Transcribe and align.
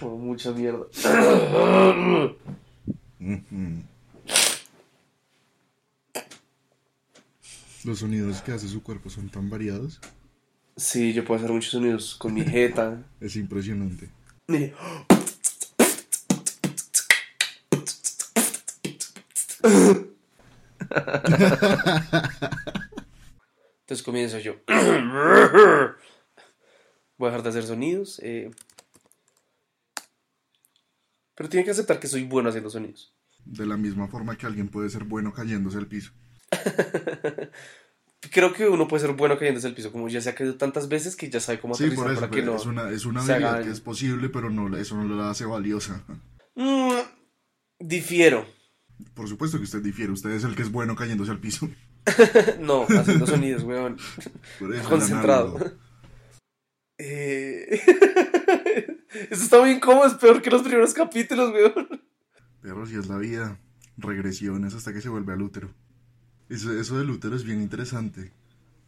Como 0.00 0.16
mucha 0.18 0.50
mierda. 0.52 0.86
Los 7.84 8.00
sonidos 8.00 8.42
que 8.42 8.52
hace 8.52 8.68
su 8.68 8.82
cuerpo 8.82 9.08
son 9.10 9.28
tan 9.30 9.48
variados. 9.48 10.00
Sí, 10.76 11.12
yo 11.12 11.24
puedo 11.24 11.38
hacer 11.38 11.50
muchos 11.52 11.72
sonidos 11.72 12.14
con 12.16 12.34
mi 12.34 12.42
jeta. 12.44 13.02
Es 13.20 13.36
impresionante. 13.36 14.08
Entonces 23.80 24.02
comienzo 24.04 24.38
yo. 24.38 24.54
Voy 27.18 27.28
a 27.28 27.30
dejar 27.30 27.42
de 27.42 27.48
hacer 27.48 27.64
sonidos. 27.64 28.20
eh. 28.22 28.50
Pero 31.40 31.48
tienen 31.48 31.64
que 31.64 31.70
aceptar 31.70 31.98
que 31.98 32.06
soy 32.06 32.24
bueno 32.24 32.50
haciendo 32.50 32.68
sonidos. 32.68 33.14
De 33.46 33.64
la 33.64 33.78
misma 33.78 34.08
forma 34.08 34.36
que 34.36 34.44
alguien 34.44 34.68
puede 34.68 34.90
ser 34.90 35.04
bueno 35.04 35.32
cayéndose 35.32 35.78
al 35.78 35.86
piso. 35.86 36.12
Creo 38.30 38.52
que 38.52 38.68
uno 38.68 38.86
puede 38.86 39.06
ser 39.06 39.14
bueno 39.14 39.38
cayéndose 39.38 39.66
al 39.66 39.72
piso, 39.72 39.90
como 39.90 40.10
ya 40.10 40.20
se 40.20 40.28
ha 40.28 40.34
caído 40.34 40.56
tantas 40.56 40.90
veces 40.90 41.16
que 41.16 41.30
ya 41.30 41.40
sabe 41.40 41.58
cómo 41.58 41.74
Sí, 41.74 41.84
aterrizar 41.84 42.04
por 42.04 42.12
eso. 42.12 42.20
para 42.20 42.30
que 42.30 42.42
no. 42.42 42.56
es 42.56 42.66
una, 42.66 42.90
es 42.90 43.06
una 43.06 43.22
habilidad 43.22 43.62
que 43.62 43.70
es 43.70 43.80
posible, 43.80 44.28
pero 44.28 44.50
no, 44.50 44.76
eso 44.76 45.02
no 45.02 45.16
la 45.16 45.30
hace 45.30 45.46
valiosa. 45.46 46.04
Mm, 46.56 46.98
difiero. 47.78 48.44
Por 49.14 49.26
supuesto 49.26 49.56
que 49.56 49.64
usted 49.64 49.80
difiere. 49.80 50.12
Usted 50.12 50.32
es 50.32 50.44
el 50.44 50.54
que 50.54 50.60
es 50.60 50.70
bueno 50.70 50.94
cayéndose 50.94 51.30
al 51.30 51.40
piso. 51.40 51.70
no, 52.60 52.82
haciendo 52.82 53.26
sonidos, 53.26 53.62
weón. 53.62 53.96
Por 54.58 54.74
eso, 54.74 54.82
el 54.82 54.86
Concentrado. 54.86 55.58
Eh... 57.02 57.80
Esto 59.12 59.44
está 59.44 59.60
muy 59.60 59.70
incómodo, 59.70 60.06
es 60.06 60.14
peor 60.14 60.40
que 60.40 60.50
los 60.50 60.62
primeros 60.62 60.94
capítulos, 60.94 61.52
weón. 61.52 62.02
Pero 62.62 62.86
si 62.86 62.96
es 62.96 63.06
la 63.08 63.18
vida. 63.18 63.58
Regresiones 63.96 64.74
hasta 64.74 64.94
que 64.94 65.02
se 65.02 65.10
vuelve 65.10 65.34
al 65.34 65.42
útero. 65.42 65.74
Eso, 66.48 66.72
eso 66.72 66.96
del 66.96 67.10
útero 67.10 67.36
es 67.36 67.44
bien 67.44 67.60
interesante. 67.60 68.32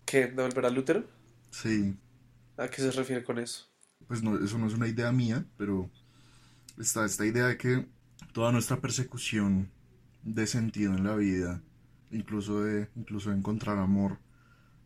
¿Qué? 0.06 0.28
¿De 0.28 0.42
volver 0.42 0.66
al 0.66 0.78
útero? 0.78 1.04
Sí. 1.50 1.96
¿A 2.56 2.68
qué 2.68 2.80
se 2.80 2.90
refiere 2.90 3.22
con 3.22 3.38
eso? 3.38 3.66
Pues 4.06 4.22
no, 4.22 4.42
eso 4.42 4.58
no 4.58 4.66
es 4.66 4.74
una 4.74 4.88
idea 4.88 5.12
mía, 5.12 5.44
pero 5.58 5.90
está 6.78 7.04
esta 7.04 7.26
idea 7.26 7.46
de 7.46 7.56
que 7.58 7.86
toda 8.32 8.52
nuestra 8.52 8.80
persecución 8.80 9.70
de 10.22 10.46
sentido 10.46 10.94
en 10.94 11.04
la 11.04 11.14
vida, 11.14 11.62
incluso 12.10 12.62
de, 12.62 12.88
incluso 12.96 13.30
de 13.30 13.36
encontrar 13.36 13.78
amor, 13.78 14.18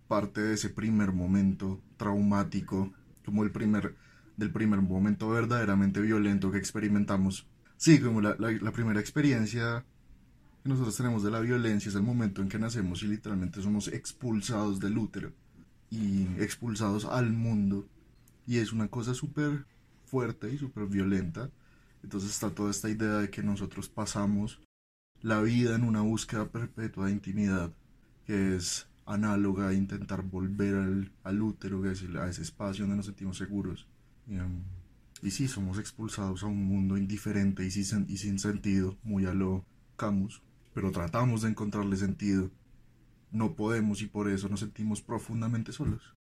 parte 0.09 0.41
de 0.41 0.55
ese 0.55 0.71
primer 0.71 1.12
momento 1.12 1.81
traumático, 1.97 2.93
como 3.25 3.45
el 3.45 3.50
primer, 3.50 3.97
del 4.37 4.51
primer 4.53 4.81
momento 4.83 5.29
verdaderamente 5.31 6.01
violento 6.01 6.51
que 6.51 6.59
experimentamos. 6.59 7.47
Sí, 7.77 8.01
como 8.01 8.20
la, 8.20 8.37
la- 8.39 8.53
la 8.53 8.73
primera 8.73 9.01
experiencia 9.01 9.84
que 10.62 10.69
nosotros 10.70 10.97
tenemos 10.97 11.23
de 11.23 11.31
la 11.31 11.41
violencia 11.41 11.89
es 11.89 11.95
el 11.95 12.03
momento 12.03 12.43
en 12.43 12.48
que 12.48 12.59
nacemos 12.59 13.03
y 13.03 13.09
literalmente 13.09 13.62
somos 13.62 13.89
expulsados 13.89 14.81
del 14.81 14.98
útero 14.98 15.33
y 15.91 16.25
expulsados 16.39 17.05
al 17.05 17.33
mundo. 17.33 17.87
Y 18.47 18.59
es 18.59 18.73
una 18.73 18.89
cosa 18.89 19.15
súper 19.15 19.65
fuerte 20.06 20.53
y 20.53 20.59
súper 20.59 20.87
violenta. 20.87 21.50
Entonces 22.03 22.31
está 22.31 22.50
toda 22.50 22.71
esta 22.71 22.89
idea 22.91 23.19
de 23.19 23.31
que 23.31 23.43
nosotros 23.43 23.89
pasamos 23.89 24.61
la 25.23 25.41
vida 25.43 25.75
en 25.77 25.84
una 25.84 26.03
búsqueda 26.03 26.48
perpetua 26.48 27.06
de 27.06 27.12
intimidad, 27.12 27.73
que 28.27 28.56
es 28.56 28.89
análoga 29.06 29.69
a 29.69 29.75
intentar 29.75 30.23
volver 30.23 30.75
al, 30.77 31.12
al 31.25 31.43
útero, 31.43 31.83
que 31.83 31.93
es 31.93 32.03
el- 32.03 32.17
a 32.19 32.28
ese 32.28 32.43
espacio 32.43 32.84
donde 32.84 32.97
nos 32.98 33.06
sentimos 33.06 33.39
seguros. 33.39 33.87
Y, 35.22 35.30
sí, 35.30 35.48
somos 35.48 35.78
expulsados 35.78 36.42
a 36.42 36.46
un 36.46 36.64
mundo 36.64 36.96
indiferente 36.96 37.64
y 37.64 37.70
sin, 37.70 38.06
y 38.08 38.16
sin 38.16 38.38
sentido, 38.38 38.96
muy 39.02 39.27
a 39.27 39.34
lo 39.34 39.64
Camus, 39.96 40.42
pero 40.74 40.91
tratamos 40.91 41.42
de 41.42 41.50
encontrarle 41.50 41.96
sentido. 41.96 42.50
No 43.31 43.54
podemos 43.54 44.03
y 44.03 44.06
por 44.06 44.28
eso 44.28 44.48
nos 44.48 44.60
sentimos 44.60 45.00
profundamente 45.00 45.72
solos. 45.72 46.15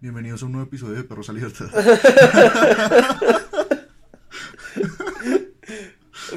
Bienvenidos 0.00 0.42
a 0.42 0.46
un 0.46 0.52
nuevo 0.52 0.66
episodio 0.66 0.94
de 0.94 1.04
Perros 1.04 1.30
a 1.30 1.32
Libertad. 1.32 1.70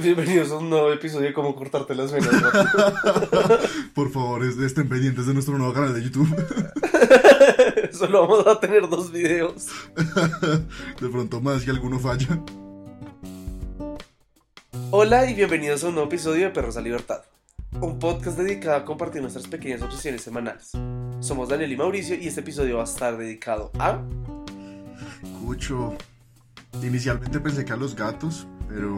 Bienvenidos 0.06 0.52
a 0.52 0.58
un 0.58 0.70
nuevo 0.70 0.94
episodio 0.94 1.26
de 1.30 1.34
cómo 1.34 1.56
cortarte 1.56 1.96
las 1.96 2.12
venas. 2.12 2.30
Por 3.96 4.12
favor, 4.12 4.46
es- 4.46 4.56
estén 4.60 4.88
pendientes 4.88 5.26
de 5.26 5.34
nuestro 5.34 5.58
nuevo 5.58 5.74
canal 5.74 5.96
de 5.96 6.04
YouTube. 6.04 6.30
Solo 7.92 8.28
vamos 8.28 8.46
a 8.46 8.60
tener 8.60 8.88
dos 8.88 9.12
videos. 9.12 9.66
De 11.02 11.10
pronto 11.10 11.42
más 11.42 11.64
si 11.64 11.72
alguno 11.72 11.98
falla. 11.98 12.40
Hola 14.92 15.28
y 15.28 15.34
bienvenidos 15.34 15.84
a 15.84 15.88
un 15.88 15.96
nuevo 15.96 16.08
episodio 16.08 16.46
de 16.46 16.50
Perros 16.52 16.78
a 16.78 16.82
Libertad. 16.82 17.22
Un 17.82 17.98
podcast 17.98 18.38
dedicado 18.38 18.76
a 18.76 18.86
compartir 18.86 19.24
nuestras 19.24 19.48
pequeñas 19.48 19.82
obsesiones 19.82 20.22
semanales. 20.22 20.70
Somos 21.20 21.50
Daniel 21.50 21.72
y 21.72 21.78
Mauricio 21.78 22.16
y 22.16 22.28
este 22.28 22.42
episodio 22.42 22.76
va 22.78 22.82
a 22.82 22.86
estar 22.86 23.18
dedicado 23.18 23.72
a... 23.80 24.00
Cucho. 25.42 25.96
Inicialmente 26.84 27.40
pensé 27.40 27.66
que 27.66 27.74
a 27.74 27.78
los 27.78 27.96
gatos, 27.96 28.46
pero 28.70 28.96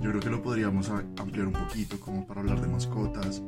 yo 0.00 0.10
creo 0.10 0.20
que 0.20 0.30
lo 0.30 0.42
podríamos 0.42 0.90
ampliar 0.90 1.46
un 1.46 1.52
poquito 1.52 1.98
como 2.00 2.26
para 2.26 2.40
hablar 2.40 2.60
de 2.60 2.68
mascotas, 2.68 3.42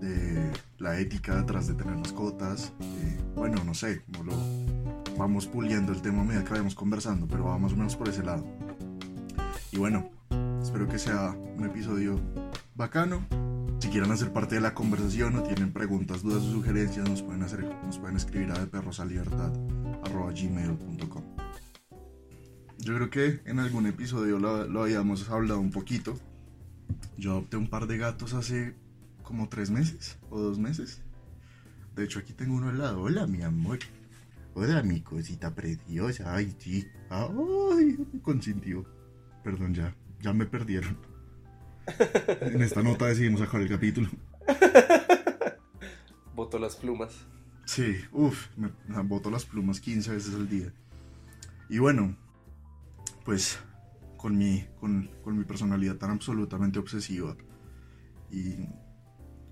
de 0.00 0.50
la 0.78 0.98
ética 0.98 1.36
detrás 1.36 1.66
de 1.66 1.74
tener 1.74 1.96
mascotas. 1.96 2.72
eh, 2.80 3.18
bueno, 3.34 3.62
no 3.64 3.74
sé, 3.74 4.02
lo 4.24 4.32
vamos 5.16 5.46
puliendo 5.46 5.92
el 5.92 6.02
tema 6.02 6.22
a 6.22 6.24
medida 6.24 6.44
que 6.44 6.50
vayamos 6.50 6.74
conversando, 6.74 7.26
pero 7.26 7.44
va 7.44 7.58
más 7.58 7.72
o 7.72 7.76
menos 7.76 7.96
por 7.96 8.08
ese 8.08 8.22
lado. 8.22 8.44
Y 9.72 9.78
bueno, 9.78 10.10
espero 10.62 10.88
que 10.88 10.98
sea 10.98 11.34
un 11.56 11.64
episodio 11.64 12.20
bacano. 12.74 13.24
Si 13.80 13.88
quieren 13.88 14.12
hacer 14.12 14.32
parte 14.32 14.54
de 14.54 14.60
la 14.60 14.74
conversación 14.74 15.36
o 15.36 15.42
tienen 15.42 15.72
preguntas, 15.72 16.22
dudas 16.22 16.42
o 16.44 16.52
sugerencias, 16.52 17.08
nos 17.08 17.22
pueden, 17.22 17.42
hacer, 17.42 17.64
nos 17.84 17.98
pueden 17.98 18.16
escribir 18.16 18.52
a 18.52 18.58
de 18.58 18.66
Yo 22.82 22.96
creo 22.96 23.10
que 23.10 23.40
en 23.44 23.60
algún 23.60 23.86
episodio 23.86 24.40
lo, 24.40 24.66
lo 24.66 24.82
habíamos 24.82 25.30
hablado 25.30 25.60
un 25.60 25.70
poquito. 25.70 26.18
Yo 27.16 27.30
adopté 27.30 27.56
un 27.56 27.68
par 27.68 27.86
de 27.86 27.96
gatos 27.96 28.34
hace 28.34 28.74
como 29.22 29.48
tres 29.48 29.70
meses 29.70 30.18
o 30.30 30.40
dos 30.40 30.58
meses. 30.58 31.00
De 31.94 32.02
hecho, 32.02 32.18
aquí 32.18 32.32
tengo 32.32 32.56
uno 32.56 32.70
al 32.70 32.78
lado. 32.78 33.02
Hola, 33.02 33.28
mi 33.28 33.42
amor. 33.42 33.78
Hola, 34.54 34.82
mi 34.82 35.00
cosita 35.00 35.54
preciosa. 35.54 36.34
Ay, 36.34 36.56
sí. 36.58 36.84
Ay, 37.08 38.04
me 38.12 38.20
consintió. 38.20 38.84
Perdón, 39.44 39.74
ya. 39.74 39.94
Ya 40.20 40.32
me 40.32 40.46
perdieron. 40.46 40.98
En 42.40 42.62
esta 42.62 42.82
nota 42.82 43.06
decidimos 43.06 43.40
sacar 43.40 43.60
el 43.60 43.68
capítulo. 43.68 44.08
Boto 46.34 46.58
las 46.58 46.74
plumas. 46.74 47.14
Sí, 47.64 47.96
uff, 48.10 48.48
me, 48.56 48.70
me 48.88 49.02
boto 49.02 49.30
las 49.30 49.44
plumas 49.44 49.78
15 49.80 50.10
veces 50.10 50.34
al 50.34 50.48
día. 50.48 50.72
Y 51.68 51.78
bueno, 51.78 52.16
pues 53.24 53.58
con 54.16 54.36
mi, 54.36 54.64
con, 54.78 55.10
con 55.22 55.36
mi 55.36 55.44
personalidad 55.44 55.96
tan 55.96 56.10
absolutamente 56.10 56.78
obsesiva 56.78 57.36
y 58.30 58.66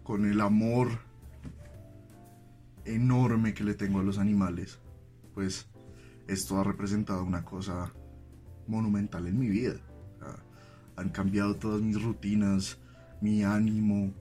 con 0.02 0.24
el 0.24 0.40
amor 0.40 0.88
enorme 2.84 3.54
que 3.54 3.64
le 3.64 3.74
tengo 3.74 4.00
a 4.00 4.02
los 4.02 4.18
animales, 4.18 4.78
pues 5.34 5.68
esto 6.26 6.58
ha 6.58 6.64
representado 6.64 7.24
una 7.24 7.44
cosa 7.44 7.92
monumental 8.66 9.26
en 9.26 9.38
mi 9.38 9.48
vida. 9.48 9.74
Han 10.96 11.10
cambiado 11.10 11.56
todas 11.56 11.80
mis 11.80 12.02
rutinas, 12.02 12.78
mi 13.20 13.42
ánimo, 13.42 14.12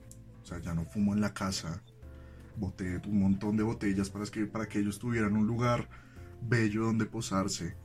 o 0.42 0.46
sea, 0.46 0.58
ya 0.60 0.74
no 0.74 0.84
fumo 0.84 1.12
en 1.12 1.20
la 1.20 1.34
casa, 1.34 1.82
boté 2.56 3.00
un 3.06 3.20
montón 3.20 3.56
de 3.56 3.62
botellas 3.62 4.10
para 4.10 4.24
que, 4.26 4.46
para 4.46 4.66
que 4.66 4.78
ellos 4.78 4.98
tuvieran 4.98 5.36
un 5.36 5.46
lugar 5.46 5.88
bello 6.42 6.84
donde 6.84 7.06
posarse. 7.06 7.76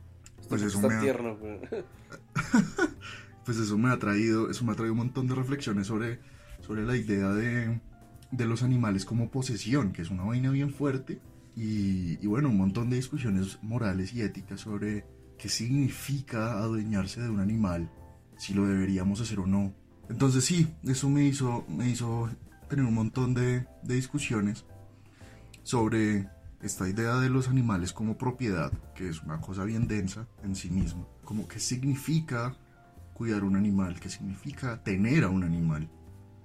Pues 0.50 0.62
eso, 0.62 0.78
Está 0.78 0.88
me 0.88 0.96
ha, 0.96 1.02
tierno, 1.02 1.38
pues 3.46 3.58
eso 3.58 3.78
me 3.78 3.90
ha 3.90 3.98
traído, 3.98 4.50
eso 4.50 4.64
me 4.64 4.72
ha 4.72 4.76
traído 4.76 4.94
un 4.94 5.00
montón 5.00 5.28
de 5.28 5.36
reflexiones 5.36 5.88
sobre, 5.88 6.20
sobre 6.62 6.86
la 6.86 6.96
idea 6.96 7.30
de, 7.30 7.82
de 8.32 8.46
los 8.46 8.64
animales 8.64 9.06
como 9.06 9.30
posesión, 9.30 9.92
que 9.92 10.02
es 10.02 10.10
una 10.10 10.24
vaina 10.24 10.52
bien 10.52 10.72
fuerte. 10.72 11.20
Y, 11.56 12.18
y 12.22 12.28
bueno, 12.28 12.50
un 12.50 12.58
montón 12.58 12.90
de 12.90 12.98
discusiones 12.98 13.60
morales 13.62 14.14
y 14.14 14.22
éticas 14.22 14.60
sobre 14.60 15.06
qué 15.38 15.50
significa 15.50 16.60
adueñarse 16.60 17.22
de 17.22 17.30
un 17.30 17.40
animal, 17.40 17.90
si 18.38 18.54
lo 18.54 18.66
deberíamos 18.66 19.22
hacer 19.22 19.40
o 19.40 19.48
no. 19.48 19.74
Entonces 20.10 20.46
sí, 20.46 20.68
eso 20.84 21.10
me 21.10 21.26
hizo, 21.26 21.66
me 21.68 21.90
hizo 21.90 22.30
tener 22.70 22.86
un 22.86 22.94
montón 22.94 23.34
de, 23.34 23.66
de 23.84 23.96
discusiones 23.96 24.66
sobre 25.64 26.30
esta 26.66 26.90
idea 26.90 27.16
de 27.18 27.30
los 27.30 27.48
animales 27.48 27.94
como 27.94 28.18
propiedad, 28.18 28.72
que 28.96 29.08
es 29.08 29.22
una 29.22 29.40
cosa 29.40 29.64
bien 29.64 29.88
densa 29.88 30.28
en 30.44 30.56
sí 30.56 30.70
mismo. 30.70 31.08
Como 31.24 31.48
qué 31.48 31.60
significa 31.60 32.56
cuidar 33.14 33.44
un 33.44 33.56
animal, 33.56 34.00
qué 34.00 34.10
significa 34.10 34.84
tener 34.84 35.24
a 35.24 35.30
un 35.30 35.44
animal. 35.44 35.90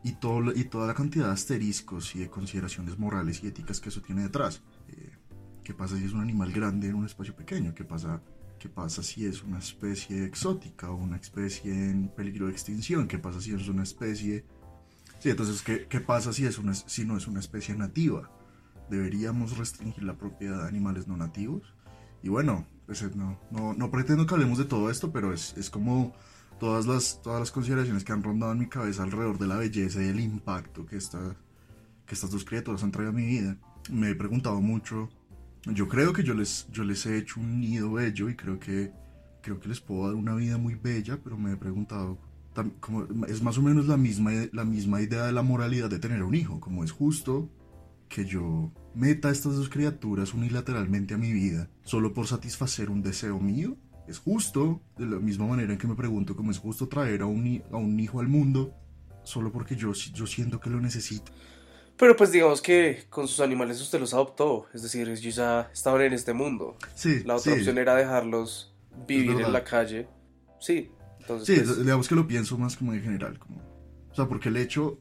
Y, 0.02 0.12
todo, 0.12 0.52
y 0.54 0.64
toda 0.64 0.86
la 0.86 0.94
cantidad 0.94 1.26
de 1.26 1.32
asteriscos 1.32 2.14
y 2.16 2.20
de 2.20 2.30
consideraciones 2.30 2.98
morales 2.98 3.42
y 3.42 3.48
éticas 3.48 3.80
que 3.80 3.90
eso 3.90 4.00
tiene 4.00 4.22
detrás. 4.22 4.62
Eh, 4.88 5.10
¿Qué 5.62 5.74
pasa 5.74 5.96
si 5.96 6.04
es 6.04 6.12
un 6.12 6.20
animal 6.20 6.52
grande 6.52 6.88
en 6.88 6.94
un 6.94 7.06
espacio 7.06 7.36
pequeño? 7.36 7.74
¿Qué 7.74 7.84
pasa 7.84 8.22
¿Qué 8.60 8.68
pasa 8.68 9.02
si 9.02 9.24
es 9.24 9.42
una 9.42 9.58
especie 9.58 10.22
exótica 10.22 10.90
o 10.90 10.96
una 10.96 11.16
especie 11.16 11.72
en 11.72 12.08
peligro 12.08 12.44
de 12.44 12.52
extinción? 12.52 13.08
¿Qué 13.08 13.18
pasa 13.18 13.40
si 13.40 13.54
es 13.54 13.66
una 13.68 13.84
especie... 13.84 14.44
Sí, 15.18 15.30
entonces, 15.30 15.62
¿qué, 15.62 15.86
qué 15.88 16.00
pasa 16.00 16.30
si, 16.34 16.44
es 16.44 16.58
una, 16.58 16.74
si 16.74 17.06
no 17.06 17.16
es 17.16 17.26
una 17.26 17.40
especie 17.40 17.74
nativa? 17.74 18.30
¿Deberíamos 18.90 19.56
restringir 19.56 20.04
la 20.04 20.16
propiedad 20.16 20.62
de 20.62 20.68
animales 20.68 21.06
no 21.08 21.16
nativos? 21.16 21.74
Y 22.22 22.28
bueno, 22.28 22.66
pues 22.86 23.02
eh, 23.02 23.10
no, 23.14 23.38
no, 23.50 23.72
no 23.72 23.90
pretendo 23.90 24.26
que 24.26 24.34
hablemos 24.34 24.58
de 24.58 24.64
todo 24.64 24.90
esto, 24.90 25.12
pero 25.12 25.32
es, 25.32 25.56
es 25.56 25.70
como 25.70 26.12
todas 26.58 26.86
las, 26.86 27.22
todas 27.22 27.40
las 27.40 27.50
consideraciones 27.50 28.04
que 28.04 28.12
han 28.12 28.22
rondado 28.22 28.52
en 28.52 28.58
mi 28.58 28.68
cabeza 28.68 29.02
alrededor 29.02 29.38
de 29.38 29.46
la 29.46 29.56
belleza 29.56 30.02
y 30.02 30.08
el 30.08 30.20
impacto 30.20 30.84
que, 30.84 30.96
esta, 30.96 31.36
que 32.04 32.14
estas 32.14 32.30
dos 32.30 32.44
criaturas 32.44 32.82
han 32.82 32.90
traído 32.90 33.10
a 33.10 33.14
mi 33.14 33.24
vida. 33.24 33.56
Me 33.90 34.10
he 34.10 34.14
preguntado 34.14 34.60
mucho 34.60 35.08
yo 35.66 35.88
creo 35.88 36.12
que 36.12 36.22
yo 36.22 36.34
les, 36.34 36.66
yo 36.72 36.84
les 36.84 37.04
he 37.06 37.18
hecho 37.18 37.40
un 37.40 37.60
nido 37.60 37.92
bello 37.92 38.28
y 38.28 38.36
creo 38.36 38.58
que, 38.58 38.92
creo 39.42 39.60
que 39.60 39.68
les 39.68 39.80
puedo 39.80 40.06
dar 40.06 40.14
una 40.14 40.34
vida 40.34 40.56
muy 40.56 40.74
bella, 40.74 41.18
pero 41.22 41.36
me 41.36 41.52
he 41.52 41.56
preguntado, 41.56 42.18
como, 42.80 43.06
es 43.26 43.42
más 43.42 43.58
o 43.58 43.62
menos 43.62 43.86
la 43.86 43.96
misma, 43.96 44.30
la 44.52 44.64
misma 44.64 45.02
idea 45.02 45.24
de 45.24 45.32
la 45.32 45.42
moralidad 45.42 45.90
de 45.90 45.98
tener 45.98 46.22
un 46.22 46.34
hijo, 46.34 46.60
como 46.60 46.82
es 46.82 46.92
justo 46.92 47.50
que 48.10 48.26
yo 48.26 48.70
meta 48.94 49.28
a 49.28 49.30
estas 49.30 49.54
dos 49.54 49.70
criaturas 49.70 50.34
unilateralmente 50.34 51.14
a 51.14 51.16
mi 51.16 51.32
vida 51.32 51.70
solo 51.84 52.12
por 52.12 52.26
satisfacer 52.26 52.90
un 52.90 53.00
deseo 53.00 53.38
mío. 53.38 53.76
Es 54.08 54.18
justo, 54.18 54.82
de 54.98 55.06
la 55.06 55.16
misma 55.20 55.46
manera 55.46 55.72
en 55.72 55.78
que 55.78 55.86
me 55.86 55.94
pregunto 55.94 56.34
cómo 56.34 56.50
es 56.50 56.58
justo 56.58 56.88
traer 56.88 57.22
a 57.22 57.26
un, 57.26 57.62
a 57.70 57.76
un 57.76 57.98
hijo 58.00 58.20
al 58.20 58.28
mundo 58.28 58.74
solo 59.22 59.52
porque 59.52 59.76
yo, 59.76 59.92
yo 59.92 60.26
siento 60.26 60.60
que 60.60 60.68
lo 60.68 60.80
necesito. 60.80 61.30
Pero 61.96 62.16
pues 62.16 62.32
digamos 62.32 62.60
que 62.60 63.04
con 63.08 63.28
sus 63.28 63.40
animales 63.40 63.80
usted 63.80 64.00
los 64.00 64.12
adoptó, 64.12 64.66
es 64.74 64.82
decir, 64.82 65.08
ellos 65.08 65.34
ya 65.34 65.70
estaban 65.72 66.00
en 66.02 66.12
este 66.12 66.32
mundo. 66.32 66.76
Sí. 66.94 67.22
La 67.24 67.36
otra 67.36 67.52
opción 67.52 67.78
era 67.78 67.94
dejarlos 67.94 68.74
vivir 69.06 69.40
en 69.40 69.52
la 69.52 69.62
calle. 69.62 70.08
Sí. 70.58 70.90
Entonces, 71.20 71.58
sí, 71.58 71.64
pues 71.64 71.78
digamos 71.78 72.08
que 72.08 72.14
lo 72.16 72.26
pienso 72.26 72.58
más 72.58 72.76
como 72.76 72.92
en 72.92 73.02
general. 73.02 73.38
Como, 73.38 73.60
o 74.10 74.14
sea, 74.14 74.26
porque 74.26 74.48
el 74.48 74.56
hecho 74.56 74.98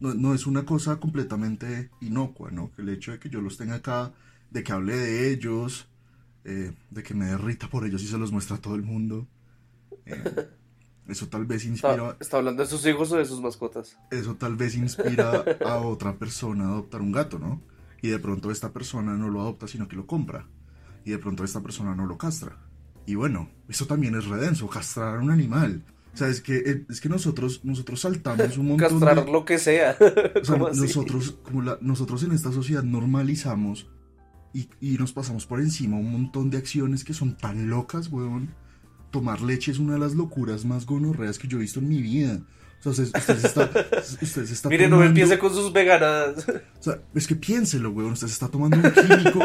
no, 0.00 0.34
es 0.34 0.46
una 0.46 0.64
cosa 0.64 0.96
completamente 0.98 1.90
inocua, 2.00 2.50
¿no? 2.50 2.72
Que 2.72 2.82
el 2.82 2.88
hecho 2.88 3.12
de 3.12 3.18
que 3.18 3.28
yo 3.28 3.40
los 3.40 3.56
tenga 3.56 3.76
acá, 3.76 4.12
de 4.50 4.62
que 4.62 4.72
hable 4.72 4.96
de 4.96 5.30
ellos, 5.30 5.88
eh, 6.44 6.72
de 6.90 7.02
que 7.02 7.14
me 7.14 7.26
derrita 7.26 7.68
por 7.68 7.84
ellos 7.84 8.02
y 8.02 8.06
se 8.06 8.18
los 8.18 8.32
muestra 8.32 8.56
a 8.56 8.60
todo 8.60 8.74
el 8.74 8.82
mundo. 8.82 9.26
Eh, 10.06 10.48
eso 11.08 11.28
tal 11.28 11.44
vez 11.44 11.64
inspira... 11.66 12.16
¿Está, 12.18 12.38
hablando 12.38 12.62
de 12.62 12.68
sus 12.68 12.84
hijos 12.86 13.12
o 13.12 13.16
de 13.16 13.24
sus 13.26 13.40
mascotas? 13.40 13.98
Eso 14.10 14.36
tal 14.36 14.56
vez 14.56 14.74
inspira 14.74 15.44
a 15.64 15.78
otra 15.78 16.16
persona 16.16 16.64
a 16.64 16.68
adoptar 16.68 17.02
un 17.02 17.12
gato, 17.12 17.38
¿no? 17.38 17.62
Y 18.02 18.08
de 18.08 18.18
pronto 18.18 18.50
esta 18.50 18.72
persona 18.72 19.14
no 19.14 19.28
lo 19.28 19.42
adopta, 19.42 19.68
sino 19.68 19.86
que 19.86 19.96
lo 19.96 20.06
compra. 20.06 20.46
Y 21.04 21.10
de 21.10 21.18
pronto 21.18 21.44
esta 21.44 21.60
persona 21.60 21.94
no 21.94 22.06
lo 22.06 22.16
castra. 22.16 22.56
Y 23.06 23.14
bueno, 23.14 23.50
eso 23.68 23.86
también 23.86 24.14
es 24.14 24.26
redenso, 24.26 24.68
castrar 24.68 25.16
a 25.16 25.20
un 25.20 25.30
animal. 25.30 25.82
O 26.12 26.16
sea, 26.16 26.28
es 26.28 26.40
que, 26.40 26.56
eh, 26.56 26.84
es 26.88 27.00
que 27.00 27.08
nosotros, 27.08 27.60
nosotros 27.64 28.00
saltamos 28.00 28.58
un 28.58 28.68
montón 28.68 29.00
Castrar 29.00 29.28
lo 29.28 29.44
que 29.44 29.58
sea. 29.58 29.96
O 30.40 30.44
sea, 30.44 30.56
nosotros, 30.74 31.38
como 31.42 31.62
la, 31.62 31.78
nosotros 31.80 32.22
en 32.24 32.32
esta 32.32 32.52
sociedad 32.52 32.82
normalizamos 32.82 33.88
y, 34.52 34.68
y, 34.80 34.98
nos 34.98 35.12
pasamos 35.12 35.46
por 35.46 35.60
encima 35.60 35.96
un 35.96 36.10
montón 36.10 36.50
de 36.50 36.58
acciones 36.58 37.04
que 37.04 37.14
son 37.14 37.36
tan 37.36 37.70
locas, 37.70 38.08
weón 38.10 38.50
tomar 39.10 39.40
leche 39.40 39.72
es 39.72 39.78
una 39.78 39.94
de 39.94 39.98
las 39.98 40.14
locuras 40.14 40.64
más 40.64 40.86
gonorreas 40.86 41.38
que 41.38 41.48
yo 41.48 41.58
he 41.58 41.62
visto 41.62 41.80
en 41.80 41.88
mi 41.88 42.00
vida. 42.00 42.40
O 42.82 42.92
sea, 42.94 43.04
usted, 43.04 44.46
se 44.46 44.52
está, 44.54 44.68
Mire, 44.70 44.88
no 44.88 45.02
empiece 45.04 45.38
con 45.38 45.52
sus 45.52 45.72
veganadas. 45.72 46.46
O 46.80 46.82
sea, 46.82 46.98
es 47.14 47.26
que 47.26 47.36
piénselo, 47.36 47.90
weón. 47.90 48.12
Usted 48.12 48.26
se 48.26 48.32
está 48.32 48.48
tomando 48.48 48.78
un 48.78 48.90
químico, 48.90 49.38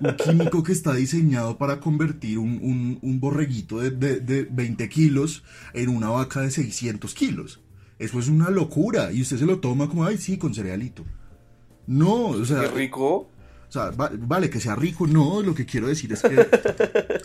un 0.00 0.16
químico 0.16 0.62
que 0.62 0.72
está 0.72 0.94
diseñado 0.94 1.58
para 1.58 1.80
convertir 1.80 2.38
un, 2.38 2.58
un, 2.62 2.98
un 3.02 3.20
borreguito 3.20 3.80
de, 3.80 3.90
de, 3.90 4.20
de, 4.20 4.48
20 4.50 4.88
kilos 4.88 5.44
en 5.74 5.90
una 5.90 6.08
vaca 6.08 6.40
de 6.40 6.50
600 6.50 7.12
kilos. 7.12 7.60
Eso 7.98 8.18
es 8.18 8.28
una 8.28 8.48
locura. 8.48 9.12
Y 9.12 9.20
usted 9.20 9.36
se 9.36 9.44
lo 9.44 9.58
toma 9.58 9.86
como, 9.86 10.06
ay, 10.06 10.16
sí, 10.16 10.38
con 10.38 10.54
cerealito. 10.54 11.04
No, 11.86 12.28
o 12.28 12.44
sea. 12.46 12.62
Qué 12.62 12.68
rico. 12.68 13.28
O 13.68 13.70
sea, 13.70 13.90
vale, 13.90 14.48
que 14.48 14.60
sea 14.60 14.74
rico, 14.74 15.06
no, 15.06 15.42
lo 15.42 15.54
que 15.54 15.66
quiero 15.66 15.88
decir 15.88 16.10
es 16.14 16.22
que 16.22 16.48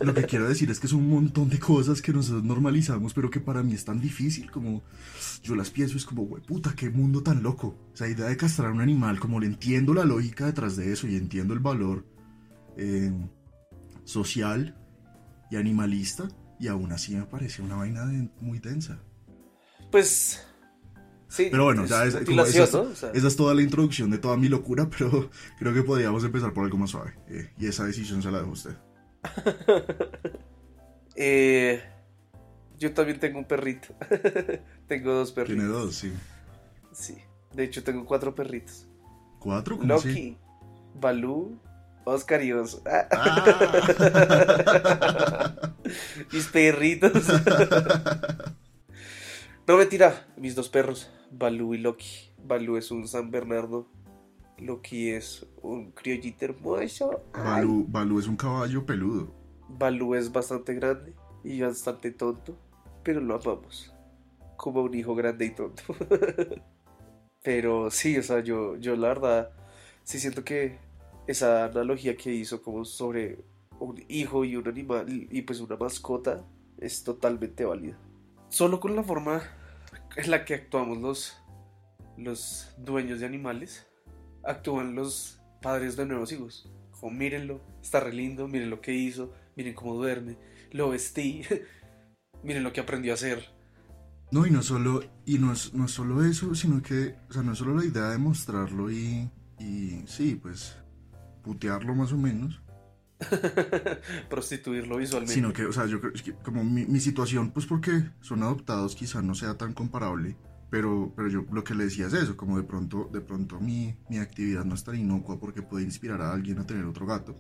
lo 0.04 0.14
que 0.14 0.26
quiero 0.26 0.50
decir 0.50 0.70
es 0.70 0.80
que 0.80 0.88
es 0.88 0.94
un 0.94 1.08
montón 1.08 1.48
de 1.48 1.58
cosas 1.58 2.02
que 2.02 2.12
nosotros 2.12 2.44
normalizamos, 2.44 3.14
pero 3.14 3.30
que 3.30 3.40
para 3.40 3.64
mí 3.64 3.74
es 3.74 3.86
tan 3.86 4.02
difícil, 4.02 4.52
como 4.52 4.84
yo 5.42 5.56
las 5.56 5.70
pienso, 5.70 5.96
es 5.96 6.04
como, 6.04 6.24
güey, 6.24 6.44
puta, 6.44 6.74
qué 6.76 6.90
mundo 6.90 7.24
tan 7.24 7.44
loco. 7.44 7.78
O 7.94 7.96
sea, 7.96 8.10
idea 8.10 8.26
de 8.26 8.36
castrar 8.36 8.72
a 8.72 8.74
un 8.74 8.82
animal, 8.82 9.22
como 9.22 9.40
le 9.40 9.46
entiendo 9.46 9.94
la 9.94 10.04
lógica 10.04 10.46
detrás 10.46 10.76
de 10.76 10.92
eso 10.92 11.08
y 11.08 11.16
entiendo 11.16 11.54
el 11.54 11.62
valor 11.62 12.06
eh, 12.76 13.14
social 14.04 14.78
y 15.50 15.56
animalista, 15.56 16.28
y 16.60 16.68
aún 16.68 16.92
así 16.92 17.16
me 17.16 17.24
parece 17.24 17.62
una 17.62 17.78
vaina 17.78 18.04
muy 18.42 18.60
densa. 18.60 19.00
Pues 19.92 20.46
pero 21.38 21.64
bueno, 21.66 21.86
ya 21.86 22.06
es, 22.06 22.16
esa, 22.16 23.12
es 23.14 23.36
toda 23.36 23.54
la 23.54 23.62
introducción 23.62 24.12
de 24.12 24.18
toda 24.18 24.38
mi 24.38 24.50
locura, 24.50 24.90
pero 24.98 25.30
creo 25.58 25.74
que 25.74 25.84
podríamos 25.84 26.24
empezar 26.24 26.54
por 26.54 26.64
algo 26.64 26.78
más 26.78 26.92
suave. 26.92 27.16
Eh, 27.30 27.52
y 27.58 27.68
esa 27.68 27.86
decisión 27.86 28.22
se 28.22 28.32
la 28.32 28.40
dejo 28.40 28.52
a 28.52 28.54
usted. 28.54 28.76
Eh, 31.16 31.80
yo 32.80 32.92
también 32.92 33.20
tengo 33.20 33.38
un 33.38 33.46
perrito. 33.46 33.94
tengo 34.88 35.14
dos 35.14 35.32
perritos. 35.32 35.56
Tiene 35.56 35.72
dos, 35.72 35.94
sí. 35.94 36.12
Sí. 36.92 37.16
De 37.54 37.66
hecho, 37.66 37.84
tengo 37.84 38.04
cuatro 38.04 38.34
perritos. 38.34 38.88
¿Cuatro? 39.38 39.78
¿Cómo 39.78 39.88
Loki, 39.88 40.40
Balú, 41.00 41.60
Oscar 42.04 42.44
y 42.44 42.52
Oso. 42.52 42.82
Ah. 42.88 43.08
Mis 46.32 46.48
perritos. 46.48 47.12
no, 49.68 49.78
mentira. 49.78 50.26
Mis 50.36 50.56
dos 50.56 50.68
perros. 50.68 51.12
Balú 51.34 51.74
y 51.74 51.80
Loki. 51.80 52.32
Balú 52.38 52.78
es 52.78 52.92
un 52.92 53.08
San 53.08 53.32
Bernardo. 53.32 53.88
Loki 54.60 55.10
es 55.10 55.46
un 55.62 55.92
criollito 55.92 56.46
hermoso. 56.46 57.24
Balú, 57.34 57.86
Balú 57.88 58.20
es 58.20 58.28
un 58.28 58.36
caballo 58.36 58.86
peludo. 58.86 59.34
Balú 59.68 60.14
es 60.14 60.32
bastante 60.32 60.76
grande 60.76 61.14
y 61.44 61.60
bastante 61.62 62.12
tonto, 62.12 62.56
pero 63.04 63.20
lo 63.20 63.36
amamos. 63.36 63.94
Como 64.58 64.84
un 64.84 64.94
hijo 64.94 65.16
grande 65.16 65.46
y 65.46 65.50
tonto. 65.50 65.84
pero 67.44 67.90
sí, 67.90 68.18
o 68.18 68.24
sea, 68.24 68.42
yo, 68.42 68.78
yo 68.78 68.96
la 68.96 69.08
verdad 69.08 69.52
sí 70.04 70.20
siento 70.20 70.44
que 70.44 70.78
esa 71.26 71.66
analogía 71.66 72.16
que 72.16 72.32
hizo 72.32 72.62
como 72.62 72.86
sobre 72.86 73.44
un 73.80 74.04
hijo 74.08 74.46
y 74.46 74.56
un 74.56 74.68
animal 74.68 75.08
y 75.10 75.42
pues 75.42 75.60
una 75.60 75.78
mascota 75.78 76.46
es 76.78 77.04
totalmente 77.04 77.66
válida. 77.66 77.98
Solo 78.50 78.80
con 78.80 78.96
la 78.96 79.04
forma 79.04 79.42
en 80.16 80.32
la 80.32 80.46
que 80.46 80.56
actuamos 80.56 80.98
los, 81.00 81.38
los 82.18 82.74
dueños 82.78 83.20
de 83.20 83.26
animales, 83.26 83.88
actúan 84.44 84.96
los 84.96 85.42
padres 85.62 85.96
de 85.96 86.06
nuevos 86.06 86.32
hijos. 86.32 86.70
Como 86.92 87.18
mírenlo, 87.18 87.62
está 87.82 88.00
re 88.00 88.14
lindo, 88.14 88.48
miren 88.48 88.70
lo 88.70 88.82
que 88.82 88.94
hizo, 88.94 89.34
miren 89.56 89.74
cómo 89.74 89.96
duerme, 89.96 90.38
lo 90.72 90.90
vestí, 90.90 91.44
miren 92.44 92.64
lo 92.64 92.74
que 92.74 92.82
aprendió 92.82 93.14
a 93.14 93.16
hacer. 93.16 93.50
No, 94.32 94.48
y 94.48 94.52
no 94.52 94.64
solo, 94.64 95.04
y 95.26 95.38
no 95.38 95.54
no 95.74 95.88
solo 95.88 96.26
eso, 96.26 96.56
sino 96.56 96.82
que, 96.82 97.16
o 97.30 97.34
sea, 97.34 97.44
no 97.44 97.56
solo 97.56 97.76
la 97.76 97.86
idea 97.86 98.10
de 98.10 98.18
mostrarlo 98.18 98.92
y, 98.92 99.30
y 99.60 100.04
sí, 100.08 100.36
pues, 100.42 100.76
putearlo 101.44 101.94
más 101.94 102.12
o 102.14 102.18
menos. 102.18 102.62
Prostituirlo 104.30 104.98
visualmente. 104.98 105.34
Sino 105.34 105.54
que, 105.54 105.66
o 105.66 105.74
sea, 105.74 105.86
yo 105.86 106.00
creo 106.00 106.14
que 106.14 106.34
como 106.34 106.64
mi, 106.64 106.86
mi, 106.86 107.00
situación, 107.00 107.52
pues 107.52 107.66
porque 107.66 108.04
son 108.22 108.44
adoptados, 108.44 108.96
quizá 108.96 109.22
no 109.22 109.36
sea 109.36 109.58
tan 109.58 109.74
comparable. 109.74 110.36
Pero, 110.70 111.14
pero 111.16 111.30
yo 111.30 111.46
lo 111.52 111.64
que 111.64 111.76
le 111.76 111.84
decía 111.84 112.08
es 112.08 112.14
eso, 112.14 112.36
como 112.36 112.58
de 112.58 112.64
pronto, 112.64 113.08
de 113.14 113.22
pronto 113.22 113.60
mi, 113.60 113.96
mi 114.10 114.18
actividad 114.18 114.66
no 114.66 114.74
es 114.74 114.84
tan 114.84 114.96
inocua 114.96 115.40
porque 115.40 115.62
puede 115.62 115.86
inspirar 115.86 116.20
a 116.22 116.34
alguien 116.34 116.58
a 116.58 116.66
tener 116.66 116.86
otro 116.86 117.06
gato. 117.06 117.36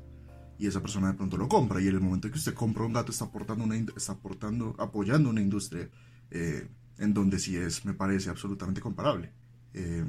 Y 0.59 0.67
esa 0.67 0.81
persona 0.81 1.07
de 1.07 1.15
pronto 1.15 1.35
lo 1.35 1.47
compra. 1.47 1.81
Y 1.81 1.87
en 1.87 1.95
el 1.95 1.99
momento 1.99 2.29
que 2.29 2.37
usted 2.37 2.53
compra 2.53 2.85
un 2.85 2.93
gato 2.93 3.11
está 3.11 3.25
aportando, 3.25 3.63
una, 3.63 3.75
está 3.75 4.13
aportando 4.13 4.75
apoyando 4.77 5.31
una 5.31 5.41
industria 5.41 5.89
eh, 6.29 6.67
en 6.99 7.13
donde 7.13 7.39
sí 7.39 7.57
es, 7.57 7.85
me 7.85 7.95
parece, 7.95 8.29
absolutamente 8.29 8.81
comparable. 8.81 9.31
Eh, 9.73 10.05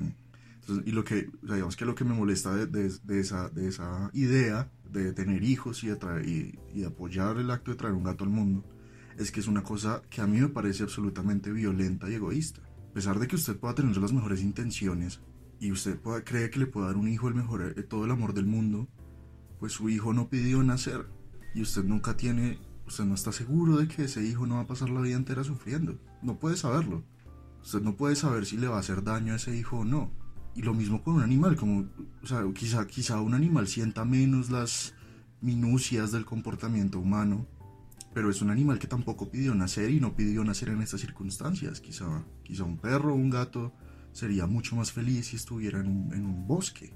y 0.85 0.93
lo 0.93 1.04
que, 1.04 1.31
digamos 1.43 1.76
que 1.76 1.85
lo 1.85 1.95
que 1.95 2.04
me 2.04 2.14
molesta 2.14 2.54
de, 2.54 2.66
de, 2.66 3.21
esa, 3.21 3.49
de 3.49 3.69
esa 3.69 4.11
idea 4.12 4.71
de 4.91 5.12
tener 5.12 5.43
hijos 5.43 5.83
y 5.85 5.88
de, 5.88 6.59
y, 6.75 6.85
apoyar 6.85 7.37
el 7.38 7.50
acto 7.50 7.71
de 7.71 7.76
traer 7.76 7.95
un 7.95 8.05
gato 8.05 8.25
al 8.25 8.31
mundo 8.31 8.64
es 9.19 9.31
que 9.31 9.41
es 9.41 9.47
una 9.47 9.62
cosa 9.62 10.03
que 10.11 10.21
a 10.21 10.26
mí 10.26 10.41
me 10.41 10.49
parece 10.49 10.83
absolutamente 10.83 11.53
violenta 11.53 12.11
y 12.11 12.14
egoísta. 12.14 12.61
A 12.91 12.93
pesar 12.95 13.19
de 13.19 13.26
que 13.26 13.37
usted 13.37 13.57
pueda 13.57 13.75
tener 13.75 13.97
las 13.97 14.12
mejores 14.12 14.43
intenciones 14.43 15.21
y 15.61 15.73
usted 15.73 15.99
pueda, 15.99 16.25
cree 16.25 16.50
que 16.50 16.59
le 16.61 16.67
puede 16.67 16.88
dar 16.88 16.97
un 16.97 17.09
hijo 17.09 17.29
el 17.29 17.35
mejor, 17.35 17.75
eh, 17.76 17.83
todo 17.83 18.05
el 18.05 18.11
amor 18.11 18.35
del 18.35 18.47
mundo, 18.47 18.88
pues 19.59 19.73
su 19.73 19.88
hijo 19.88 20.12
no 20.12 20.29
pidió 20.29 20.62
nacer 20.62 21.07
y 21.55 21.62
usted 21.62 21.85
nunca 21.85 22.17
tiene, 22.17 22.59
usted 22.87 23.05
no 23.05 23.14
está 23.14 23.33
seguro 23.33 23.76
de 23.76 23.88
que 23.88 24.05
ese 24.05 24.23
hijo 24.25 24.47
no 24.47 24.57
va 24.57 24.62
a 24.62 24.67
pasar 24.67 24.91
la 24.91 25.00
vida 25.00 25.17
entera 25.17 25.45
sufriendo. 25.45 25.99
No 26.23 26.38
puede 26.38 26.57
saberlo. 26.57 27.05
Usted 27.62 27.81
no 27.81 27.97
puede 27.97 28.17
saber 28.17 28.47
si 28.47 28.57
le 28.57 28.69
va 28.69 28.76
a 28.76 28.81
hacer 28.81 29.03
daño 29.05 29.33
a 29.33 29.37
ese 29.37 29.57
hijo 29.57 29.79
o 29.79 29.85
no. 29.85 30.12
Y 30.55 30.63
lo 30.63 30.73
mismo 30.73 31.03
con 31.03 31.15
un 31.15 31.23
animal, 31.23 31.57
como, 31.57 31.89
o 32.23 32.27
sea, 32.27 32.45
quizá, 32.55 32.87
quizá 32.87 33.21
un 33.21 33.35
animal 33.35 33.67
sienta 33.67 34.05
menos 34.05 34.51
las 34.51 34.95
minucias 35.41 36.13
del 36.13 36.25
comportamiento 36.25 36.99
humano, 36.99 37.47
Pero 38.15 38.31
es 38.31 38.41
un 38.41 38.51
animal 38.51 38.79
que 38.79 38.87
tampoco 38.87 39.29
pidió 39.29 39.57
nacer 39.57 39.91
y 39.91 39.99
no 39.99 40.15
pidió 40.15 40.45
nacer 40.45 40.69
en 40.69 40.81
estas 40.81 41.01
circunstancias. 41.01 41.81
Quizá, 41.81 42.25
quizá 42.45 42.63
un 42.63 42.79
perro 42.79 43.13
o 43.13 43.17
un 43.17 43.29
gato 43.29 43.73
sería 44.13 44.47
mucho 44.47 44.77
más 44.77 44.93
feliz 44.93 45.27
si 45.27 45.37
estuviera 45.37 45.81
en 45.81 45.89
un, 45.89 46.47
bosque. 46.47 46.95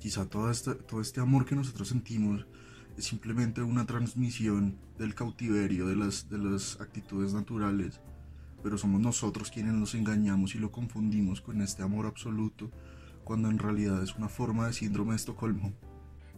Quizá 0.00 0.26
todo 0.26 0.50
este, 0.50 0.74
todo 0.74 1.00
este 1.00 1.20
amor 1.20 1.44
que 1.44 1.54
nosotros 1.54 1.86
sentimos 1.86 2.46
es 2.96 3.04
simplemente 3.04 3.62
una 3.62 3.86
transmisión 3.86 4.76
del 4.98 5.14
cautiverio 5.14 5.86
de 5.86 5.94
las, 5.94 6.28
de 6.28 6.38
las 6.38 6.80
actitudes 6.80 7.32
naturales, 7.32 8.00
pero 8.62 8.78
somos 8.78 9.00
nosotros 9.00 9.50
quienes 9.50 9.74
nos 9.74 9.94
engañamos 9.94 10.54
y 10.54 10.58
lo 10.58 10.70
confundimos 10.70 11.40
con 11.40 11.60
este 11.62 11.82
amor 11.82 12.06
absoluto, 12.06 12.70
cuando 13.24 13.48
en 13.50 13.58
realidad 13.58 14.02
es 14.02 14.14
una 14.16 14.28
forma 14.28 14.66
de 14.66 14.72
síndrome 14.72 15.10
de 15.10 15.16
Estocolmo. 15.16 15.72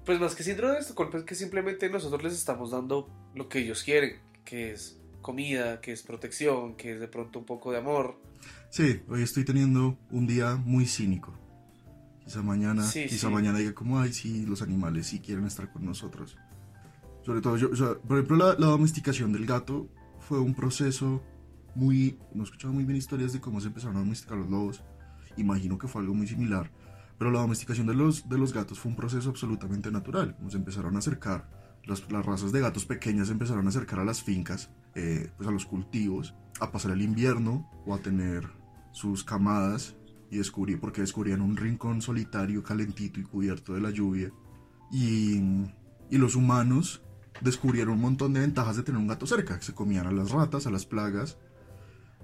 Pues 0.04 0.18
más 0.20 0.34
que 0.34 0.42
síndrome 0.42 0.74
de 0.74 0.80
Estocolmo 0.80 1.18
es 1.18 1.24
que 1.24 1.34
simplemente 1.34 1.88
nosotros 1.88 2.22
les 2.22 2.34
estamos 2.34 2.70
dando 2.72 3.08
lo 3.34 3.48
que 3.48 3.60
ellos 3.60 3.82
quieren, 3.82 4.20
que 4.44 4.72
es 4.72 4.98
comida, 5.20 5.80
que 5.80 5.92
es 5.92 6.02
protección, 6.02 6.74
que 6.74 6.94
es 6.94 7.00
de 7.00 7.08
pronto 7.08 7.38
un 7.38 7.44
poco 7.44 7.70
de 7.70 7.78
amor. 7.78 8.20
Sí, 8.70 9.00
hoy 9.08 9.22
estoy 9.22 9.44
teniendo 9.44 9.96
un 10.10 10.26
día 10.26 10.56
muy 10.56 10.86
cínico. 10.86 11.32
Quizá 12.24 12.42
mañana, 12.42 12.82
Sí, 12.84 13.06
quizá 13.06 13.28
sí. 13.28 13.32
mañana 13.32 13.58
diga 13.58 13.72
como, 13.74 14.00
ay, 14.00 14.12
sí, 14.12 14.44
los 14.46 14.62
animales 14.62 15.06
sí 15.06 15.20
quieren 15.20 15.44
estar 15.46 15.72
con 15.72 15.84
nosotros. 15.84 16.36
Sobre 17.24 17.40
todo, 17.40 17.56
yo, 17.56 17.70
o 17.70 17.76
sea, 17.76 17.94
por 17.94 18.16
ejemplo, 18.18 18.36
la, 18.36 18.54
la 18.58 18.66
domesticación 18.66 19.32
del 19.32 19.46
gato 19.46 19.88
fue 20.20 20.40
un 20.40 20.54
proceso 20.54 21.22
muy... 21.74 22.18
No 22.34 22.42
he 22.42 22.44
escuchado 22.44 22.72
muy 22.72 22.84
bien 22.84 22.96
historias 22.96 23.32
de 23.32 23.40
cómo 23.40 23.60
se 23.60 23.68
empezaron 23.68 23.96
a 23.96 24.00
domesticar 24.00 24.38
los 24.38 24.50
lobos. 24.50 24.82
Imagino 25.36 25.78
que 25.78 25.88
fue 25.88 26.02
algo 26.02 26.14
muy 26.14 26.26
similar. 26.26 26.70
Pero 27.18 27.30
la 27.30 27.40
domesticación 27.40 27.86
de 27.86 27.94
los, 27.94 28.28
de 28.28 28.38
los 28.38 28.52
gatos 28.52 28.80
fue 28.80 28.90
un 28.90 28.96
proceso 28.96 29.30
absolutamente 29.30 29.90
natural. 29.90 30.36
Nos 30.40 30.54
empezaron 30.54 30.96
a 30.96 30.98
acercar, 30.98 31.48
las, 31.84 32.10
las 32.10 32.26
razas 32.26 32.52
de 32.52 32.60
gatos 32.60 32.84
pequeñas 32.84 33.28
se 33.28 33.32
empezaron 33.32 33.66
a 33.66 33.68
acercar 33.68 34.00
a 34.00 34.04
las 34.04 34.22
fincas, 34.22 34.70
eh, 34.94 35.30
pues 35.36 35.48
a 35.48 35.52
los 35.52 35.66
cultivos, 35.66 36.34
a 36.60 36.72
pasar 36.72 36.92
el 36.92 37.02
invierno 37.02 37.70
o 37.86 37.94
a 37.94 37.98
tener 37.98 38.48
sus 38.92 39.24
camadas 39.24 39.96
y 40.30 40.38
descubrí 40.38 40.76
porque 40.76 41.02
descubrían 41.02 41.42
un 41.42 41.56
rincón 41.56 42.02
solitario, 42.02 42.62
calentito 42.62 43.20
y 43.20 43.24
cubierto 43.24 43.74
de 43.74 43.80
la 43.80 43.90
lluvia. 43.90 44.32
Y, 44.90 45.40
y 46.10 46.18
los 46.18 46.34
humanos 46.34 47.02
descubrieron 47.40 47.94
un 47.94 48.00
montón 48.00 48.32
de 48.32 48.40
ventajas 48.40 48.76
de 48.76 48.82
tener 48.82 49.00
un 49.00 49.08
gato 49.08 49.26
cerca, 49.26 49.58
que 49.58 49.64
se 49.64 49.74
comían 49.74 50.06
a 50.06 50.12
las 50.12 50.30
ratas, 50.30 50.66
a 50.66 50.70
las 50.70 50.86
plagas. 50.86 51.38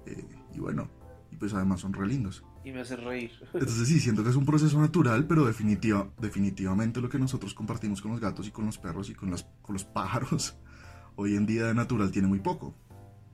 Eh, 0.05 0.25
y 0.53 0.59
bueno, 0.59 0.89
y 1.31 1.35
pues 1.35 1.53
además 1.53 1.81
son 1.81 1.93
re 1.93 2.07
lindos. 2.07 2.43
Y 2.63 2.71
me 2.71 2.81
hacen 2.81 3.03
reír. 3.03 3.31
Entonces 3.53 3.87
sí, 3.87 3.99
siento 3.99 4.23
que 4.23 4.29
es 4.29 4.35
un 4.35 4.45
proceso 4.45 4.79
natural, 4.79 5.25
pero 5.27 5.45
definitiva, 5.45 6.11
definitivamente 6.19 6.99
lo 7.01 7.09
que 7.09 7.17
nosotros 7.19 7.53
compartimos 7.53 8.01
con 8.01 8.11
los 8.11 8.19
gatos 8.19 8.47
y 8.47 8.51
con 8.51 8.65
los 8.65 8.77
perros 8.77 9.09
y 9.09 9.15
con, 9.15 9.31
las, 9.31 9.47
con 9.61 9.73
los 9.73 9.85
pájaros, 9.85 10.57
hoy 11.15 11.35
en 11.35 11.45
día 11.45 11.65
de 11.67 11.73
natural 11.73 12.11
tiene 12.11 12.27
muy 12.27 12.39
poco. 12.39 12.75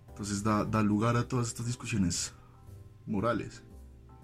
Entonces 0.10 0.44
da, 0.44 0.64
da 0.64 0.82
lugar 0.84 1.18
a 1.18 1.28
todas 1.28 1.48
estas 1.48 1.66
discusiones 1.66 2.34
morales. 3.06 3.64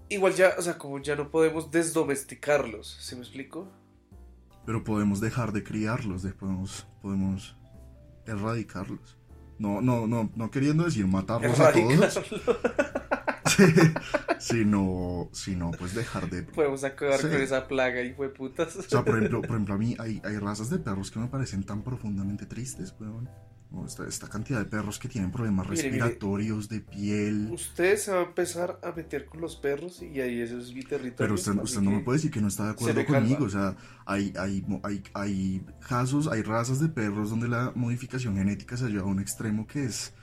Igual 0.09 0.33
ya, 0.35 0.51
o 0.57 0.61
sea, 0.61 0.77
como 0.77 0.99
ya 0.99 1.15
no 1.15 1.29
podemos 1.31 1.71
desdomesticarlos, 1.71 2.97
¿se 2.99 3.15
me 3.15 3.21
explico? 3.21 3.67
Pero 4.65 4.83
podemos 4.83 5.19
dejar 5.19 5.51
de 5.53 5.63
criarlos, 5.63 6.21
de- 6.21 6.33
podemos, 6.33 6.87
podemos 7.01 7.57
erradicarlos. 8.25 9.17
No, 9.61 9.79
no, 9.79 10.07
no, 10.07 10.31
no 10.35 10.49
queriendo 10.49 10.85
decir 10.85 11.05
matarlos 11.05 11.59
a 11.59 11.71
todos, 11.71 12.19
sino, 14.39 15.29
sino 15.31 15.71
pues 15.71 15.93
dejar 15.93 16.29
de... 16.29 16.43
Podemos 16.43 16.83
acabar 16.83 17.19
Sí. 17.19 17.27
con 17.27 17.41
esa 17.41 17.67
plaga 17.67 18.01
y 18.01 18.13
fue 18.13 18.29
putas. 18.33 18.75
O 18.75 18.81
sea, 18.81 19.03
por 19.05 19.17
ejemplo, 19.17 19.41
por 19.41 19.51
ejemplo 19.51 19.75
a 19.75 19.77
mí 19.77 19.95
hay, 19.99 20.21
hay 20.23 20.37
razas 20.37 20.69
de 20.69 20.79
perros 20.79 21.11
que 21.11 21.19
me 21.19 21.27
parecen 21.27 21.63
tan 21.63 21.83
profundamente 21.83 22.45
tristes, 22.45 22.95
weón. 22.99 23.29
Esta, 23.85 24.05
esta 24.05 24.27
cantidad 24.27 24.59
de 24.59 24.65
perros 24.65 24.99
que 24.99 25.07
tienen 25.07 25.31
problemas 25.31 25.67
Mire, 25.69 25.83
mire. 25.83 25.91
respiratorios, 25.91 26.67
de 26.67 26.81
piel. 26.81 27.49
Usted 27.51 27.95
se 27.97 28.11
va 28.11 28.19
a 28.19 28.23
empezar 28.23 28.79
a 28.83 28.91
meter 28.91 29.25
con 29.25 29.39
los 29.39 29.55
perros 29.55 30.01
y 30.01 30.19
ahí 30.19 30.41
ese 30.41 30.57
es 30.59 30.73
mi 30.73 30.83
territorio. 30.83 31.15
Pero 31.17 31.33
usted, 31.35 31.81
no 31.81 31.91
me 31.91 32.01
puede 32.01 32.17
decir 32.17 32.31
que 32.31 32.41
no 32.41 32.49
está 32.49 32.65
de 32.65 32.71
acuerdo 32.71 33.05
conmigo. 33.05 33.45
O 33.45 33.49
sea, 33.49 33.77
hay, 34.05 34.33
hay, 34.37 34.65
hay, 34.83 35.03
hay 35.13 35.65
casos, 35.87 36.27
hay 36.27 36.41
razas 36.41 36.81
de 36.81 36.89
perros 36.89 37.29
donde 37.29 37.47
la 37.47 37.71
modificación 37.73 38.35
genética 38.35 38.75
se 38.75 38.85
ha 38.85 38.87
llevado 38.89 39.07
a 39.07 39.11
un 39.11 39.21
extremo 39.21 39.65
que 39.65 39.85
es 39.85 40.13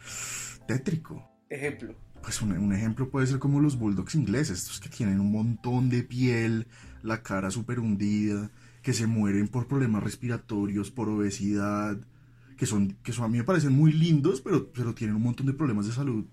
tétrico. 0.67 1.27
Ejemplo. 1.49 1.95
Pues 2.23 2.43
un, 2.43 2.53
un 2.53 2.73
ejemplo 2.75 3.09
puede 3.11 3.27
ser 3.27 3.39
como 3.39 3.61
los 3.61 3.79
bulldogs 3.79 4.15
ingleses, 4.15 4.59
estos 4.59 4.79
que 4.79 4.91
tienen 4.91 5.21
un 5.21 5.33
montón 5.33 5.89
de 5.89 6.03
piel, 6.03 6.67
la 7.03 7.23
cara 7.23 7.51
súper 7.51 7.81
hundida, 7.81 8.51
que 8.83 8.93
se 8.93 9.07
mueren 9.07 9.49
por 9.49 9.67
problemas 9.67 10.03
respiratorios, 10.03 10.91
por 10.91 11.09
obesidad, 11.09 11.99
que 12.59 12.67
son, 12.67 12.99
que 13.03 13.13
son 13.13 13.25
a 13.25 13.29
mí 13.29 13.39
me 13.39 13.45
parecen 13.45 13.73
muy 13.73 13.93
lindos, 13.93 14.43
pero, 14.43 14.71
pero 14.73 14.93
tienen 14.95 15.17
un 15.17 15.23
montón 15.23 15.47
de 15.47 15.55
problemas 15.55 15.87
de 15.87 15.93
salud 15.93 16.27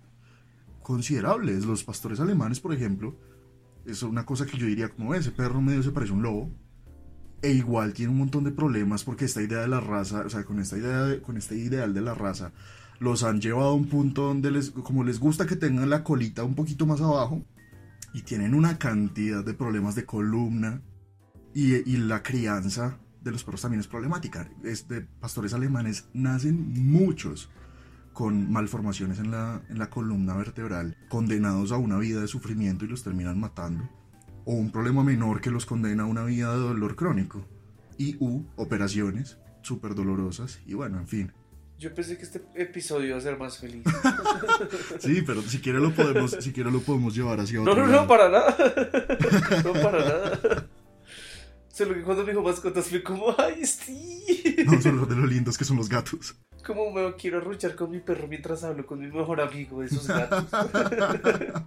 considerables. 0.81 1.65
Los 1.65 1.83
pastores 1.83 2.19
alemanes, 2.19 2.59
por 2.59 2.73
ejemplo, 2.73 3.15
es 3.85 4.03
una 4.03 4.25
cosa 4.25 4.45
que 4.45 4.57
yo 4.57 4.65
diría 4.65 4.89
como 4.89 5.13
ese 5.15 5.31
perro 5.31 5.61
medio 5.61 5.83
se 5.83 5.91
parece 5.91 6.11
a 6.11 6.15
un 6.15 6.23
lobo. 6.23 6.51
E 7.41 7.51
igual 7.51 7.93
tiene 7.93 8.11
un 8.11 8.17
montón 8.17 8.43
de 8.43 8.51
problemas 8.51 9.03
porque 9.03 9.25
esta 9.25 9.41
idea 9.41 9.59
de 9.61 9.67
la 9.67 9.79
raza, 9.79 10.23
o 10.25 10.29
sea, 10.29 10.43
con 10.45 10.59
esta 10.59 10.77
idea 10.77 11.03
de- 11.03 11.21
con 11.21 11.37
este 11.37 11.55
ideal 11.55 11.93
de 11.93 12.01
la 12.01 12.15
raza, 12.15 12.51
los 12.99 13.23
han 13.23 13.39
llevado 13.39 13.69
a 13.69 13.73
un 13.75 13.85
punto 13.87 14.23
donde 14.23 14.49
les, 14.51 14.71
como 14.71 15.03
les 15.03 15.19
gusta 15.19 15.45
que 15.45 15.55
tengan 15.55 15.89
la 15.89 16.03
colita 16.03 16.43
un 16.43 16.55
poquito 16.55 16.85
más 16.87 17.01
abajo 17.01 17.43
y 18.13 18.21
tienen 18.23 18.55
una 18.55 18.79
cantidad 18.79 19.43
de 19.45 19.53
problemas 19.53 19.93
de 19.95 20.05
columna 20.05 20.81
y, 21.53 21.75
y 21.89 21.97
la 21.97 22.23
crianza 22.23 22.97
de 23.25 23.31
los 23.31 23.43
perros 23.43 23.61
también 23.61 23.81
es 23.81 23.87
problemática. 23.87 24.47
Es 24.63 24.87
de 24.87 25.01
pastores 25.01 25.53
alemanes 25.53 26.07
nacen 26.13 26.73
muchos 26.89 27.49
con 28.13 28.49
malformaciones 28.51 29.19
en 29.19 29.31
la, 29.31 29.61
en 29.67 29.79
la 29.79 29.89
columna 29.89 30.35
vertebral, 30.35 30.95
condenados 31.09 31.73
a 31.73 31.77
una 31.77 31.97
vida 31.97 32.21
de 32.21 32.27
sufrimiento 32.27 32.85
y 32.85 32.87
los 32.87 33.03
terminan 33.03 33.39
matando. 33.39 33.89
O 34.45 34.53
un 34.53 34.71
problema 34.71 35.03
menor 35.03 35.41
que 35.41 35.49
los 35.51 35.65
condena 35.65 36.03
a 36.03 36.05
una 36.05 36.23
vida 36.23 36.51
de 36.53 36.59
dolor 36.59 36.95
crónico. 36.95 37.45
Y 37.97 38.15
u 38.19 38.45
operaciones 38.55 39.37
súper 39.63 39.95
dolorosas. 39.95 40.59
Y 40.67 40.75
bueno, 40.75 40.99
en 40.99 41.07
fin. 41.07 41.33
Yo 41.79 41.93
pensé 41.93 42.17
que 42.17 42.23
este 42.23 42.41
episodio 42.55 43.07
iba 43.07 43.17
a 43.17 43.21
ser 43.21 43.37
más 43.37 43.57
feliz. 43.57 43.83
Sí, 44.99 45.23
pero 45.25 45.41
si 45.41 45.59
quiere 45.59 45.79
lo 45.79 45.93
podemos, 45.93 46.37
si 46.39 46.53
quiere 46.53 46.71
lo 46.71 46.79
podemos 46.79 47.15
llevar 47.15 47.39
hacia 47.39 47.59
No, 47.59 47.71
otro 47.71 47.85
no, 47.85 47.91
lado. 47.91 48.01
no, 48.03 48.07
para 48.07 48.29
nada. 48.29 48.55
No, 49.63 49.73
para 49.73 49.99
nada. 49.99 50.64
Solo 51.75 51.93
que 51.93 52.03
cuando 52.03 52.23
me 52.23 52.31
dijo 52.31 52.41
mascotas 52.41 52.87
fue 52.87 53.03
como, 53.03 53.35
ay, 53.37 53.65
sí. 53.65 54.55
No, 54.65 54.81
solo 54.81 55.05
de 55.05 55.15
lo 55.17 55.25
lindos 55.25 55.57
que 55.57 55.65
son 55.65 55.75
los 55.75 55.89
gatos. 55.89 56.35
Como 56.65 56.89
me 56.91 57.13
quiero 57.15 57.39
arruchar 57.39 57.75
con 57.75 57.91
mi 57.91 57.99
perro 57.99 58.27
mientras 58.29 58.63
hablo 58.63 58.85
con 58.85 58.99
mi 59.01 59.07
mejor 59.07 59.41
amigo 59.41 59.81
de 59.81 59.87
esos 59.87 60.07
gatos. 60.07 60.45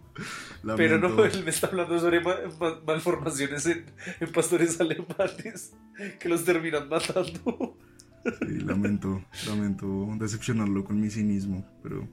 Pero 0.76 0.98
no, 0.98 1.24
él 1.24 1.44
me 1.44 1.50
está 1.50 1.66
hablando 1.66 2.00
sobre 2.00 2.20
ma- 2.20 2.38
ma- 2.58 2.80
malformaciones 2.86 3.66
en, 3.66 3.84
en 4.18 4.32
pastores 4.32 4.80
alemanes 4.80 5.72
que 6.18 6.28
los 6.28 6.42
terminan 6.44 6.88
matando. 6.88 7.76
Sí, 8.24 8.60
lamento, 8.60 9.22
lamento 9.46 10.06
decepcionarlo 10.18 10.84
con 10.84 10.98
mi 11.00 11.10
cinismo, 11.10 11.64
pero, 11.82 12.08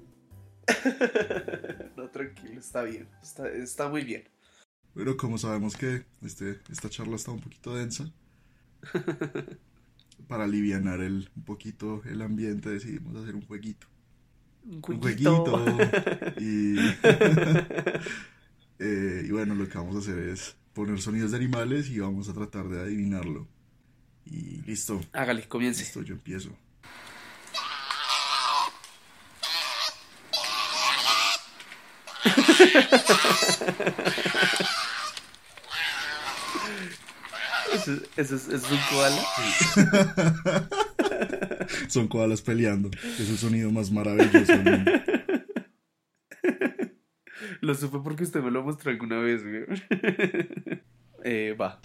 No, 1.95 2.09
tranquilo, 2.09 2.59
está 2.59 2.83
bien. 2.83 3.07
Está, 3.23 3.47
está 3.49 3.87
muy 3.89 4.03
bien. 4.03 4.25
Pero 4.95 5.15
como 5.17 5.37
sabemos 5.37 5.75
que 5.77 6.05
este, 6.23 6.59
esta 6.71 6.89
charla 6.89 7.15
está 7.17 7.29
un 7.31 7.41
poquito 7.41 7.75
densa, 7.75 8.09
para 10.27 10.45
alivianar 10.45 11.01
el, 11.01 11.29
un 11.35 11.43
poquito 11.43 12.01
el 12.05 12.21
ambiente 12.21 12.69
decidimos 12.69 13.15
hacer 13.15 13.35
un 13.35 13.45
jueguito. 13.45 13.87
Un 14.65 14.75
Un 14.75 14.81
jueguito. 14.81 15.45
jueguito. 15.45 15.91
Y, 16.39 16.77
eh, 18.79 19.23
y 19.25 19.31
bueno, 19.31 19.55
lo 19.55 19.67
que 19.69 19.77
vamos 19.77 19.95
a 19.95 19.99
hacer 19.99 20.17
es 20.17 20.55
poner 20.73 20.99
sonidos 21.01 21.31
de 21.31 21.37
animales 21.37 21.89
y 21.89 21.99
vamos 21.99 22.27
a 22.29 22.33
tratar 22.33 22.67
de 22.69 22.81
adivinarlo. 22.81 23.47
Y 24.25 24.61
listo, 24.63 24.99
Hágale, 25.13 25.47
comience. 25.47 25.81
listo, 25.83 26.01
yo 26.01 26.15
empiezo. 26.15 26.57
¿Eso, 37.85 38.01
eso 38.17 38.35
es, 38.35 38.47
eso 38.47 38.55
es 38.55 38.71
un 38.71 38.79
koala? 38.89 39.21
Son 41.87 42.07
koalas 42.07 42.41
peleando. 42.41 42.89
Es 43.19 43.29
el 43.29 43.37
sonido 43.37 43.69
más 43.69 43.91
maravilloso. 43.91 44.53
Lo 47.61 47.75
supe 47.75 47.99
porque 48.03 48.23
usted 48.23 48.41
me 48.41 48.49
lo 48.49 48.63
mostró 48.63 48.89
alguna 48.89 49.19
vez, 49.19 49.43
güey. 49.43 49.65
Eh, 51.23 51.55
va. 51.59 51.79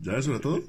¿Ya 0.00 0.16
eso 0.16 0.30
era 0.30 0.40
todo? 0.40 0.62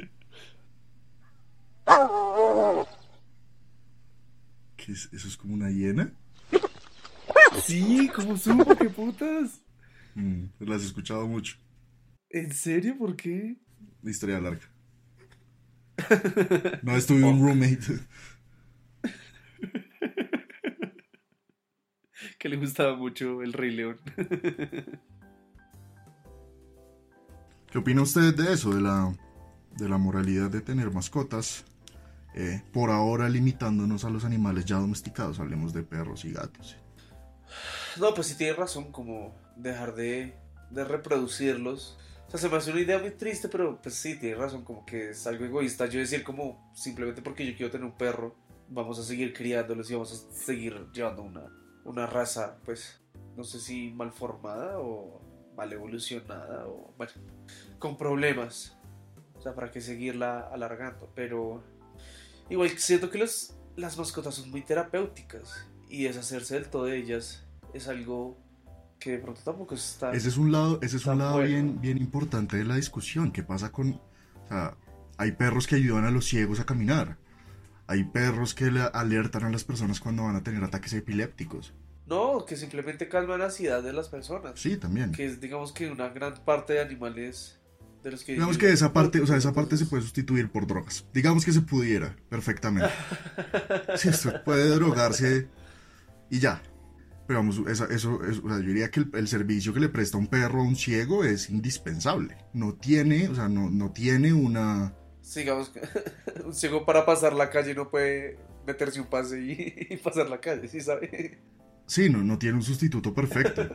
¿Qué 4.89 4.93
es? 4.93 5.09
¿Eso 5.13 5.27
es 5.27 5.37
como 5.37 5.53
una 5.53 5.69
hiena? 5.69 6.11
Sí, 7.63 8.09
¿cómo 8.15 8.37
supo? 8.37 8.75
¿Qué 8.75 8.89
putas? 8.89 9.61
Mm, 10.15 10.45
las 10.59 10.81
he 10.81 10.85
escuchado 10.85 11.27
mucho. 11.27 11.57
¿En 12.29 12.51
serio? 12.53 12.97
¿Por 12.97 13.15
qué? 13.15 13.57
Historia 14.03 14.39
larga. 14.39 14.67
No 16.81 16.95
estuve 16.95 17.23
un 17.23 17.39
roommate. 17.39 17.99
que 22.39 22.49
le 22.49 22.57
gustaba 22.57 22.95
mucho 22.95 23.43
el 23.43 23.53
Rey 23.53 23.75
León. 23.75 23.99
¿Qué 27.71 27.77
opina 27.77 28.01
usted 28.01 28.35
de 28.35 28.53
eso, 28.53 28.73
de 28.73 28.81
la, 28.81 29.15
de 29.77 29.89
la 29.89 29.99
moralidad 29.99 30.49
de 30.49 30.61
tener 30.61 30.89
mascotas? 30.91 31.63
Eh, 32.35 32.61
por 32.71 32.91
ahora 32.91 33.27
limitándonos 33.27 34.05
a 34.05 34.09
los 34.09 34.23
animales 34.23 34.65
ya 34.65 34.77
domesticados, 34.77 35.39
hablemos 35.39 35.73
de 35.73 35.83
perros 35.83 36.25
y 36.25 36.31
gatos. 36.31 36.77
No, 37.99 38.13
pues 38.13 38.27
sí 38.27 38.37
tiene 38.37 38.53
razón, 38.53 38.91
como 38.91 39.35
dejar 39.55 39.95
de, 39.95 40.35
de 40.69 40.83
reproducirlos. 40.83 41.97
O 42.27 42.31
sea, 42.31 42.39
se 42.39 42.49
me 42.49 42.57
hace 42.57 42.71
una 42.71 42.81
idea 42.81 42.99
muy 42.99 43.11
triste, 43.11 43.49
pero 43.49 43.81
pues 43.81 43.95
sí, 43.95 44.19
tiene 44.19 44.35
razón, 44.35 44.63
como 44.63 44.85
que 44.85 45.09
es 45.09 45.25
algo 45.25 45.45
egoísta. 45.45 45.87
Yo 45.87 45.99
decir 45.99 46.23
como, 46.23 46.71
simplemente 46.75 47.21
porque 47.21 47.45
yo 47.45 47.57
quiero 47.57 47.71
tener 47.71 47.85
un 47.85 47.97
perro, 47.97 48.35
vamos 48.69 48.99
a 48.99 49.03
seguir 49.03 49.33
criándolos 49.33 49.89
y 49.89 49.93
vamos 49.93 50.13
a 50.13 50.35
seguir 50.35 50.87
llevando 50.93 51.23
una, 51.23 51.45
una 51.85 52.05
raza, 52.05 52.57
pues, 52.63 53.01
no 53.35 53.43
sé 53.43 53.59
si 53.59 53.89
mal 53.91 54.11
formada 54.11 54.79
o 54.79 55.21
mal 55.55 55.73
evolucionada 55.73 56.67
o, 56.67 56.93
bueno, 56.97 57.13
con 57.79 57.97
problemas. 57.97 58.77
O 59.33 59.41
sea, 59.41 59.55
para 59.55 59.71
qué 59.71 59.81
seguirla 59.81 60.41
alargando. 60.51 61.11
Pero 61.15 61.63
igual 62.49 62.69
siento 62.77 63.09
que 63.09 63.17
los, 63.17 63.55
las 63.75 63.97
mascotas 63.97 64.35
son 64.35 64.49
muy 64.51 64.61
terapéuticas 64.61 65.67
y 65.89 66.03
deshacerse 66.03 66.55
del 66.55 66.69
todo 66.69 66.85
de 66.85 66.97
ellas 66.97 67.45
es 67.73 67.87
algo 67.87 68.37
que 68.99 69.11
de 69.11 69.19
pronto 69.19 69.41
tampoco 69.43 69.75
está. 69.75 70.11
Ese 70.11 70.29
es 70.29 70.37
un 70.37 70.51
lado, 70.51 70.79
ese 70.81 70.97
es 70.97 71.05
un 71.05 71.19
lado 71.19 71.33
bueno. 71.33 71.47
bien, 71.47 71.81
bien 71.81 71.97
importante 71.97 72.57
de 72.57 72.65
la 72.65 72.75
discusión. 72.75 73.31
¿Qué 73.31 73.43
pasa 73.43 73.71
con.? 73.71 73.91
O 73.93 74.47
sea, 74.47 74.75
hay 75.17 75.31
perros 75.33 75.67
que 75.67 75.75
ayudan 75.75 76.05
a 76.05 76.11
los 76.11 76.25
ciegos 76.25 76.59
a 76.59 76.65
caminar. 76.65 77.17
Hay 77.87 78.03
perros 78.03 78.53
que 78.53 78.69
le 78.69 78.81
alertan 78.81 79.45
a 79.45 79.49
las 79.49 79.63
personas 79.63 79.99
cuando 79.99 80.23
van 80.23 80.35
a 80.35 80.43
tener 80.43 80.63
ataques 80.63 80.93
epilépticos. 80.93 81.73
No, 82.05 82.45
que 82.45 82.55
simplemente 82.55 83.07
calma 83.07 83.37
la 83.37 83.45
ansiedad 83.45 83.81
de 83.81 83.93
las 83.93 84.09
personas. 84.09 84.59
Sí, 84.59 84.77
también. 84.77 85.11
Que 85.11 85.25
es, 85.25 85.39
digamos 85.39 85.71
que 85.71 85.89
una 85.89 86.09
gran 86.09 86.35
parte 86.43 86.73
de 86.73 86.81
animales 86.81 87.58
de 88.03 88.11
los 88.11 88.23
que... 88.23 88.33
Digamos 88.33 88.57
que 88.57 88.71
esa 88.71 88.93
parte, 88.93 89.19
o 89.21 89.27
sea, 89.27 89.37
esa 89.37 89.53
parte 89.53 89.77
se 89.77 89.85
puede 89.85 90.03
sustituir 90.03 90.49
por 90.51 90.67
drogas. 90.67 91.05
Digamos 91.13 91.45
que 91.45 91.51
se 91.51 91.61
pudiera, 91.61 92.15
perfectamente. 92.29 92.89
Si 93.97 94.09
usted 94.09 94.43
puede 94.43 94.69
drogarse 94.69 95.47
y 96.29 96.39
ya. 96.39 96.61
Pero 97.27 97.39
vamos, 97.39 97.61
esa- 97.67 97.85
eso, 97.93 98.23
eso- 98.23 98.41
o 98.43 98.49
sea, 98.49 98.57
yo 98.59 98.67
diría 98.67 98.89
que 98.89 99.01
el, 99.01 99.09
el 99.13 99.27
servicio 99.27 99.73
que 99.73 99.79
le 99.79 99.89
presta 99.89 100.17
un 100.17 100.27
perro 100.27 100.61
a 100.61 100.63
un 100.63 100.75
ciego 100.75 101.23
es 101.23 101.49
indispensable. 101.49 102.37
No 102.53 102.73
tiene, 102.75 103.27
o 103.29 103.35
sea, 103.35 103.49
no, 103.49 103.69
no 103.69 103.91
tiene 103.91 104.33
una... 104.33 104.93
Sí, 105.21 105.41
digamos 105.41 105.71
un 106.45 106.53
ciego 106.55 106.85
para 106.85 107.05
pasar 107.05 107.33
la 107.33 107.49
calle 107.51 107.75
no 107.75 107.89
puede 107.91 108.39
meterse 108.65 108.99
un 108.99 109.07
pase 109.07 109.39
y, 109.41 109.87
y 109.93 109.97
pasar 109.97 110.29
la 110.29 110.39
calle, 110.39 110.67
¿sí 110.67 110.81
sabe? 110.81 111.39
Sí, 111.85 112.09
no, 112.09 112.23
no 112.23 112.37
tiene 112.39 112.55
un 112.55 112.63
sustituto 112.63 113.13
perfecto. 113.13 113.67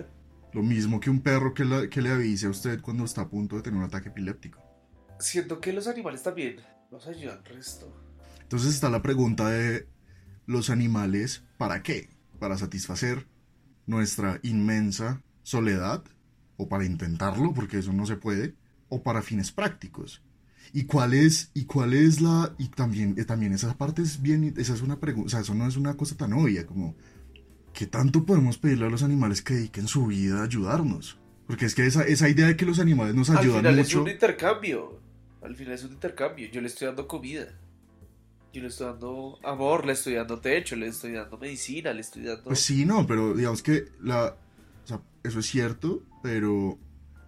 Lo 0.55 0.63
mismo 0.63 1.01
que 1.01 1.11
un 1.11 1.21
perro 1.21 1.53
que, 1.53 1.65
la- 1.65 1.89
que 1.89 2.01
le 2.01 2.11
avise 2.11 2.47
a 2.47 2.51
usted 2.51 2.81
cuando 2.81 3.05
está 3.05 3.23
a 3.23 3.29
punto 3.29 3.57
de 3.57 3.63
tener 3.63 3.79
un 3.79 3.85
ataque 3.85 4.09
epiléptico. 4.09 4.63
Siento 5.19 5.61
que 5.61 5.73
los 5.73 5.87
animales 5.87 6.23
también 6.23 6.57
nos 6.91 7.07
ayudan 7.07 7.45
resto. 7.45 7.93
Entonces 8.43 8.73
está 8.75 8.89
la 8.89 9.03
pregunta 9.03 9.49
de 9.51 9.89
los 10.47 10.71
animales, 10.71 11.43
¿para 11.59 11.83
qué? 11.83 12.09
¿Para 12.39 12.57
satisfacer 12.57 13.27
nuestra 13.87 14.39
inmensa 14.43 15.23
soledad? 15.43 16.05
¿O 16.57 16.69
para 16.69 16.85
intentarlo? 16.85 17.53
Porque 17.53 17.79
eso 17.79 17.93
no 17.93 18.07
se 18.07 18.17
puede. 18.17 18.55
¿O 18.89 19.03
para 19.03 19.23
fines 19.23 19.51
prácticos? 19.51 20.23
¿Y 20.73 20.85
cuál 20.85 21.15
es, 21.15 21.51
y 21.55 21.65
cuál 21.65 21.95
es 21.95 22.21
la... 22.21 22.55
Y 22.59 22.69
también, 22.69 23.15
eh, 23.19 23.25
también 23.25 23.53
esa 23.53 23.77
parte 23.77 24.03
es 24.03 24.21
bien... 24.23 24.55
Esa 24.57 24.75
es 24.75 24.83
una 24.83 25.01
pregunta... 25.01 25.27
O 25.27 25.31
sea, 25.31 25.41
eso 25.41 25.55
no 25.55 25.67
es 25.67 25.77
una 25.77 25.97
cosa 25.97 26.17
tan 26.17 26.33
obvia 26.33 26.65
como... 26.67 26.95
¿Qué 27.75 27.87
tanto 27.87 28.25
podemos 28.25 28.57
pedirle 28.57 28.87
a 28.87 28.89
los 28.89 29.03
animales 29.03 29.43
que 29.43 29.55
dediquen 29.55 29.89
su 29.89 30.07
vida 30.07 30.41
a 30.41 30.45
ayudarnos? 30.45 31.19
Porque 31.49 31.67
es 31.67 31.75
que 31.75 31.85
esa, 31.85 32.05
esa 32.05 32.29
idea 32.29 32.47
de 32.47 32.57
que 32.57 32.65
los 32.65 32.79
animales 32.79 33.17
nos 33.17 33.31
Al 33.31 33.39
ayudan 33.39 33.59
final 33.59 33.79
es 33.81 33.87
mucho... 33.89 34.03
un 34.03 34.09
intercambio. 34.11 35.01
Al 35.43 35.57
final 35.57 35.75
es 35.75 35.85
un 35.85 35.93
intercambio. 35.93 36.49
Yo 36.51 36.61
le 36.61 36.69
estoy 36.69 36.87
dando 36.87 37.09
comida. 37.09 37.47
Yo 38.53 38.63
le 38.63 38.69
estoy 38.69 38.87
dando 38.87 39.41
amor, 39.43 39.85
le 39.85 39.95
estoy 39.95 40.15
dando 40.15 40.39
techo, 40.39 40.77
le 40.77 40.87
estoy 40.87 41.13
dando 41.13 41.37
medicina, 41.37 41.93
le 41.93 42.03
estoy 42.03 42.23
dando... 42.23 42.45
Pues 42.45 42.61
sí, 42.61 42.87
no, 42.87 43.05
pero 43.09 43.35
digamos 43.35 43.61
que 43.61 43.87
la, 44.01 44.37
o 44.85 44.87
sea, 44.87 45.01
eso 45.25 45.41
es 45.41 45.47
cierto, 45.47 46.05
pero 46.23 46.79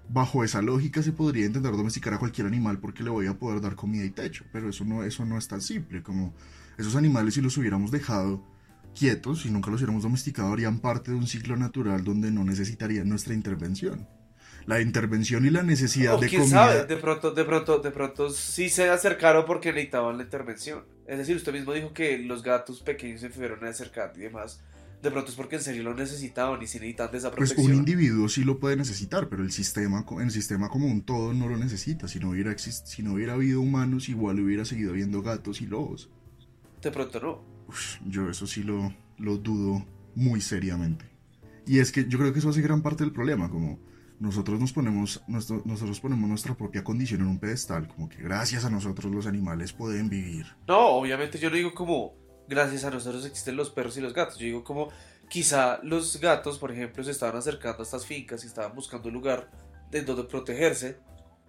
bajo 0.08 0.44
esa 0.44 0.62
lógica 0.62 1.02
se 1.02 1.10
podría 1.10 1.46
intentar 1.46 1.72
domesticar 1.76 2.14
a 2.14 2.18
cualquier 2.20 2.46
animal 2.46 2.78
porque 2.78 3.02
le 3.02 3.10
voy 3.10 3.26
a 3.26 3.34
poder 3.34 3.60
dar 3.60 3.74
comida 3.74 4.04
y 4.04 4.10
techo, 4.10 4.44
pero 4.52 4.68
eso 4.68 4.84
no, 4.84 5.02
eso 5.02 5.24
no 5.24 5.36
es 5.36 5.48
tan 5.48 5.60
simple, 5.60 6.04
como 6.04 6.32
esos 6.78 6.94
animales 6.94 7.34
si 7.34 7.40
los 7.40 7.56
hubiéramos 7.58 7.90
dejado 7.90 8.44
quietos 8.96 9.46
y 9.46 9.50
nunca 9.50 9.70
los 9.70 9.80
hubiéramos 9.80 10.02
domesticado 10.02 10.52
harían 10.52 10.80
parte 10.80 11.10
de 11.10 11.16
un 11.16 11.26
ciclo 11.26 11.56
natural 11.56 12.02
donde 12.02 12.30
no 12.30 12.42
necesitarían 12.44 13.08
nuestra 13.08 13.34
intervención. 13.34 14.08
La 14.66 14.80
intervención 14.80 15.46
y 15.46 15.50
la 15.50 15.62
necesidad 15.62 16.14
O 16.16 16.18
de 16.18 16.28
quién 16.28 16.40
comida... 16.42 16.66
sabe, 16.66 16.86
de 16.86 16.96
pronto, 16.96 17.30
de 17.30 17.44
pronto, 17.44 17.78
de 17.78 17.90
pronto 17.92 18.30
sí 18.30 18.68
se 18.68 18.88
acercaron 18.88 19.44
porque 19.46 19.68
necesitaban 19.72 20.16
la 20.16 20.24
intervención. 20.24 20.84
Es 21.06 21.18
decir, 21.18 21.36
usted 21.36 21.52
mismo 21.52 21.72
dijo 21.72 21.92
que 21.92 22.18
los 22.18 22.42
gatos 22.42 22.80
pequeños 22.80 23.20
se 23.20 23.30
fueron 23.30 23.64
a 23.64 23.68
acercar 23.68 24.12
y 24.16 24.20
demás. 24.20 24.60
De 25.02 25.10
pronto 25.12 25.30
es 25.30 25.36
porque 25.36 25.56
en 25.56 25.62
serio 25.62 25.84
lo 25.84 25.94
necesitaban 25.94 26.60
y 26.62 26.66
si 26.66 26.78
necesitan 26.78 27.12
de 27.12 27.18
esa 27.18 27.30
Pues 27.30 27.50
protección. 27.50 27.72
un 27.72 27.78
individuo 27.78 28.28
sí 28.28 28.42
lo 28.42 28.58
puede 28.58 28.76
necesitar, 28.76 29.28
pero 29.28 29.44
el 29.44 29.52
sistema, 29.52 30.04
el 30.20 30.30
sistema 30.32 30.68
como 30.68 30.88
un 30.88 31.02
todo 31.02 31.32
no 31.32 31.48
lo 31.48 31.56
necesita. 31.56 32.08
Si 32.08 32.18
no 32.18 32.30
hubiera, 32.30 32.56
si 32.58 33.02
no 33.04 33.12
hubiera 33.12 33.34
habido 33.34 33.60
humanos, 33.60 34.08
igual 34.08 34.40
hubiera 34.40 34.64
seguido 34.64 34.90
habiendo 34.90 35.22
gatos 35.22 35.60
y 35.60 35.66
lobos. 35.66 36.10
De 36.82 36.90
pronto 36.90 37.20
no. 37.20 37.55
Yo 38.06 38.30
eso 38.30 38.46
sí 38.46 38.62
lo, 38.62 38.94
lo 39.18 39.38
dudo 39.38 39.84
muy 40.14 40.40
seriamente. 40.40 41.04
Y 41.66 41.80
es 41.80 41.90
que 41.92 42.06
yo 42.08 42.18
creo 42.18 42.32
que 42.32 42.38
eso 42.38 42.48
hace 42.48 42.62
gran 42.62 42.82
parte 42.82 43.04
del 43.04 43.12
problema, 43.12 43.50
como 43.50 43.78
nosotros 44.20 44.58
nos 44.60 44.72
ponemos, 44.72 45.22
nuestro- 45.26 45.62
nosotros 45.64 46.00
ponemos 46.00 46.28
nuestra 46.28 46.54
propia 46.54 46.82
condición 46.84 47.20
en 47.22 47.26
un 47.26 47.38
pedestal, 47.38 47.88
como 47.88 48.08
que 48.08 48.22
gracias 48.22 48.64
a 48.64 48.70
nosotros 48.70 49.12
los 49.12 49.26
animales 49.26 49.72
pueden 49.72 50.08
vivir. 50.08 50.46
No, 50.68 50.78
obviamente 50.88 51.38
yo 51.38 51.50
no 51.50 51.56
digo 51.56 51.74
como 51.74 52.14
gracias 52.48 52.84
a 52.84 52.90
nosotros 52.90 53.26
existen 53.26 53.56
los 53.56 53.70
perros 53.70 53.96
y 53.96 54.00
los 54.00 54.14
gatos. 54.14 54.38
Yo 54.38 54.46
digo 54.46 54.64
como 54.64 54.88
quizá 55.28 55.80
los 55.82 56.20
gatos, 56.20 56.58
por 56.58 56.70
ejemplo, 56.70 57.02
se 57.02 57.10
estaban 57.10 57.36
acercando 57.36 57.80
a 57.80 57.82
estas 57.82 58.06
fincas 58.06 58.44
y 58.44 58.46
estaban 58.46 58.74
buscando 58.74 59.08
un 59.08 59.14
lugar 59.14 59.50
de 59.90 60.02
donde 60.02 60.24
protegerse. 60.24 60.98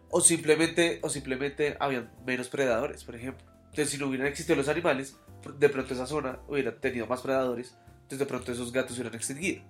O 0.10 0.19
simplemente, 0.21 0.99
o 1.03 1.10
simplemente 1.10 1.77
habían 1.80 2.10
menos 2.25 2.49
predadores, 2.49 3.03
por 3.03 3.15
ejemplo. 3.15 3.45
Entonces, 3.65 3.89
si 3.89 3.97
no 3.97 4.08
hubieran 4.08 4.27
existido 4.27 4.56
los 4.56 4.69
animales, 4.69 5.17
de 5.60 5.69
pronto 5.69 5.93
esa 5.93 6.06
zona 6.06 6.39
hubiera 6.47 6.80
tenido 6.80 7.08
más 7.08 7.21
predadores. 7.21 7.78
Entonces, 7.93 8.19
de 8.19 8.26
pronto 8.26 8.52
esos 8.52 8.71
gatos 8.71 8.95
se 8.95 9.02
hubieran 9.02 9.17
extinguido. 9.17 9.62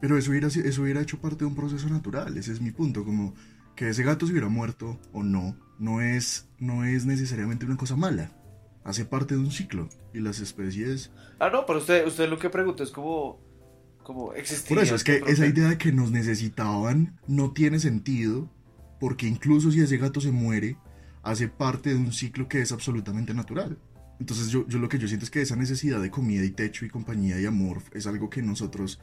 Pero 0.00 0.16
eso 0.16 0.30
hubiera, 0.30 0.48
eso 0.48 0.82
hubiera 0.82 1.00
hecho 1.00 1.20
parte 1.20 1.38
de 1.38 1.46
un 1.46 1.54
proceso 1.54 1.88
natural, 1.88 2.36
ese 2.36 2.52
es 2.52 2.60
mi 2.60 2.70
punto, 2.70 3.04
como 3.04 3.34
que 3.74 3.88
ese 3.88 4.02
gato 4.02 4.26
se 4.26 4.32
hubiera 4.32 4.48
muerto 4.48 4.98
o 5.12 5.22
no, 5.22 5.56
no 5.78 6.00
es, 6.00 6.48
no 6.58 6.84
es 6.84 7.04
necesariamente 7.04 7.66
una 7.66 7.76
cosa 7.76 7.96
mala, 7.96 8.30
hace 8.84 9.04
parte 9.04 9.34
de 9.34 9.40
un 9.40 9.50
ciclo 9.50 9.88
y 10.14 10.20
las 10.20 10.40
especies... 10.40 11.10
Ah, 11.40 11.50
no, 11.50 11.66
pero 11.66 11.80
usted, 11.80 12.06
usted 12.06 12.28
lo 12.28 12.38
que 12.38 12.48
pregunta 12.48 12.84
es 12.84 12.90
como, 12.90 13.40
como. 14.02 14.28
Por 14.68 14.78
eso 14.78 14.94
es 14.94 15.04
que 15.04 15.22
esa 15.26 15.46
idea 15.46 15.68
de 15.68 15.78
que 15.78 15.92
nos 15.92 16.10
necesitaban 16.10 17.20
no 17.26 17.52
tiene 17.52 17.78
sentido, 17.78 18.50
porque 18.98 19.26
incluso 19.26 19.70
si 19.70 19.80
ese 19.80 19.98
gato 19.98 20.20
se 20.20 20.32
muere, 20.32 20.78
hace 21.22 21.48
parte 21.48 21.90
de 21.90 21.96
un 21.96 22.12
ciclo 22.12 22.48
que 22.48 22.60
es 22.60 22.72
absolutamente 22.72 23.34
natural. 23.34 23.78
Entonces 24.20 24.48
yo, 24.48 24.66
yo 24.66 24.78
lo 24.78 24.88
que 24.88 24.98
yo 24.98 25.06
siento 25.06 25.24
es 25.24 25.30
que 25.30 25.42
esa 25.42 25.56
necesidad 25.56 26.00
de 26.00 26.10
comida 26.10 26.44
y 26.44 26.50
techo 26.50 26.84
y 26.84 26.90
compañía 26.90 27.40
y 27.40 27.46
amor 27.46 27.82
es 27.92 28.06
algo 28.06 28.30
que 28.30 28.42
nosotros 28.42 29.00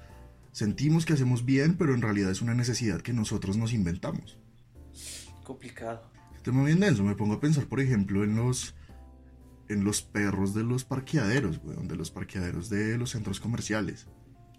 sentimos 0.51 1.05
que 1.05 1.13
hacemos 1.13 1.45
bien, 1.45 1.75
pero 1.77 1.93
en 1.93 2.01
realidad 2.01 2.31
es 2.31 2.41
una 2.41 2.53
necesidad 2.53 3.01
que 3.01 3.13
nosotros 3.13 3.57
nos 3.57 3.73
inventamos. 3.73 4.37
Complicado. 5.43 6.11
Tema 6.43 6.63
bien 6.63 6.79
denso, 6.79 7.03
me 7.03 7.15
pongo 7.15 7.33
a 7.33 7.39
pensar, 7.39 7.65
por 7.65 7.79
ejemplo, 7.79 8.23
en 8.23 8.35
los 8.35 8.75
en 9.67 9.83
los 9.83 10.03
perros 10.03 10.53
de 10.53 10.63
los 10.63 10.85
parqueaderos, 10.85 11.59
weón, 11.63 11.87
de 11.87 11.95
los 11.95 12.11
parqueaderos 12.11 12.69
de 12.69 12.97
los 12.97 13.09
centros 13.09 13.39
comerciales. 13.39 14.07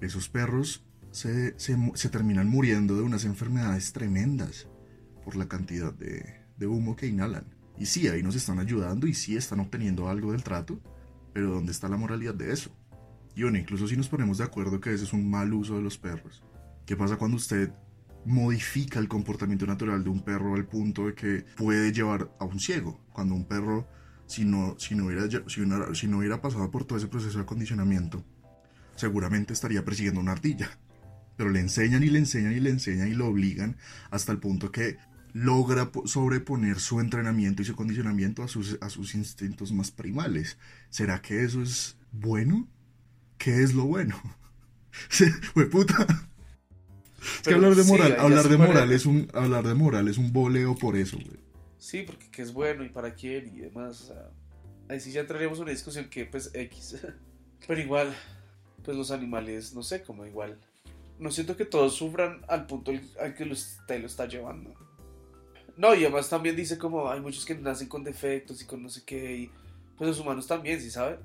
Esos 0.00 0.28
perros 0.28 0.84
se, 1.12 1.58
se 1.58 1.76
se 1.94 2.08
terminan 2.08 2.48
muriendo 2.48 2.96
de 2.96 3.02
unas 3.02 3.24
enfermedades 3.24 3.92
tremendas 3.92 4.66
por 5.24 5.36
la 5.36 5.48
cantidad 5.48 5.92
de, 5.94 6.40
de 6.56 6.66
humo 6.66 6.96
que 6.96 7.06
inhalan. 7.06 7.55
Y 7.78 7.86
sí, 7.86 8.08
ahí 8.08 8.22
nos 8.22 8.36
están 8.36 8.58
ayudando 8.58 9.06
y 9.06 9.14
sí 9.14 9.36
están 9.36 9.60
obteniendo 9.60 10.08
algo 10.08 10.32
del 10.32 10.42
trato, 10.42 10.80
pero 11.32 11.50
¿dónde 11.50 11.72
está 11.72 11.88
la 11.88 11.96
moralidad 11.96 12.34
de 12.34 12.52
eso? 12.52 12.70
Y 13.34 13.42
bueno, 13.42 13.58
incluso 13.58 13.86
si 13.86 13.96
nos 13.96 14.08
ponemos 14.08 14.38
de 14.38 14.44
acuerdo 14.44 14.80
que 14.80 14.92
ese 14.94 15.04
es 15.04 15.12
un 15.12 15.28
mal 15.28 15.52
uso 15.52 15.76
de 15.76 15.82
los 15.82 15.98
perros, 15.98 16.42
¿qué 16.86 16.96
pasa 16.96 17.16
cuando 17.16 17.36
usted 17.36 17.70
modifica 18.24 18.98
el 18.98 19.08
comportamiento 19.08 19.66
natural 19.66 20.02
de 20.02 20.10
un 20.10 20.22
perro 20.22 20.54
al 20.54 20.66
punto 20.66 21.06
de 21.06 21.14
que 21.14 21.44
puede 21.56 21.92
llevar 21.92 22.30
a 22.40 22.44
un 22.46 22.58
ciego? 22.58 22.98
Cuando 23.12 23.34
un 23.34 23.44
perro, 23.44 23.86
si 24.26 24.44
no, 24.46 24.74
si 24.78 24.94
no, 24.94 25.04
hubiera, 25.06 25.28
si 25.48 25.60
una- 25.60 25.94
si 25.94 26.06
no 26.08 26.18
hubiera 26.18 26.40
pasado 26.40 26.70
por 26.70 26.84
todo 26.86 26.98
ese 26.98 27.08
proceso 27.08 27.36
de 27.36 27.44
acondicionamiento, 27.44 28.24
seguramente 28.96 29.52
estaría 29.52 29.84
persiguiendo 29.84 30.20
una 30.20 30.32
ardilla. 30.32 30.70
Pero 31.36 31.50
le 31.50 31.60
enseñan 31.60 32.02
y 32.02 32.06
le 32.08 32.18
enseñan 32.18 32.54
y 32.54 32.60
le 32.60 32.70
enseñan 32.70 33.08
y 33.08 33.14
lo 33.14 33.26
obligan 33.26 33.76
hasta 34.10 34.32
el 34.32 34.38
punto 34.38 34.72
que 34.72 34.96
logra 35.36 35.90
sobreponer 36.06 36.80
su 36.80 36.98
entrenamiento 36.98 37.60
y 37.60 37.66
su 37.66 37.76
condicionamiento 37.76 38.42
a 38.42 38.48
sus, 38.48 38.78
a 38.80 38.88
sus 38.88 39.14
instintos 39.14 39.70
más 39.70 39.90
primales. 39.90 40.56
¿Será 40.88 41.20
que 41.20 41.44
eso 41.44 41.60
es 41.60 41.98
bueno? 42.10 42.66
¿Qué 43.36 43.62
es 43.62 43.74
lo 43.74 43.84
bueno? 43.84 44.18
Fue 45.52 45.66
puta. 45.66 46.06
Es 47.20 47.42
que 47.42 47.52
hablar 47.52 47.74
de 47.74 47.84
moral, 47.84 48.16
hablar 48.18 48.48
de 48.48 48.56
moral 48.56 48.92
es 48.92 49.04
un, 49.04 49.28
hablar 49.34 49.66
de 49.66 49.74
moral 49.74 50.08
es 50.08 50.16
un 50.16 50.32
boleo 50.32 50.74
por 50.74 50.96
eso, 50.96 51.18
güey. 51.18 51.38
Sí, 51.76 52.04
porque 52.06 52.30
qué 52.30 52.40
es 52.40 52.54
bueno 52.54 52.82
y 52.82 52.88
para 52.88 53.12
quién 53.12 53.54
y 53.54 53.60
demás. 53.60 54.00
O 54.00 54.06
sea, 54.06 54.30
ahí 54.88 55.00
sí 55.00 55.12
ya 55.12 55.20
entraríamos 55.20 55.58
en 55.58 55.64
una 55.64 55.72
discusión 55.72 56.08
que, 56.08 56.24
pues, 56.24 56.50
X. 56.54 56.96
Pero 57.66 57.78
igual, 57.78 58.16
pues 58.82 58.96
los 58.96 59.10
animales, 59.10 59.74
no 59.74 59.82
sé, 59.82 60.02
como 60.02 60.24
igual. 60.24 60.58
No 61.18 61.30
siento 61.30 61.58
que 61.58 61.66
todos 61.66 61.94
sufran 61.94 62.42
al 62.48 62.66
punto 62.66 62.92
al 63.20 63.34
que 63.34 63.44
usted 63.44 64.00
lo 64.00 64.06
está 64.06 64.26
llevando. 64.26 64.85
No, 65.76 65.94
y 65.94 66.04
además 66.04 66.28
también 66.28 66.56
dice 66.56 66.78
como 66.78 67.10
hay 67.10 67.20
muchos 67.20 67.44
que 67.44 67.54
nacen 67.54 67.88
con 67.88 68.02
defectos 68.02 68.62
y 68.62 68.66
con 68.66 68.82
no 68.82 68.88
sé 68.88 69.04
qué. 69.04 69.36
Y 69.36 69.50
pues 69.96 70.08
los 70.08 70.20
humanos 70.20 70.46
también, 70.46 70.80
¿sí 70.80 70.90
sabe? 70.90 71.18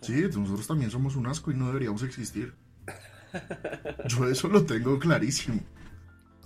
Sí, 0.00 0.22
nosotros 0.22 0.66
también 0.66 0.90
somos 0.90 1.16
un 1.16 1.26
asco 1.26 1.50
y 1.50 1.54
no 1.54 1.66
deberíamos 1.66 2.02
existir. 2.02 2.54
Yo 4.06 4.26
eso 4.28 4.48
lo 4.48 4.64
tengo 4.64 4.98
clarísimo. 4.98 5.60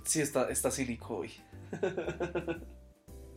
Sí, 0.05 0.21
está, 0.21 0.49
está 0.49 0.71
cínico 0.71 1.19
hoy. 1.19 1.31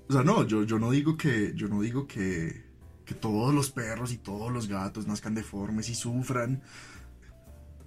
O 0.10 0.13
sea, 0.13 0.23
no, 0.23 0.45
yo, 0.45 0.63
yo 0.63 0.79
no 0.79 0.91
digo 0.91 1.15
que. 1.17 1.53
Yo 1.56 1.67
no 1.67 1.82
digo 1.82 2.08
que. 2.08 2.65
Que 3.06 3.13
todos 3.13 3.53
los 3.53 3.69
perros 3.69 4.12
y 4.13 4.17
todos 4.17 4.51
los 4.51 4.67
gatos 4.67 5.06
nazcan 5.08 5.36
deformes 5.36 5.89
y 5.89 5.95
sufran. 5.95 6.63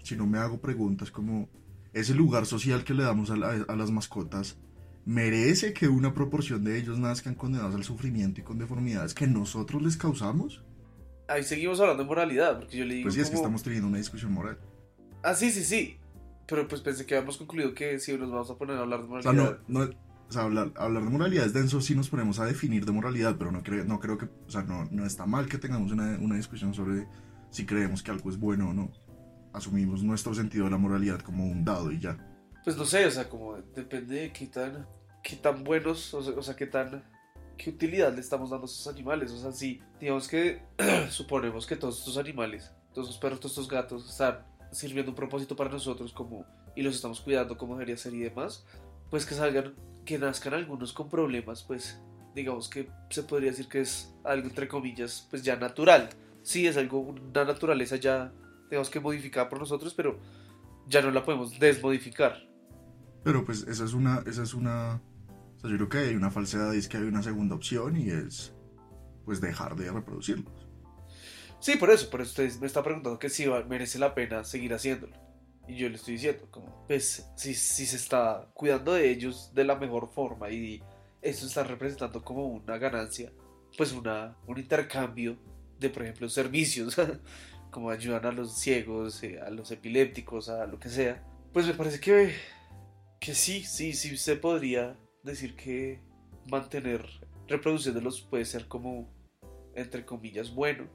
Si 0.03 0.15
no 0.15 0.27
me 0.27 0.39
hago 0.39 0.61
preguntas 0.61 1.11
como. 1.11 1.49
Ese 1.93 2.15
lugar 2.15 2.47
social 2.47 2.85
que 2.85 2.95
le 2.95 3.03
damos 3.03 3.31
a, 3.31 3.35
a 3.35 3.77
las 3.77 3.91
mascotas. 3.91 4.57
¿Merece 5.07 5.73
que 5.73 5.87
una 5.87 6.13
proporción 6.13 6.65
de 6.65 6.79
ellos 6.79 6.99
nazcan 6.99 7.37
condenados 7.37 7.77
al 7.77 7.85
sufrimiento 7.85 8.41
y 8.41 8.45
con 8.45 8.59
deformidades 8.59 9.15
que 9.15 9.29
nosotros 9.29 9.81
les 9.81 9.97
causamos? 9.97 10.65
Ahí 11.29 11.45
seguimos 11.45 11.79
hablando 11.79 12.03
de 12.03 12.09
moralidad, 12.09 12.59
porque 12.59 12.77
yo 12.77 12.85
le 12.85 12.97
digo. 12.97 13.05
Pues 13.05 13.15
sí, 13.15 13.21
es 13.21 13.31
que 13.31 13.37
estamos 13.37 13.63
teniendo 13.63 13.87
una 13.87 13.99
discusión 13.99 14.33
moral. 14.33 14.59
Ah, 15.23 15.35
sí, 15.35 15.53
sí, 15.53 15.63
sí. 15.63 15.99
Pero 16.49 16.67
pues 16.67 16.81
pensé 16.81 17.07
que 17.07 17.15
habíamos 17.15 17.37
concluido 17.37 17.73
que 17.73 18.01
si 18.01 18.19
nos 18.19 18.33
vamos 18.33 18.51
a 18.51 18.57
poner 18.59 18.79
a 18.79 18.81
hablar 18.81 19.03
de 19.03 19.07
moralidad. 19.07 19.33
O 19.33 19.37
sea, 19.37 19.63
no, 19.69 19.85
no, 19.85 19.91
o 20.29 20.33
sea, 20.33 20.43
hablar, 20.43 20.73
hablar 20.77 21.05
de 21.05 21.11
moralidad 21.11 21.47
es 21.47 21.53
denso 21.53 21.81
si 21.81 21.95
nos 21.95 22.09
ponemos 22.09 22.41
a 22.41 22.45
definir 22.45 22.85
de 22.85 22.91
moralidad, 22.91 23.37
pero 23.39 23.53
no 23.53 23.63
creo, 23.63 23.85
no 23.85 24.01
creo 24.01 24.19
que, 24.19 24.25
o 24.25 24.51
sea, 24.51 24.65
no, 24.65 24.87
no 24.91 25.07
está 25.07 25.25
mal 25.25 25.47
que 25.47 25.59
tengamos 25.59 25.93
una, 25.93 26.19
una 26.19 26.35
discusión 26.35 26.75
sobre 26.75 27.07
si 27.51 27.65
creemos 27.65 28.03
que 28.03 28.11
algo 28.11 28.29
es 28.29 28.41
bueno 28.41 28.71
o 28.71 28.75
no. 28.75 28.91
Asumimos 29.53 30.03
nuestro 30.03 30.35
sentido 30.35 30.65
de 30.65 30.73
la 30.73 30.79
moralidad 30.79 31.21
como 31.21 31.47
un 31.47 31.65
dado 31.65 31.93
y 31.93 32.01
ya. 32.01 32.19
Pues 32.67 32.77
no 32.77 32.85
sé, 32.85 33.07
o 33.07 33.11
sea, 33.13 33.29
como 33.29 33.55
depende 33.77 34.23
de 34.23 34.33
qué 34.33 34.49
tan, 34.49 34.89
qué 35.23 35.37
tan 35.37 35.63
buenos, 35.63 36.13
o 36.13 36.43
sea, 36.43 36.57
qué 36.57 36.67
tan, 36.67 37.05
qué 37.57 37.71
utilidad 37.71 38.13
le 38.13 38.21
estamos 38.21 38.51
dando 38.51 38.67
a 38.67 38.69
esos 38.69 38.89
animales. 38.89 39.31
O 39.31 39.39
sea, 39.39 39.53
si 39.53 39.81
digamos 40.01 40.27
que 40.27 40.63
suponemos 41.09 41.65
que 41.65 41.77
todos 41.77 42.01
estos 42.01 42.19
animales, 42.19 42.73
todos 42.93 43.07
estos 43.07 43.21
perros, 43.21 43.39
todos 43.39 43.53
estos 43.53 43.69
gatos 43.69 44.11
están 44.11 44.45
sirviendo 44.73 45.13
un 45.13 45.15
propósito 45.15 45.55
para 45.55 45.71
nosotros 45.71 46.13
como 46.13 46.45
y 46.75 46.83
los 46.83 46.97
estamos 46.97 47.21
cuidando 47.21 47.57
como 47.57 47.75
debería 47.75 47.97
ser 47.97 48.15
y 48.15 48.19
demás, 48.19 48.67
pues 49.11 49.25
que 49.27 49.37
salgan 49.37 49.77
que 50.05 50.19
nazcan 50.19 50.55
algunos 50.55 50.93
con 50.93 51.09
problemas, 51.09 51.63
pues 51.63 52.01
digamos 52.35 52.69
que 52.69 52.91
se 53.11 53.23
podría 53.23 53.53
decir 53.53 53.69
que 53.69 53.83
es 53.83 54.13
algo 54.25 54.49
entre 54.49 54.67
comillas, 54.67 55.29
pues 55.31 55.45
ya 55.45 55.55
natural. 55.55 56.09
Sí, 56.43 56.67
es 56.67 56.77
algo, 56.77 56.99
una 56.99 57.45
naturaleza 57.45 57.95
ya, 57.95 58.33
digamos 58.69 58.91
que 58.91 58.99
modificada 58.99 59.49
por 59.49 59.61
nosotros, 59.61 59.95
pero 59.95 60.19
ya 60.89 61.01
no 61.01 61.13
la 61.13 61.25
podemos 61.25 61.57
desmodificar. 61.61 62.46
Pero 63.27 63.45
pues 63.45 63.67
esa 63.67 63.85
es 63.85 63.93
una, 63.93 64.23
esa 64.25 64.45
es 64.45 64.55
una, 64.55 65.03
o 65.57 65.61
sea, 65.61 65.69
yo 65.69 65.77
creo 65.79 65.89
que 65.89 65.99
hay 65.99 66.15
una 66.15 66.31
falsedad 66.31 66.73
y 66.73 66.79
es 66.79 66.87
que 66.87 66.97
hay 66.97 67.03
una 67.03 67.25
segunda 67.25 67.57
opción 67.57 67.97
y 67.97 68.09
es, 68.09 68.55
pues 69.25 69.41
dejar 69.41 69.75
de 69.75 69.91
reproducirlos. 69.91 70.69
Sí, 71.59 71.75
por 71.75 71.91
eso, 71.91 72.09
por 72.09 72.21
eso 72.21 72.31
usted 72.31 72.61
me 72.61 72.69
está 72.69 72.85
preguntando 72.85 73.19
que 73.19 73.29
si 73.29 73.49
merece 73.69 73.99
la 73.99 74.15
pena 74.15 74.45
seguir 74.45 74.73
haciéndolo. 74.75 75.17
Y 75.67 75.75
yo 75.75 75.89
le 75.89 75.97
estoy 75.97 76.15
diciendo, 76.15 76.47
como, 76.53 76.87
pues, 76.87 77.27
si, 77.35 77.55
si 77.55 77.87
se 77.87 77.97
está 77.97 78.49
cuidando 78.55 78.95
de 78.95 79.11
ellos 79.11 79.51
de 79.53 79.65
la 79.65 79.75
mejor 79.75 80.09
forma 80.09 80.49
y 80.49 80.81
eso 81.21 81.47
está 81.47 81.65
representando 81.65 82.23
como 82.23 82.47
una 82.47 82.79
ganancia, 82.79 83.33
pues 83.77 83.91
una, 83.91 84.37
un 84.47 84.57
intercambio 84.57 85.37
de, 85.81 85.91
por 85.91 86.05
ejemplo, 86.05 86.29
servicios, 86.29 86.97
como 87.73 87.91
ayudan 87.91 88.25
a 88.25 88.31
los 88.31 88.57
ciegos, 88.57 89.21
eh, 89.25 89.41
a 89.41 89.51
los 89.51 89.73
epilépticos, 89.73 90.49
a 90.49 90.65
lo 90.69 90.79
que 90.79 90.91
sea, 90.91 91.25
pues 91.53 91.67
me 91.67 91.75
parece 91.75 91.99
que, 91.99 92.33
que 93.21 93.35
sí, 93.35 93.65
sí, 93.65 93.93
sí 93.93 94.17
se 94.17 94.37
podría 94.37 94.99
decir 95.23 95.57
que 95.57 96.01
mantener 96.51 97.05
reproduciéndolos 97.49 98.23
puede 98.23 98.45
ser 98.45 98.69
como, 98.69 99.13
entre 99.75 100.05
comillas, 100.05 100.55
bueno 100.55 100.89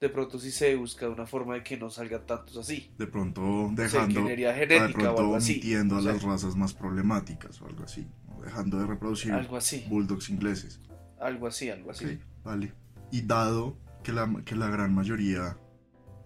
de 0.00 0.08
pronto 0.08 0.38
sí 0.38 0.50
se 0.50 0.74
busca 0.76 1.08
una 1.08 1.26
forma 1.26 1.54
de 1.54 1.62
que 1.62 1.76
no 1.76 1.90
salgan 1.90 2.24
tantos 2.24 2.56
así. 2.56 2.90
De 2.96 3.06
pronto 3.06 3.70
dejando, 3.72 4.26
genética 4.26 4.86
de 4.86 4.92
pronto 4.94 5.28
o 5.28 5.36
omitiendo 5.36 5.98
a 5.98 6.00
las 6.00 6.22
razas 6.22 6.56
más 6.56 6.72
problemáticas 6.72 7.60
o 7.60 7.66
algo 7.66 7.84
así, 7.84 8.06
dejando 8.42 8.78
de 8.78 8.86
reproducir 8.86 9.32
algo 9.32 9.58
así. 9.58 9.84
bulldogs 9.88 10.30
ingleses. 10.30 10.80
Algo 11.20 11.46
así, 11.46 11.68
algo 11.68 11.90
así. 11.90 12.18
vale. 12.42 12.72
Y 13.12 13.22
dado 13.22 13.76
que 14.02 14.12
la, 14.12 14.42
que 14.44 14.56
la 14.56 14.68
gran 14.70 14.94
mayoría 14.94 15.58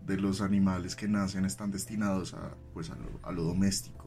de 0.03 0.19
los 0.19 0.41
animales 0.41 0.95
que 0.95 1.09
nacen 1.09 1.45
están 1.45 1.73
destinados 1.73 2.35
a, 2.35 2.57
pues 2.73 2.91
a, 2.91 3.33
lo, 3.33 3.43
doméstico, 3.43 4.04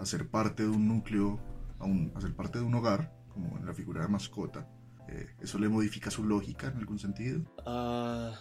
a 0.00 0.06
ser 0.06 0.28
parte 0.28 0.62
de 0.62 0.68
un 0.68 0.88
núcleo, 0.88 1.40
a, 1.78 2.18
a 2.18 2.20
ser 2.20 2.34
parte 2.34 2.58
de 2.58 2.64
un 2.64 2.74
hogar, 2.74 3.14
como 3.28 3.58
en 3.58 3.66
la 3.66 3.74
figura 3.74 4.02
de 4.02 4.08
mascota, 4.08 4.68
eh, 5.08 5.34
¿eso 5.40 5.58
le 5.58 5.68
modifica 5.68 6.10
su 6.10 6.24
lógica 6.24 6.68
en 6.68 6.78
algún 6.78 6.98
sentido? 6.98 7.42
Ah 7.66 8.32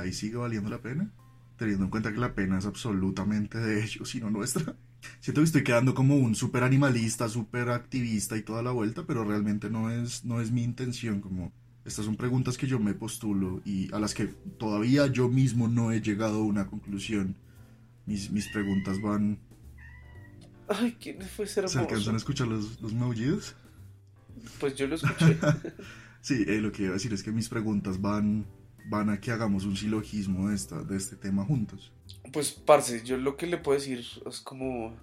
ahí 0.00 0.12
sigue 0.12 0.36
valiendo 0.36 0.70
la 0.70 0.80
pena, 0.80 1.10
teniendo 1.56 1.84
en 1.84 1.90
cuenta 1.90 2.12
que 2.12 2.18
la 2.18 2.34
pena 2.34 2.58
es 2.58 2.66
absolutamente 2.66 3.58
de 3.58 3.82
ellos 3.82 4.14
y 4.14 4.20
no 4.20 4.30
nuestra. 4.30 4.76
Siento 5.20 5.40
que 5.40 5.46
estoy 5.46 5.64
quedando 5.64 5.94
como 5.94 6.16
un 6.16 6.34
súper 6.34 6.62
animalista, 6.62 7.28
súper 7.28 7.70
activista 7.70 8.36
y 8.36 8.42
toda 8.42 8.62
la 8.62 8.70
vuelta, 8.70 9.04
pero 9.06 9.24
realmente 9.24 9.68
no 9.68 9.90
es, 9.90 10.24
no 10.24 10.40
es 10.40 10.52
mi 10.52 10.62
intención. 10.62 11.20
Como 11.20 11.52
estas 11.84 12.04
son 12.04 12.16
preguntas 12.16 12.56
que 12.56 12.68
yo 12.68 12.78
me 12.78 12.94
postulo 12.94 13.60
y 13.64 13.92
a 13.92 13.98
las 13.98 14.14
que 14.14 14.26
todavía 14.26 15.08
yo 15.08 15.28
mismo 15.28 15.66
no 15.66 15.90
he 15.90 16.00
llegado 16.00 16.38
a 16.38 16.44
una 16.44 16.68
conclusión. 16.68 17.36
Mis, 18.06 18.30
mis 18.30 18.48
preguntas 18.48 19.00
van. 19.00 19.40
Ay, 20.74 20.96
¿quién 21.00 21.20
fue 21.22 21.44
ese 21.44 21.60
hermoso? 21.60 21.74
¿Se 21.74 21.80
alcanzan 21.80 22.14
a 22.14 22.16
escuchar 22.18 22.48
los, 22.48 22.80
los 22.80 22.92
maullidos? 22.94 23.54
Pues 24.58 24.74
yo 24.76 24.86
lo 24.86 24.96
escuché. 24.96 25.38
sí, 26.20 26.44
eh, 26.46 26.60
lo 26.60 26.72
que 26.72 26.84
iba 26.84 26.90
a 26.90 26.94
decir 26.94 27.12
es 27.12 27.22
que 27.22 27.32
mis 27.32 27.48
preguntas 27.48 28.00
van 28.00 28.46
van 28.84 29.10
a 29.10 29.20
que 29.20 29.30
hagamos 29.30 29.64
un 29.64 29.76
silogismo 29.76 30.48
de, 30.48 30.54
esta, 30.54 30.82
de 30.82 30.96
este 30.96 31.16
tema 31.16 31.44
juntos. 31.44 31.92
Pues, 32.32 32.52
parce, 32.52 33.02
yo 33.04 33.16
lo 33.16 33.36
que 33.36 33.46
le 33.46 33.58
puedo 33.58 33.78
decir 33.78 34.04
es 34.26 34.40
como, 34.40 34.94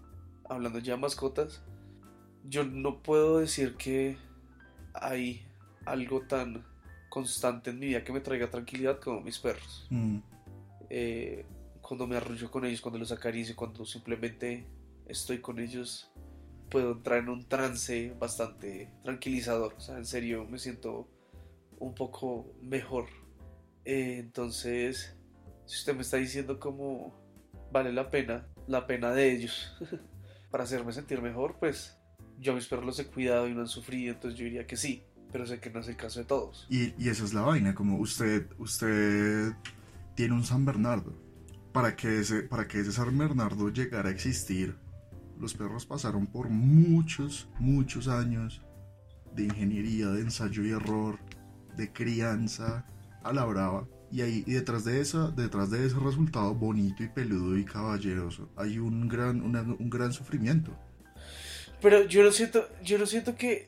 hablando 0.49 0.79
ya 0.79 0.93
de 0.93 0.99
mascotas, 0.99 1.61
yo 2.45 2.63
no 2.63 3.01
puedo 3.01 3.39
decir 3.39 3.75
que 3.75 4.17
hay 4.93 5.45
algo 5.85 6.21
tan 6.21 6.65
constante 7.09 7.71
en 7.71 7.79
mi 7.79 7.87
vida 7.87 8.03
que 8.03 8.13
me 8.13 8.21
traiga 8.21 8.49
tranquilidad 8.49 8.99
como 8.99 9.21
mis 9.21 9.39
perros. 9.39 9.87
Mm. 9.89 10.17
Eh, 10.89 11.45
cuando 11.81 12.07
me 12.07 12.17
arrullo 12.17 12.51
con 12.51 12.65
ellos, 12.65 12.81
cuando 12.81 12.99
los 12.99 13.11
acaricio, 13.11 13.55
cuando 13.55 13.85
simplemente 13.85 14.65
estoy 15.09 15.39
con 15.41 15.59
ellos, 15.59 16.11
puedo 16.69 16.93
entrar 16.93 17.19
en 17.19 17.29
un 17.29 17.47
trance 17.47 18.15
bastante 18.19 18.93
tranquilizador. 19.03 19.73
O 19.75 19.79
sea, 19.79 19.97
en 19.97 20.05
serio, 20.05 20.45
me 20.45 20.59
siento 20.59 21.09
un 21.79 21.93
poco 21.95 22.53
mejor 22.61 23.07
eh, 23.85 24.19
entonces, 24.19 25.15
si 25.65 25.77
usted 25.77 25.95
me 25.95 26.01
está 26.01 26.17
diciendo 26.17 26.59
cómo 26.59 27.15
vale 27.71 27.91
la 27.91 28.11
pena, 28.11 28.47
la 28.67 28.85
pena 28.85 29.11
de 29.11 29.31
ellos, 29.31 29.75
para 30.51 30.63
hacerme 30.63 30.91
sentir 30.91 31.23
mejor, 31.23 31.57
pues 31.59 31.97
yo 32.37 32.51
a 32.51 32.55
mis 32.55 32.67
perros 32.67 32.85
los 32.85 32.99
he 32.99 33.07
cuidado 33.07 33.47
y 33.47 33.53
no 33.55 33.61
han 33.61 33.67
sufrido, 33.67 34.13
entonces 34.13 34.39
yo 34.39 34.45
diría 34.45 34.67
que 34.67 34.77
sí, 34.77 35.03
pero 35.31 35.47
sé 35.47 35.59
que 35.59 35.71
no 35.71 35.79
es 35.79 35.87
el 35.87 35.95
caso 35.95 36.19
de 36.19 36.25
todos. 36.25 36.67
Y, 36.69 36.93
y 37.03 37.09
esa 37.09 37.23
es 37.23 37.33
la 37.33 37.41
vaina, 37.41 37.73
como 37.73 37.97
usted, 37.97 38.47
usted 38.59 39.53
tiene 40.15 40.35
un 40.35 40.43
San 40.43 40.65
Bernardo. 40.65 41.13
Para 41.71 41.95
que, 41.95 42.19
ese, 42.19 42.41
para 42.43 42.67
que 42.67 42.79
ese 42.79 42.91
San 42.91 43.15
Bernardo 43.17 43.69
llegara 43.69 44.09
a 44.09 44.11
existir, 44.11 44.75
los 45.39 45.53
perros 45.53 45.85
pasaron 45.85 46.27
por 46.27 46.49
muchos, 46.49 47.47
muchos 47.59 48.07
años 48.07 48.61
de 49.33 49.43
ingeniería, 49.43 50.07
de 50.07 50.21
ensayo 50.21 50.63
y 50.63 50.71
error, 50.71 51.19
de 51.75 51.91
crianza, 51.91 52.85
a 53.23 53.33
la 53.33 53.45
brava. 53.45 53.87
Y 54.11 54.21
ahí 54.21 54.41
detrás 54.41 54.85
de 54.85 55.01
esa, 55.01 55.29
detrás 55.31 55.69
de 55.69 55.85
ese 55.85 55.97
resultado 55.99 56.53
bonito 56.55 57.03
y 57.03 57.09
peludo 57.09 57.57
y 57.57 57.63
caballeroso, 57.63 58.49
hay 58.55 58.79
un 58.79 59.07
gran, 59.07 59.41
un 59.41 59.89
gran 59.89 60.11
sufrimiento. 60.11 60.71
Pero 61.81 62.05
yo 62.05 62.23
lo 62.23 62.31
siento, 62.31 62.67
yo 62.83 62.97
lo 62.97 63.05
siento 63.05 63.35
que 63.35 63.67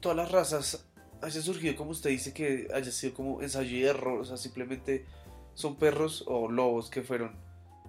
todas 0.00 0.16
las 0.16 0.32
razas 0.32 0.86
hayan 1.22 1.42
surgido 1.42 1.76
como 1.76 1.90
usted 1.90 2.10
dice 2.10 2.32
que 2.32 2.68
haya 2.74 2.90
sido 2.90 3.14
como 3.14 3.42
ensayo 3.42 3.76
y 3.76 3.84
error, 3.84 4.20
o 4.20 4.24
sea, 4.24 4.36
simplemente 4.36 5.06
son 5.54 5.76
perros 5.76 6.24
o 6.26 6.50
lobos 6.50 6.90
que 6.90 7.02
fueron 7.02 7.36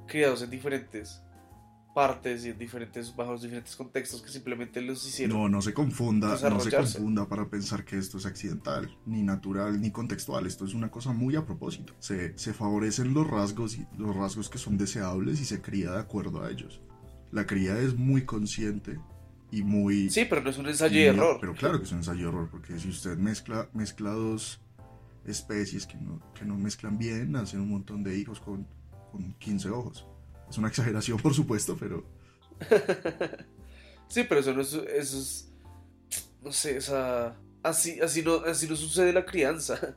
criados 0.07 0.41
en 0.43 0.49
diferentes 0.49 1.21
partes 1.93 2.45
y 2.45 2.49
en 2.49 2.57
diferentes, 2.57 3.15
bajo 3.15 3.37
diferentes 3.37 3.75
contextos 3.75 4.21
que 4.21 4.29
simplemente 4.29 4.81
los 4.81 5.05
hicieron. 5.07 5.37
No, 5.37 5.49
no 5.49 5.61
se 5.61 5.73
confunda, 5.73 6.37
no 6.49 6.59
se 6.59 6.71
confunda 6.71 7.27
para 7.27 7.47
pensar 7.47 7.85
que 7.85 7.97
esto 7.97 8.17
es 8.17 8.25
accidental, 8.25 8.95
ni 9.05 9.21
natural, 9.21 9.79
ni 9.79 9.91
contextual. 9.91 10.47
Esto 10.47 10.65
es 10.65 10.73
una 10.73 10.89
cosa 10.89 11.13
muy 11.13 11.35
a 11.35 11.45
propósito. 11.45 11.93
Se, 11.99 12.37
se 12.37 12.53
favorecen 12.53 13.13
los 13.13 13.27
rasgos, 13.27 13.77
y 13.77 13.85
los 13.97 14.15
rasgos 14.15 14.49
que 14.49 14.57
son 14.57 14.77
deseables 14.77 15.39
y 15.39 15.45
se 15.45 15.61
cría 15.61 15.91
de 15.91 15.99
acuerdo 15.99 16.43
a 16.43 16.49
ellos. 16.49 16.81
La 17.31 17.45
cría 17.45 17.79
es 17.79 17.95
muy 17.95 18.25
consciente 18.25 18.99
y 19.51 19.63
muy... 19.63 20.09
Sí, 20.09 20.25
pero 20.29 20.41
no 20.41 20.49
es 20.49 20.57
un 20.57 20.67
ensayo 20.67 20.99
y 20.99 21.03
error. 21.03 21.37
Pero 21.39 21.53
claro 21.53 21.77
que 21.77 21.85
es 21.85 21.91
un 21.91 21.99
ensayo 21.99 22.25
y 22.25 22.29
error, 22.29 22.49
porque 22.49 22.79
si 22.79 22.89
usted 22.89 23.17
mezcla, 23.17 23.69
mezcla 23.73 24.11
dos 24.11 24.61
especies 25.25 25.85
que 25.85 25.97
no, 25.97 26.21
que 26.33 26.45
no 26.45 26.57
mezclan 26.57 26.97
bien, 26.97 27.31
nacen 27.31 27.61
un 27.61 27.69
montón 27.69 28.03
de 28.03 28.17
hijos 28.17 28.39
con, 28.39 28.67
con 29.11 29.33
15 29.33 29.69
ojos. 29.69 30.07
Es 30.49 30.57
una 30.57 30.67
exageración, 30.67 31.17
por 31.19 31.33
supuesto, 31.33 31.75
pero... 31.79 32.03
Sí, 34.07 34.23
pero 34.29 34.41
eso 34.41 34.53
no 34.53 34.61
es, 34.61 34.73
eso 34.73 35.17
es, 35.19 35.49
no 36.43 36.51
sé, 36.51 36.77
esa, 36.77 37.35
así, 37.63 37.99
así 37.99 38.21
no, 38.21 38.35
así 38.45 38.67
no 38.67 38.75
sucede 38.75 39.11
la 39.11 39.25
crianza. 39.25 39.95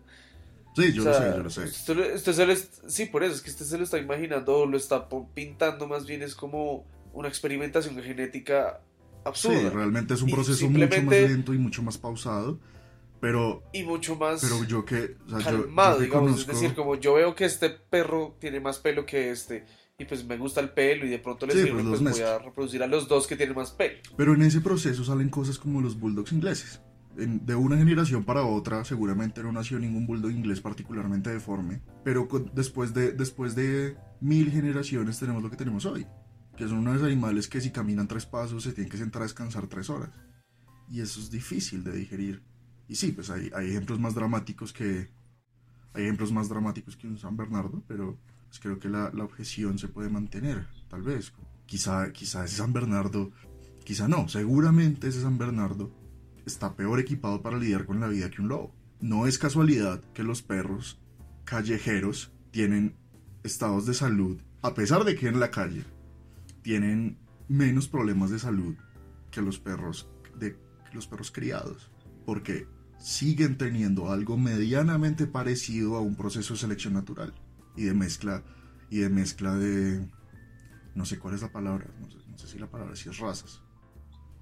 Sí, 0.75 0.93
yo 0.93 1.03
O 1.03 1.05
lo 1.07 1.15
sé, 1.15 1.21
yo 1.37 1.43
lo 1.43 1.51
sé. 1.51 1.63
Usted, 1.65 2.33
se 2.33 2.47
lo 2.47 2.55
sí, 2.89 3.07
por 3.07 3.23
eso, 3.25 3.35
es 3.35 3.43
que 3.43 3.51
usted 3.51 3.67
se 3.67 3.77
lo 3.77 3.85
está 3.85 3.99
imaginando 3.99 4.65
lo 4.65 4.77
está 4.79 5.07
pintando 5.35 5.87
más 5.87 6.07
bien, 6.07 6.23
es 6.23 6.35
como 6.35 6.87
una 7.13 7.29
experimentación 7.29 8.01
genética 8.03 8.81
absurda. 9.25 9.59
Sí, 9.59 9.69
realmente 9.69 10.15
es 10.15 10.23
un 10.23 10.31
proceso 10.31 10.69
mucho 10.71 11.03
más 11.03 11.15
lento 11.15 11.53
y 11.53 11.59
mucho 11.59 11.83
más 11.83 11.99
pausado, 11.99 12.59
pero, 13.21 13.63
y 13.75 13.83
mucho 13.83 14.17
más 14.17 14.41
pero 14.41 14.65
yo 14.65 14.85
que, 14.87 15.17
o 15.27 15.29
sea, 15.31 15.39
yo- 15.41 15.45
yo, 15.59 15.63
calmado, 15.63 15.99
que 15.99 16.05
digamos. 16.05 16.31
conozco- 16.31 16.41
Es 16.53 16.61
decir, 16.61 16.75
como 16.75 16.95
yo 16.97 17.15
veo 17.15 17.35
que 17.35 17.45
este 17.45 17.69
perro 17.71 18.35
tiene 18.39 18.61
más 18.61 18.79
pelo 18.79 19.05
que 19.05 19.31
este, 19.31 19.67
y 19.99 20.05
pues 20.05 20.25
me 20.27 20.37
gusta 20.37 20.61
el 20.61 20.71
pelo, 20.71 21.07
y 21.07 21.09
de 21.09 21.19
pronto 21.19 21.47
le 21.47 21.55
Sí, 21.55 21.61
sirve, 21.65 21.83
pues 21.83 22.01
pues 22.01 22.13
voy 22.13 22.21
a 22.23 22.39
reproducir 22.39 22.83
a 22.83 22.87
los 22.87 23.09
dos 23.09 23.27
que 23.27 23.37
tienen 23.37 23.55
más 23.57 23.71
pelo. 23.71 23.99
pero 24.17 24.35
en 24.35 24.43
ese 24.43 24.61
proceso 24.61 25.05
salen 25.05 25.31
cosas 25.31 25.59
como 25.59 25.81
los 25.81 25.99
bulldogs 25.99 26.33
ingleses. 26.33 26.81
En- 27.17 27.47
de 27.47 27.55
una 27.55 27.79
generación 27.79 28.25
para 28.25 28.45
otra, 28.45 28.85
seguramente 28.85 29.43
no 29.43 29.51
nació 29.51 29.79
ningún 29.79 30.07
bulldog 30.07 30.31
inglés 30.33 30.61
particularmente 30.61 31.31
deforme, 31.31 31.81
pero 32.05 32.29
con- 32.29 32.51
después, 32.55 32.93
de, 32.93 33.13
después 33.13 33.55
de 33.55 33.97
mil 34.21 34.51
generaciones 34.51 35.19
tenemos 35.19 35.43
lo 35.43 35.49
que 35.51 35.57
tenemos 35.57 35.87
hoy, 35.87 36.07
que 36.59 36.69
son 36.69 36.79
unos 36.79 37.03
animales 37.03 37.49
que 37.49 37.63
si 37.63 37.71
caminan 37.71 38.07
tres 38.07 38.27
pasos 38.27 38.65
se 38.65 38.73
tienen 38.75 38.91
que 38.91 38.99
sentar 38.99 39.23
a 39.23 39.25
descansar 39.25 39.67
tres 39.67 39.89
horas. 39.89 40.11
Y 40.91 41.01
eso 41.01 41.19
es 41.21 41.31
difícil 41.31 41.83
de 41.85 41.93
digerir. 41.93 42.43
Y 42.87 42.97
sí, 42.97 43.13
pues 43.13 43.31
hay, 43.31 43.51
hay 43.55 43.71
ejemplos 43.71 43.99
más 43.99 44.15
dramáticos 44.15 44.75
que... 44.75 45.09
Hay 45.95 46.03
ejemplos 46.05 46.31
más 46.33 46.51
dramáticos 46.51 46.97
que 46.99 47.07
un 47.09 47.17
San 47.19 47.35
Bernardo, 47.39 47.83
pero 47.89 48.19
pues 48.49 48.61
creo 48.61 48.79
que 48.79 48.89
la, 48.89 49.11
objeción 49.23 49.79
se 49.79 49.89
puede 49.89 50.09
mantener, 50.09 50.67
tal 50.89 51.03
vez. 51.03 51.33
Quizá, 51.67 52.13
quizá 52.13 52.45
ese 52.45 52.57
San 52.57 52.73
Bernardo, 52.73 53.33
quizá 53.85 54.09
no, 54.09 54.29
seguramente 54.29 55.09
ese 55.09 55.23
San 55.23 55.37
Bernardo 55.37 55.93
está 56.47 56.77
peor 56.77 57.01
equipado 57.01 57.43
para 57.43 57.59
lidiar 57.59 57.87
con 57.87 58.01
la 58.01 58.09
vida 58.09 58.31
que 58.31 58.41
un 58.41 58.49
lobo. 58.49 58.75
No 59.01 59.27
es 59.27 59.39
casualidad 59.39 60.01
que 60.15 60.23
los 60.23 60.43
perros 60.43 61.01
callejeros 61.45 62.33
tienen 62.53 62.97
estados 63.43 63.87
de 63.87 63.95
salud, 63.95 64.41
a 64.63 64.75
pesar 64.75 65.05
de 65.05 65.17
que 65.17 65.29
en 65.29 65.41
la 65.41 65.51
calle 65.51 65.85
tienen 66.63 67.19
menos 67.49 67.89
problemas 67.89 68.31
de 68.31 68.39
salud 68.39 68.75
que 69.31 69.43
los 69.43 69.59
perros 69.59 70.09
de 70.39 70.57
los 70.93 71.07
perros 71.07 71.31
criados, 71.31 71.91
porque 72.25 72.67
siguen 72.99 73.59
teniendo 73.59 74.11
algo 74.11 74.39
medianamente 74.39 75.27
parecido 75.27 75.97
a 75.97 76.01
un 76.01 76.17
proceso 76.17 76.55
de 76.55 76.61
selección 76.61 76.95
natural 76.95 77.35
y 77.77 77.85
de 77.85 77.95
mezcla 77.95 78.43
y 78.91 78.99
de 78.99 79.09
mezcla 79.09 79.55
de 79.55 80.07
no 80.95 81.05
sé 81.05 81.19
cuál 81.19 81.35
es 81.35 81.43
la 81.43 81.53
palabra, 81.53 81.87
no 82.01 82.11
sé, 82.11 82.19
no 82.29 82.39
sé 82.39 82.49
si 82.49 82.59
la 82.59 82.71
palabra 82.71 82.97
si 82.97 83.09
es 83.09 83.19
razas, 83.19 83.63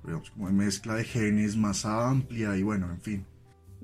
pero 0.02 0.14
digamos 0.14 0.30
como 0.30 0.46
de 0.46 0.52
mezcla 0.52 0.94
de 0.94 1.04
genes 1.04 1.56
más 1.56 1.84
amplia 1.84 2.56
y 2.56 2.62
bueno, 2.62 2.90
en 2.90 3.00
fin. 3.00 3.26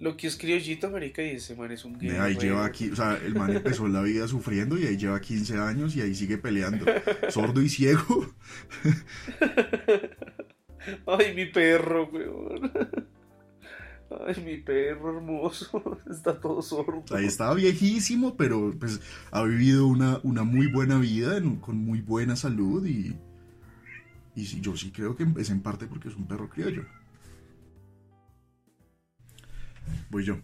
Lo 0.01 0.17
que 0.17 0.29
es 0.29 0.39
criollito, 0.39 0.89
marica, 0.89 1.23
y 1.23 1.33
ese 1.33 1.55
man 1.55 1.71
es 1.73 1.85
un 1.85 1.99
De 1.99 2.19
ahí 2.19 2.35
lleva 2.35 2.65
aquí, 2.65 2.91
o 2.91 2.97
sea, 2.97 3.21
el 3.23 3.35
man 3.35 3.55
empezó 3.55 3.87
la 3.87 4.01
vida 4.01 4.27
sufriendo 4.27 4.79
y 4.79 4.87
ahí 4.87 4.97
lleva 4.97 5.21
15 5.21 5.59
años 5.59 5.95
y 5.95 6.01
ahí 6.01 6.15
sigue 6.15 6.39
peleando. 6.39 6.87
Sordo 7.29 7.61
y 7.61 7.69
ciego. 7.69 8.35
Ay, 11.07 11.35
mi 11.35 11.45
perro, 11.47 12.09
weón. 12.11 12.73
Ay, 14.11 14.43
mi 14.45 14.57
perro 14.59 15.17
hermoso. 15.17 16.01
Está 16.11 16.41
todo 16.41 16.61
sordo. 16.63 17.05
Ahí 17.15 17.27
está 17.27 17.55
viejísimo, 17.55 18.37
pero 18.37 18.75
pues 18.79 19.01
ha 19.31 19.43
vivido 19.45 19.87
una, 19.87 20.19
una 20.25 20.43
muy 20.43 20.67
buena 20.67 20.99
vida 20.99 21.41
con 21.61 21.79
muy 21.79 22.01
buena 22.01 22.35
salud 22.35 22.85
y, 22.87 23.17
y 24.35 24.47
sí, 24.47 24.61
yo 24.61 24.77
sí 24.77 24.91
creo 24.91 25.17
que 25.17 25.27
es 25.39 25.51
en 25.51 25.61
parte 25.61 25.87
porque 25.87 26.09
es 26.09 26.17
un 26.17 26.27
perro 26.27 26.49
criollo. 26.49 26.85
Voy 30.11 30.25
yo. 30.25 30.39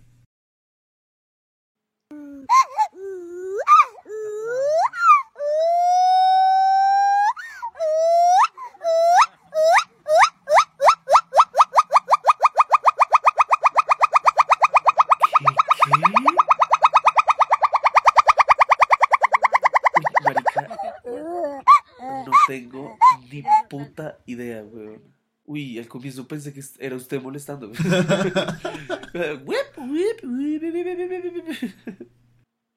Tengo 22.46 22.96
ni 23.30 23.42
puta 23.68 24.18
idea, 24.26 24.62
weón. 24.62 25.00
Uy, 25.44 25.78
al 25.78 25.86
comienzo 25.86 26.26
pensé 26.26 26.52
que 26.52 26.60
era 26.80 26.96
usted 26.96 27.22
molestando. 27.22 27.70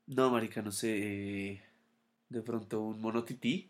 No, 0.08 0.32
marica, 0.32 0.62
no 0.62 0.71
sé. 0.71 1.51
eh, 1.51 1.62
De 2.29 2.41
pronto 2.41 2.82
un 2.82 3.01
mono 3.01 3.23
tití. 3.23 3.69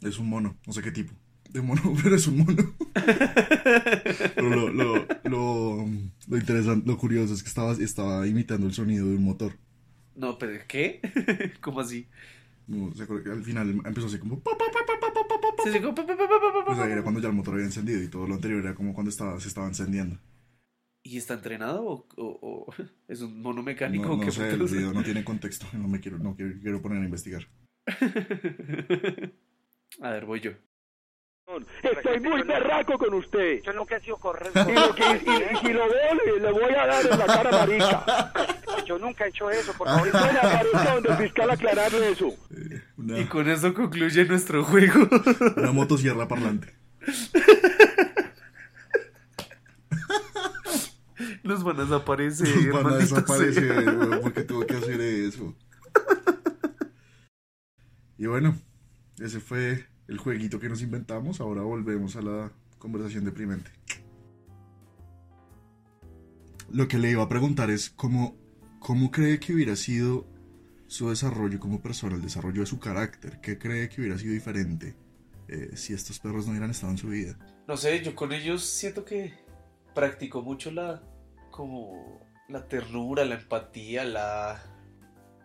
Es 0.00 0.18
un 0.18 0.28
mono, 0.28 0.56
no 0.66 0.72
sé 0.72 0.82
qué 0.82 0.90
tipo 0.92 1.12
de 1.50 1.62
mono, 1.62 1.82
pero 2.02 2.14
es 2.16 2.26
un 2.26 2.38
mono. 2.38 2.74
Pero 4.34 4.50
lo, 4.50 4.68
lo, 4.70 5.06
lo, 5.24 5.86
lo 6.28 6.36
interesante, 6.36 6.86
lo 6.86 6.98
curioso 6.98 7.32
es 7.34 7.42
que 7.42 7.48
estaba, 7.48 7.72
estaba 7.72 8.26
imitando 8.26 8.66
el 8.66 8.74
sonido 8.74 9.06
de 9.06 9.16
un 9.16 9.24
motor. 9.24 9.56
No, 10.14 10.36
pero 10.36 10.60
¿qué? 10.68 11.00
¿Cómo 11.60 11.80
así? 11.80 12.06
No, 12.66 12.92
se 12.94 13.04
acuerda 13.04 13.24
que 13.24 13.30
al 13.30 13.44
final 13.44 13.70
empezó 13.84 14.06
así 14.08 14.18
como... 14.18 14.40
pa, 14.40 14.50
pa, 15.58 16.06
pa, 16.06 16.64
Pues 16.66 16.78
era 16.78 17.02
cuando 17.02 17.20
ya 17.20 17.28
el 17.28 17.34
motor 17.34 17.54
había 17.54 17.66
encendido 17.66 18.02
y 18.02 18.08
todo 18.08 18.26
lo 18.26 18.34
anterior 18.34 18.60
era 18.64 18.74
como 18.74 18.92
cuando 18.94 19.10
estaba, 19.10 19.38
se 19.40 19.48
estaba 19.48 19.66
encendiendo. 19.66 20.18
¿Y 21.04 21.16
está 21.16 21.34
entrenado 21.34 21.84
o, 21.84 22.06
o- 22.16 22.38
o 22.42 22.74
es 23.08 23.20
un 23.22 23.40
mono 23.40 23.62
mecánico? 23.62 24.08
No, 24.08 24.16
no 24.16 24.20
qué 24.24 24.30
sé, 24.30 24.50
el 24.50 24.62
video 24.62 24.92
no 24.92 25.02
tiene 25.02 25.24
contexto. 25.30 25.66
No 25.72 25.88
me 25.88 26.00
quiero, 26.00 26.18
no 26.18 26.34
quiero, 26.34 26.54
quiero 26.60 26.82
poner 26.82 27.02
a 27.02 27.04
investigar. 27.04 27.46
A 30.02 30.10
ver, 30.10 30.24
voy 30.26 30.40
yo. 30.40 30.52
Estoy 31.82 32.20
muy 32.20 32.42
berraco 32.42 32.98
con 32.98 33.14
usted. 33.14 33.62
Yo 33.62 33.72
nunca 33.72 33.96
he 33.96 34.00
sido 34.02 34.18
correcto. 34.18 34.60
Y, 34.68 34.74
lo 34.74 34.94
que, 34.94 35.02
y, 35.02 35.54
y 35.54 35.56
si 35.66 35.72
lo 35.72 35.88
veo, 35.88 36.14
le, 36.14 36.40
le 36.40 36.52
voy 36.52 36.74
a 36.74 36.86
dar 36.86 37.06
en 37.06 37.18
la 37.18 37.26
cara 37.26 37.50
marica. 37.50 38.32
Yo 38.88 38.98
nunca 38.98 39.26
he 39.26 39.28
hecho 39.28 39.50
eso, 39.50 39.74
por 39.74 39.86
favor. 39.86 40.10
Bueno, 40.10 40.94
donde 40.94 41.08
el 41.10 41.16
fiscal 41.18 41.50
aclararle 41.50 42.10
eso. 42.10 42.28
Eh, 42.50 42.82
una, 42.96 43.18
Y 43.18 43.26
con 43.26 43.46
eso 43.48 43.74
concluye 43.74 44.24
nuestro 44.24 44.64
juego. 44.64 45.06
una 45.56 45.72
motosierra 45.72 46.26
parlante. 46.26 46.74
Nos 51.42 51.62
van 51.64 51.80
a 51.80 51.84
desaparecer. 51.84 52.66
Nos 52.66 52.82
van 52.82 52.92
a 52.94 52.96
desaparecer, 52.96 53.86
weón, 53.98 54.20
porque 54.22 54.42
tuvo 54.42 54.66
que 54.66 54.76
hacer 54.76 55.00
eso. 55.00 55.54
Y 58.16 58.26
bueno, 58.26 58.56
ese 59.18 59.38
fue 59.40 59.84
el 60.08 60.16
jueguito 60.16 60.58
que 60.58 60.68
nos 60.68 60.80
inventamos. 60.80 61.40
Ahora 61.40 61.60
volvemos 61.62 62.16
a 62.16 62.22
la 62.22 62.52
conversación 62.78 63.24
deprimente. 63.24 63.70
Lo 66.70 66.88
que 66.88 66.98
le 66.98 67.10
iba 67.10 67.22
a 67.22 67.28
preguntar 67.28 67.70
es 67.70 67.90
cómo, 67.90 68.36
cómo 68.78 69.10
cree 69.10 69.38
que 69.38 69.52
hubiera 69.52 69.76
sido 69.76 70.26
su 70.86 71.10
desarrollo 71.10 71.60
como 71.60 71.80
persona, 71.80 72.16
el 72.16 72.22
desarrollo 72.22 72.60
de 72.60 72.66
su 72.66 72.78
carácter. 72.78 73.40
¿Qué 73.40 73.58
cree 73.58 73.88
que 73.88 74.00
hubiera 74.00 74.18
sido 74.18 74.32
diferente 74.32 74.96
eh, 75.48 75.70
si 75.74 75.92
estos 75.92 76.18
perros 76.18 76.46
no 76.46 76.52
hubieran 76.52 76.70
estado 76.70 76.92
en 76.92 76.98
su 76.98 77.08
vida? 77.08 77.38
No 77.66 77.76
sé, 77.76 78.02
yo 78.02 78.14
con 78.14 78.32
ellos 78.32 78.64
siento 78.64 79.04
que 79.04 79.34
practico 79.94 80.42
mucho 80.42 80.70
la 80.70 81.02
como 81.50 82.20
la 82.48 82.66
ternura, 82.66 83.24
la 83.24 83.34
empatía, 83.34 84.04
la 84.04 84.62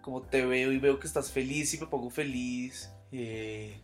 como 0.01 0.21
te 0.21 0.45
veo 0.45 0.71
y 0.71 0.79
veo 0.79 0.99
que 0.99 1.07
estás 1.07 1.31
feliz 1.31 1.73
y 1.73 1.79
me 1.79 1.87
pongo 1.87 2.09
feliz. 2.09 2.91
eh, 3.11 3.81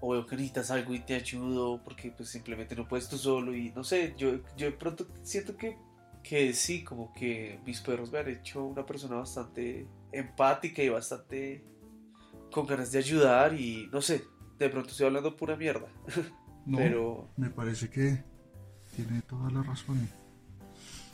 o 0.00 0.10
veo 0.10 0.26
que 0.26 0.36
necesitas 0.36 0.70
algo 0.70 0.94
y 0.94 1.00
te 1.00 1.14
ayudo 1.14 1.82
porque 1.82 2.12
pues 2.12 2.28
simplemente 2.28 2.76
no 2.76 2.86
puedes 2.86 3.08
tú 3.08 3.18
solo 3.18 3.54
y 3.54 3.70
no 3.70 3.84
sé, 3.84 4.14
yo, 4.16 4.40
yo 4.56 4.66
de 4.66 4.72
pronto 4.72 5.06
siento 5.22 5.56
que, 5.56 5.76
que 6.28 6.52
sí, 6.52 6.84
como 6.84 7.10
que 7.14 7.58
mis 7.64 7.80
perros 7.80 8.12
me 8.12 8.18
han 8.18 8.28
hecho 8.28 8.62
una 8.62 8.84
persona 8.84 9.16
bastante 9.16 9.86
empática 10.12 10.82
y 10.82 10.90
bastante 10.90 11.64
con 12.52 12.66
ganas 12.66 12.92
de 12.92 12.98
ayudar 12.98 13.58
y 13.58 13.88
no 13.90 14.02
sé, 14.02 14.24
de 14.58 14.68
pronto 14.68 14.90
estoy 14.90 15.06
hablando 15.06 15.34
pura 15.36 15.56
mierda. 15.56 15.88
No, 16.66 16.76
Pero 16.76 17.30
me 17.38 17.48
parece 17.48 17.88
que 17.88 18.22
tiene 18.94 19.22
toda 19.22 19.50
la 19.50 19.62
razón. 19.62 20.06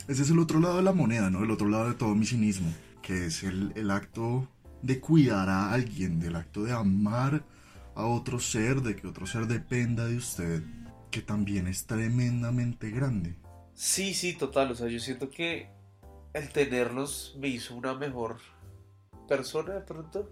Ese 0.05 0.23
es 0.23 0.29
el 0.29 0.39
otro 0.39 0.59
lado 0.59 0.75
de 0.75 0.83
la 0.83 0.91
moneda, 0.91 1.29
¿no? 1.29 1.45
El 1.45 1.51
otro 1.51 1.69
lado 1.69 1.87
de 1.87 1.95
todo 1.95 2.13
mi 2.13 2.25
cinismo, 2.25 2.73
que 3.01 3.27
es 3.27 3.41
el, 3.43 3.71
el 3.75 3.89
acto 3.89 4.49
de 4.81 4.99
cuidar 4.99 5.47
a 5.47 5.71
alguien, 5.71 6.19
del 6.19 6.35
acto 6.35 6.65
de 6.65 6.73
amar 6.73 7.45
a 7.95 8.05
otro 8.05 8.37
ser, 8.37 8.81
de 8.81 8.97
que 8.97 9.07
otro 9.07 9.25
ser 9.27 9.47
dependa 9.47 10.05
de 10.07 10.17
usted, 10.17 10.61
que 11.09 11.21
también 11.21 11.67
es 11.67 11.85
tremendamente 11.85 12.91
grande. 12.91 13.37
Sí, 13.75 14.13
sí, 14.13 14.33
total. 14.33 14.71
O 14.71 14.75
sea, 14.75 14.87
yo 14.87 14.99
siento 14.99 15.29
que 15.29 15.69
el 16.33 16.49
tenerlos 16.49 17.35
me 17.37 17.49
hizo 17.49 17.75
una 17.75 17.93
mejor 17.93 18.37
persona 19.27 19.75
de 19.75 19.81
pronto. 19.81 20.31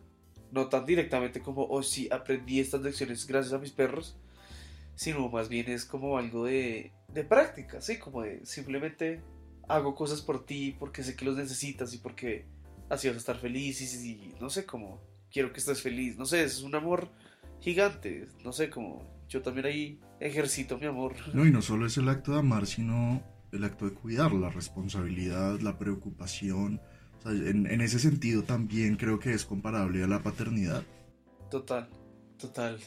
No 0.52 0.68
tan 0.70 0.86
directamente 0.86 1.42
como, 1.42 1.64
oh 1.64 1.82
sí, 1.82 2.08
aprendí 2.12 2.60
estas 2.60 2.82
lecciones 2.82 3.26
gracias 3.26 3.54
a 3.54 3.58
mis 3.58 3.72
perros, 3.72 4.18
sino 4.96 5.30
más 5.30 5.50
bien 5.50 5.70
es 5.70 5.84
como 5.84 6.18
algo 6.18 6.46
de, 6.46 6.94
de 7.08 7.24
práctica, 7.24 7.82
¿sí? 7.82 7.98
Como 7.98 8.22
de 8.22 8.46
simplemente 8.46 9.24
hago 9.68 9.96
cosas 9.96 10.22
por 10.22 10.46
ti 10.46 10.76
porque 10.78 11.04
sé 11.04 11.16
que 11.16 11.26
los 11.26 11.38
necesitas 11.38 11.94
y 11.94 11.98
porque 11.98 12.46
así 12.90 13.08
vas 13.08 13.16
a 13.16 13.20
estar 13.20 13.38
feliz 13.38 13.82
y, 13.82 14.12
y 14.12 14.36
no 14.40 14.50
sé, 14.50 14.66
como 14.66 15.02
quiero 15.32 15.52
que 15.52 15.60
estés 15.60 15.82
feliz. 15.82 16.18
No 16.18 16.26
sé, 16.26 16.44
es 16.44 16.62
un 16.62 16.76
amor 16.76 17.10
gigante. 17.60 18.28
No 18.44 18.54
sé, 18.54 18.70
como 18.70 19.04
yo 19.28 19.42
también 19.42 19.66
ahí 19.66 20.00
ejercito 20.20 20.78
mi 20.78 20.86
amor. 20.86 21.16
No, 21.34 21.46
y 21.46 21.52
no 21.52 21.62
solo 21.62 21.88
es 21.88 21.98
el 21.98 22.10
acto 22.10 22.34
de 22.34 22.40
amar, 22.40 22.68
sino 22.68 23.24
el 23.54 23.64
acto 23.64 23.86
de 23.86 23.94
cuidar, 23.94 24.34
la 24.34 24.50
responsabilidad, 24.50 25.60
la 25.62 25.78
preocupación. 25.78 26.82
O 27.20 27.22
sea, 27.22 27.32
en, 27.32 27.68
en 27.68 27.82
ese 27.82 28.00
sentido 28.00 28.44
también 28.44 28.98
creo 28.98 29.20
que 29.20 29.34
es 29.34 29.46
comparable 29.46 30.04
a 30.04 30.08
la 30.08 30.22
paternidad. 30.22 30.84
Total, 31.50 31.90
total. 32.38 32.80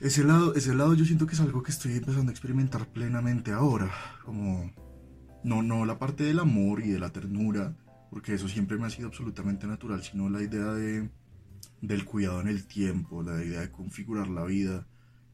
Ese 0.00 0.24
lado, 0.24 0.54
ese 0.54 0.74
lado 0.74 0.94
yo 0.94 1.04
siento 1.04 1.26
que 1.26 1.34
es 1.34 1.40
algo 1.40 1.62
que 1.62 1.70
estoy 1.72 1.92
empezando 1.92 2.30
a 2.30 2.32
experimentar 2.32 2.86
plenamente 2.86 3.52
ahora. 3.52 3.90
Como, 4.24 4.72
no, 5.44 5.62
no 5.62 5.84
la 5.86 5.98
parte 5.98 6.24
del 6.24 6.38
amor 6.38 6.82
y 6.84 6.90
de 6.90 6.98
la 7.00 7.10
ternura, 7.10 7.76
porque 8.10 8.34
eso 8.34 8.48
siempre 8.48 8.76
me 8.76 8.86
ha 8.86 8.90
sido 8.90 9.08
absolutamente 9.08 9.66
natural, 9.66 10.02
sino 10.02 10.28
la 10.28 10.42
idea 10.42 10.72
de, 10.72 11.10
del 11.80 12.04
cuidado 12.04 12.40
en 12.40 12.48
el 12.48 12.66
tiempo, 12.66 13.22
la 13.22 13.42
idea 13.42 13.60
de 13.60 13.70
configurar 13.70 14.28
la 14.28 14.44
vida 14.44 14.86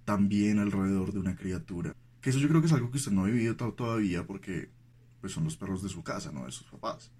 también 0.04 0.58
alrededor 0.58 1.12
de 1.12 1.18
una 1.18 1.36
criatura. 1.36 1.94
Que 2.20 2.30
eso 2.30 2.38
yo 2.38 2.48
creo 2.48 2.60
que 2.60 2.66
es 2.68 2.72
algo 2.72 2.90
que 2.90 2.96
usted 2.98 3.12
no 3.12 3.22
ha 3.24 3.26
vivido 3.26 3.56
to- 3.56 3.74
todavía 3.74 4.26
porque 4.26 4.70
pues 5.24 5.32
son 5.32 5.44
los 5.44 5.56
perros 5.56 5.82
de 5.82 5.88
su 5.88 6.02
casa, 6.02 6.30
no 6.32 6.44
de 6.44 6.52
sus 6.52 6.66
papás. 6.66 7.10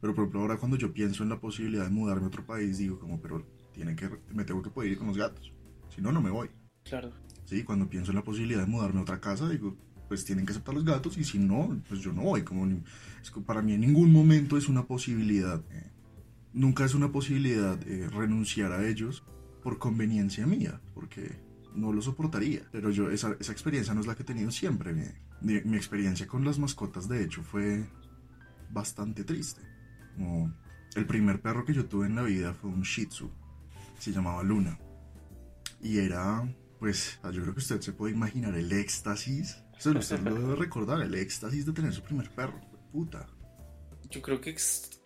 Pero 0.00 0.14
por 0.14 0.22
ejemplo 0.22 0.40
ahora 0.42 0.56
cuando 0.56 0.76
yo 0.76 0.92
pienso 0.92 1.24
en 1.24 1.30
la 1.30 1.40
posibilidad 1.40 1.82
de 1.82 1.90
mudarme 1.90 2.26
a 2.26 2.28
otro 2.28 2.46
país, 2.46 2.78
digo 2.78 3.00
como, 3.00 3.20
pero 3.20 3.44
tienen 3.72 3.96
que, 3.96 4.08
me 4.32 4.44
tengo 4.44 4.62
que 4.62 4.70
poder 4.70 4.92
ir 4.92 4.98
con 4.98 5.08
los 5.08 5.18
gatos. 5.18 5.52
Si 5.92 6.00
no, 6.00 6.12
no 6.12 6.22
me 6.22 6.30
voy. 6.30 6.48
Claro. 6.84 7.10
Sí, 7.46 7.64
cuando 7.64 7.90
pienso 7.90 8.12
en 8.12 8.18
la 8.18 8.22
posibilidad 8.22 8.60
de 8.60 8.68
mudarme 8.68 9.00
a 9.00 9.02
otra 9.02 9.20
casa, 9.20 9.48
digo, 9.48 9.76
pues 10.06 10.24
tienen 10.24 10.46
que 10.46 10.52
aceptar 10.52 10.76
los 10.76 10.84
gatos 10.84 11.18
y 11.18 11.24
si 11.24 11.40
no, 11.40 11.76
pues 11.88 11.98
yo 11.98 12.12
no 12.12 12.22
voy. 12.22 12.44
Como 12.44 12.66
es 13.20 13.32
que 13.32 13.40
para 13.40 13.62
mí 13.62 13.72
en 13.72 13.80
ningún 13.80 14.12
momento 14.12 14.56
es 14.56 14.68
una 14.68 14.86
posibilidad. 14.86 15.60
eh, 15.72 15.90
nunca 16.52 16.84
es 16.84 16.94
una 16.94 17.10
posibilidad 17.10 17.76
eh, 17.88 18.08
renunciar 18.10 18.70
a 18.70 18.88
ellos 18.88 19.24
por 19.60 19.78
conveniencia 19.78 20.46
mía, 20.46 20.80
porque 20.94 21.40
no 21.74 21.92
lo 21.92 22.00
soportaría. 22.00 22.62
Pero 22.70 22.90
yo, 22.90 23.10
esa, 23.10 23.36
esa 23.40 23.50
experiencia 23.50 23.92
no 23.92 24.02
es 24.02 24.06
la 24.06 24.14
que 24.14 24.22
he 24.22 24.26
tenido 24.26 24.52
siempre. 24.52 24.94
Mi- 25.40 25.60
mi 25.62 25.76
experiencia 25.76 26.26
con 26.26 26.44
las 26.44 26.58
mascotas, 26.58 27.08
de 27.08 27.22
hecho, 27.24 27.42
fue 27.42 27.88
bastante 28.70 29.24
triste. 29.24 29.62
Como 30.14 30.52
el 30.94 31.06
primer 31.06 31.40
perro 31.40 31.64
que 31.64 31.72
yo 31.74 31.86
tuve 31.86 32.06
en 32.06 32.16
la 32.16 32.22
vida 32.22 32.52
fue 32.54 32.70
un 32.70 32.82
Shih 32.82 33.06
Tzu. 33.06 33.30
Se 33.98 34.12
llamaba 34.12 34.42
Luna. 34.42 34.78
Y 35.82 35.98
era, 35.98 36.42
pues, 36.78 37.18
ah, 37.22 37.30
yo 37.30 37.42
creo 37.42 37.54
que 37.54 37.60
usted 37.60 37.80
se 37.80 37.92
puede 37.92 38.14
imaginar 38.14 38.54
el 38.54 38.70
éxtasis. 38.72 39.62
Usted, 39.76 39.96
usted 39.96 40.20
lo 40.20 40.34
debe 40.34 40.56
recordar, 40.56 41.00
el 41.00 41.14
éxtasis 41.14 41.64
de 41.66 41.72
tener 41.72 41.92
su 41.92 42.02
primer 42.02 42.30
perro. 42.30 42.60
Puta. 42.92 43.26
Yo 44.10 44.20
creo 44.20 44.40
que 44.40 44.50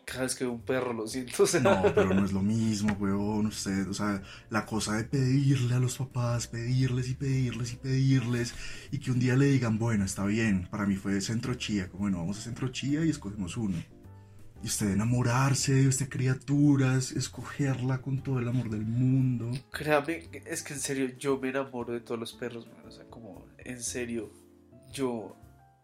cada 0.04 0.22
vez 0.22 0.34
que 0.34 0.44
veo 0.44 0.52
un 0.52 0.60
perro 0.62 0.92
lo 0.92 1.06
siento. 1.06 1.42
O 1.44 1.46
sea, 1.46 1.60
No, 1.60 1.82
pero 1.94 2.12
no 2.14 2.24
es 2.24 2.32
lo 2.32 2.42
mismo, 2.42 2.92
weón. 3.00 3.46
Usted, 3.46 3.88
o 3.88 3.94
sea, 3.94 4.22
la 4.50 4.64
cosa 4.66 4.96
de 4.96 5.04
pedirle 5.04 5.74
a 5.74 5.78
los 5.80 5.96
papás, 5.98 6.46
pedirles 6.46 7.08
y 7.08 7.14
pedirles 7.14 7.72
y 7.72 7.76
pedirles, 7.76 8.54
y 8.90 8.98
que 8.98 9.10
un 9.10 9.18
día 9.18 9.36
le 9.36 9.46
digan, 9.46 9.78
bueno, 9.78 10.04
está 10.04 10.24
bien. 10.24 10.66
Para 10.70 10.86
mí 10.86 10.96
fue 10.96 11.20
Centro 11.20 11.54
Chía, 11.54 11.88
como 11.88 12.02
bueno, 12.02 12.18
vamos 12.18 12.38
a 12.38 12.42
Centro 12.42 12.68
Chía 12.68 13.04
y 13.04 13.10
escogemos 13.10 13.56
uno. 13.56 13.76
Y 14.62 14.66
usted 14.68 14.90
enamorarse 14.92 15.74
de 15.74 15.88
esta 15.90 16.08
criatura, 16.08 16.96
es- 16.96 17.12
escogerla 17.12 18.00
con 18.00 18.22
todo 18.22 18.38
el 18.38 18.48
amor 18.48 18.70
del 18.70 18.86
mundo. 18.86 19.50
créame, 19.70 20.28
es 20.46 20.62
que 20.62 20.72
en 20.72 20.80
serio 20.80 21.10
yo 21.18 21.38
me 21.38 21.50
enamoro 21.50 21.92
de 21.92 22.00
todos 22.00 22.18
los 22.18 22.32
perros, 22.32 22.66
man. 22.66 22.76
O 22.86 22.90
sea, 22.90 23.04
como 23.10 23.44
en 23.58 23.82
serio, 23.82 24.32
yo 24.92 25.36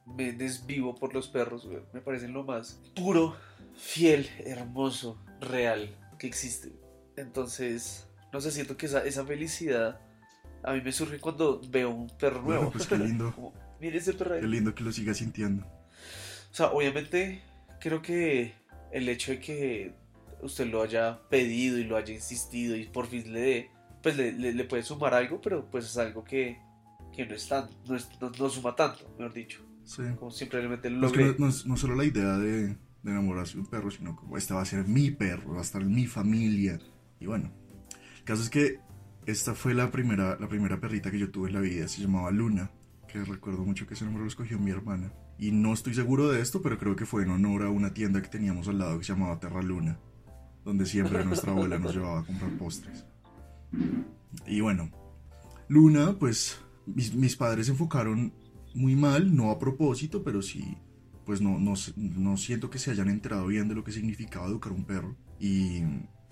me 0.06 0.32
desvivo 0.32 0.94
por 0.94 1.14
los 1.14 1.28
perros, 1.28 1.66
güey. 1.66 1.80
Me 1.92 2.00
parecen 2.00 2.32
lo 2.32 2.42
más 2.44 2.80
puro, 2.94 3.36
fiel, 3.76 4.28
hermoso, 4.44 5.18
real 5.40 5.94
que 6.18 6.26
existe. 6.26 6.72
Entonces, 7.16 8.06
no 8.32 8.40
sé, 8.40 8.50
siento 8.50 8.76
que 8.76 8.86
esa, 8.86 9.04
esa 9.04 9.24
felicidad 9.24 10.00
a 10.62 10.72
mí 10.72 10.80
me 10.82 10.92
surge 10.92 11.18
cuando 11.18 11.60
veo 11.70 11.90
un 11.90 12.08
perro 12.08 12.42
Bueno, 12.42 12.60
nuevo. 12.62 12.72
pues 12.76 12.86
qué 12.86 12.98
lindo. 12.98 13.32
Como, 13.34 13.52
mire 13.80 13.98
ese 13.98 14.12
perro 14.14 14.34
ahí. 14.34 14.40
Qué 14.40 14.46
lindo 14.46 14.74
que 14.74 14.84
lo 14.84 14.92
siga 14.92 15.14
sintiendo. 15.14 15.64
O 15.64 16.54
sea, 16.54 16.66
obviamente 16.72 17.42
creo 17.80 18.02
que 18.02 18.54
el 18.92 19.08
hecho 19.08 19.32
de 19.32 19.40
que 19.40 19.94
usted 20.42 20.66
lo 20.66 20.82
haya 20.82 21.20
pedido 21.28 21.78
y 21.78 21.84
lo 21.84 21.96
haya 21.96 22.12
insistido 22.14 22.74
y 22.76 22.84
por 22.84 23.06
fin 23.06 23.32
le 23.32 23.40
dé, 23.40 23.70
pues 24.02 24.16
le, 24.16 24.32
le- 24.32 24.52
le 24.52 24.64
puede 24.64 24.82
sumar 24.82 25.14
algo, 25.14 25.40
pero 25.40 25.64
pues 25.70 25.84
es 25.84 25.96
algo 25.98 26.24
que, 26.24 26.58
que 27.14 27.24
no 27.26 27.34
es 27.34 27.46
tan, 27.48 27.68
no, 27.86 27.94
es- 27.96 28.08
no- 28.20 28.30
no 28.30 28.48
suma 28.50 28.74
tanto, 28.74 29.08
mejor 29.18 29.32
dicho. 29.34 29.64
Sí. 29.90 30.02
Como 30.16 30.30
simplemente 30.30 30.88
No 30.88 31.08
es, 31.08 31.12
que 31.12 31.18
logre... 31.18 31.34
no, 31.40 31.46
no 31.46 31.50
es 31.50 31.66
no 31.66 31.76
solo 31.76 31.96
la 31.96 32.04
idea 32.04 32.38
de, 32.38 32.68
de 32.68 32.76
enamorarse 33.10 33.54
de 33.54 33.60
un 33.60 33.66
perro, 33.66 33.90
sino 33.90 34.14
como 34.14 34.36
este 34.36 34.54
va 34.54 34.62
a 34.62 34.64
ser 34.64 34.86
mi 34.86 35.10
perro, 35.10 35.54
va 35.54 35.58
a 35.58 35.62
estar 35.62 35.82
en 35.82 35.92
mi 35.92 36.06
familia. 36.06 36.78
Y 37.18 37.26
bueno, 37.26 37.50
el 38.18 38.22
caso 38.24 38.40
es 38.40 38.50
que 38.50 38.78
esta 39.26 39.52
fue 39.56 39.74
la 39.74 39.90
primera, 39.90 40.38
la 40.38 40.48
primera 40.48 40.78
perrita 40.78 41.10
que 41.10 41.18
yo 41.18 41.32
tuve 41.32 41.48
en 41.48 41.54
la 41.54 41.60
vida, 41.60 41.88
se 41.88 42.02
llamaba 42.02 42.30
Luna, 42.30 42.70
que 43.08 43.24
recuerdo 43.24 43.64
mucho 43.64 43.88
que 43.88 43.94
ese 43.94 44.04
nombre 44.04 44.22
lo 44.22 44.28
escogió 44.28 44.60
mi 44.60 44.70
hermana. 44.70 45.12
Y 45.38 45.50
no 45.50 45.72
estoy 45.72 45.94
seguro 45.94 46.28
de 46.28 46.40
esto, 46.40 46.62
pero 46.62 46.78
creo 46.78 46.94
que 46.94 47.04
fue 47.04 47.24
en 47.24 47.30
honor 47.30 47.64
a 47.64 47.70
una 47.70 47.92
tienda 47.92 48.22
que 48.22 48.28
teníamos 48.28 48.68
al 48.68 48.78
lado 48.78 48.96
que 48.96 49.04
se 49.04 49.12
llamaba 49.12 49.40
Terra 49.40 49.60
Luna, 49.60 49.98
donde 50.64 50.86
siempre 50.86 51.24
nuestra 51.24 51.50
abuela 51.50 51.80
nos 51.80 51.96
llevaba 51.96 52.20
a 52.20 52.24
comprar 52.24 52.56
postres. 52.58 53.06
Y 54.46 54.60
bueno, 54.60 54.88
Luna, 55.66 56.16
pues 56.16 56.60
mis, 56.86 57.12
mis 57.12 57.34
padres 57.34 57.66
se 57.66 57.72
enfocaron 57.72 58.32
muy 58.74 58.96
mal, 58.96 59.34
no 59.34 59.50
a 59.50 59.58
propósito, 59.58 60.22
pero 60.22 60.42
sí, 60.42 60.76
pues 61.24 61.40
no, 61.40 61.58
no, 61.58 61.74
no 61.96 62.36
siento 62.36 62.70
que 62.70 62.78
se 62.78 62.90
hayan 62.90 63.08
enterado 63.08 63.46
bien 63.46 63.68
de 63.68 63.74
lo 63.74 63.84
que 63.84 63.92
significaba 63.92 64.46
educar 64.46 64.72
un 64.72 64.84
perro. 64.84 65.16
Y 65.38 65.82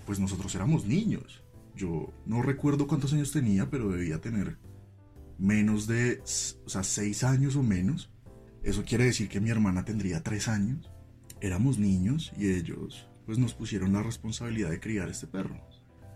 pues 0.06 0.18
nosotros 0.18 0.54
éramos 0.54 0.86
niños. 0.86 1.44
Yo 1.74 2.12
no 2.26 2.42
recuerdo 2.42 2.86
cuántos 2.86 3.12
años 3.12 3.32
tenía, 3.32 3.70
pero 3.70 3.90
debía 3.90 4.20
tener 4.20 4.58
menos 5.38 5.86
de, 5.86 6.20
o 6.64 6.68
sea, 6.68 6.82
seis 6.82 7.24
años 7.24 7.56
o 7.56 7.62
menos. 7.62 8.10
Eso 8.62 8.84
quiere 8.84 9.04
decir 9.04 9.28
que 9.28 9.40
mi 9.40 9.50
hermana 9.50 9.84
tendría 9.84 10.22
tres 10.22 10.48
años. 10.48 10.90
Éramos 11.40 11.78
niños 11.78 12.32
y 12.36 12.48
ellos 12.48 13.08
pues 13.24 13.38
nos 13.38 13.52
pusieron 13.52 13.92
la 13.92 14.02
responsabilidad 14.02 14.70
de 14.70 14.80
criar 14.80 15.10
este 15.10 15.26
perro. 15.26 15.60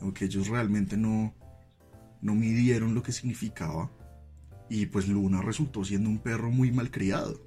Aunque 0.00 0.24
ellos 0.24 0.48
realmente 0.48 0.96
no, 0.96 1.34
no 2.22 2.34
midieron 2.34 2.94
lo 2.94 3.02
que 3.02 3.12
significaba. 3.12 3.92
Y 4.74 4.86
pues 4.86 5.06
Luna 5.06 5.42
resultó 5.42 5.84
siendo 5.84 6.08
un 6.08 6.18
perro 6.18 6.50
muy 6.50 6.72
malcriado. 6.72 7.38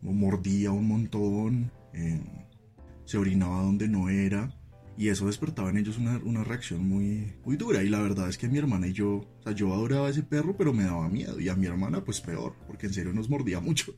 Mordía 0.00 0.70
un 0.70 0.86
montón, 0.86 1.72
eh, 1.92 2.22
se 3.04 3.18
orinaba 3.18 3.62
donde 3.62 3.88
no 3.88 4.08
era. 4.08 4.56
Y 4.96 5.08
eso 5.08 5.26
despertaba 5.26 5.70
en 5.70 5.78
ellos 5.78 5.98
una, 5.98 6.18
una 6.18 6.44
reacción 6.44 6.88
muy, 6.88 7.34
muy 7.44 7.56
dura. 7.56 7.82
Y 7.82 7.88
la 7.88 8.00
verdad 8.00 8.28
es 8.28 8.38
que 8.38 8.48
mi 8.48 8.58
hermana 8.58 8.86
y 8.86 8.92
yo, 8.92 9.08
o 9.08 9.42
sea, 9.42 9.50
yo 9.50 9.74
adoraba 9.74 10.06
a 10.06 10.10
ese 10.10 10.22
perro, 10.22 10.56
pero 10.56 10.72
me 10.72 10.84
daba 10.84 11.08
miedo. 11.08 11.40
Y 11.40 11.48
a 11.48 11.56
mi 11.56 11.66
hermana, 11.66 12.04
pues 12.04 12.20
peor, 12.20 12.54
porque 12.68 12.86
en 12.86 12.92
serio 12.92 13.12
nos 13.12 13.28
mordía 13.28 13.58
mucho. 13.58 13.92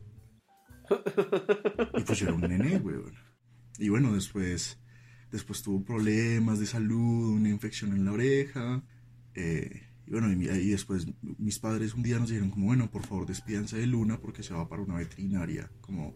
Y 1.99 2.01
pues 2.01 2.19
yo 2.19 2.29
era 2.29 2.35
un 2.35 2.41
nene, 2.41 2.79
weón. 2.79 3.13
Y 3.79 3.91
bueno, 3.91 4.15
después, 4.15 4.81
después 5.31 5.63
tuvo 5.63 5.85
problemas 5.85 6.59
de 6.59 6.65
salud, 6.65 7.35
una 7.35 7.51
infección 7.51 7.93
en 7.93 8.07
la 8.07 8.13
oreja. 8.13 8.83
eh, 9.35 9.90
y 10.11 10.13
bueno, 10.13 10.33
y, 10.33 10.71
después 10.71 11.07
mis 11.39 11.61
padres 11.61 11.95
un 11.95 12.03
día 12.03 12.19
nos 12.19 12.29
dijeron 12.31 12.51
como, 12.51 12.67
bueno, 12.67 12.91
por 12.91 13.07
favor 13.07 13.27
despídanse 13.27 13.79
de 13.79 13.87
Luna 13.87 14.19
porque 14.21 14.43
se 14.43 14.53
va 14.53 14.69
para 14.69 14.83
una 14.83 14.97
veterinaria. 14.97 15.71
Como, 15.81 16.13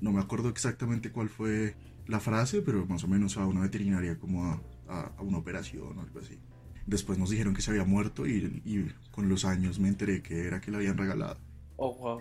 no 0.00 0.10
me 0.10 0.20
acuerdo 0.20 0.48
exactamente 0.48 1.12
cuál 1.12 1.28
fue 1.28 1.76
la 2.08 2.18
frase, 2.18 2.60
pero 2.60 2.84
más 2.86 3.04
o 3.04 3.08
menos 3.08 3.36
a 3.36 3.46
una 3.46 3.60
veterinaria 3.60 4.18
como 4.18 4.44
a, 4.46 4.60
a- 4.88 5.12
a 5.16 5.22
una 5.22 5.38
operación 5.38 5.96
o 5.96 6.02
algo 6.02 6.18
así. 6.18 6.40
Después 6.86 7.18
nos 7.20 7.30
dijeron 7.30 7.54
que 7.54 7.62
se 7.62 7.70
había 7.70 7.84
muerto 7.84 8.26
y, 8.26 8.62
y 8.64 8.92
con 9.12 9.28
los 9.28 9.44
años 9.44 9.78
me 9.78 9.88
enteré 9.88 10.22
que 10.22 10.46
era 10.48 10.60
que 10.60 10.72
la 10.72 10.78
habían 10.78 10.98
regalado. 10.98 11.38
Oh, 11.76 11.96
wow. 11.98 12.20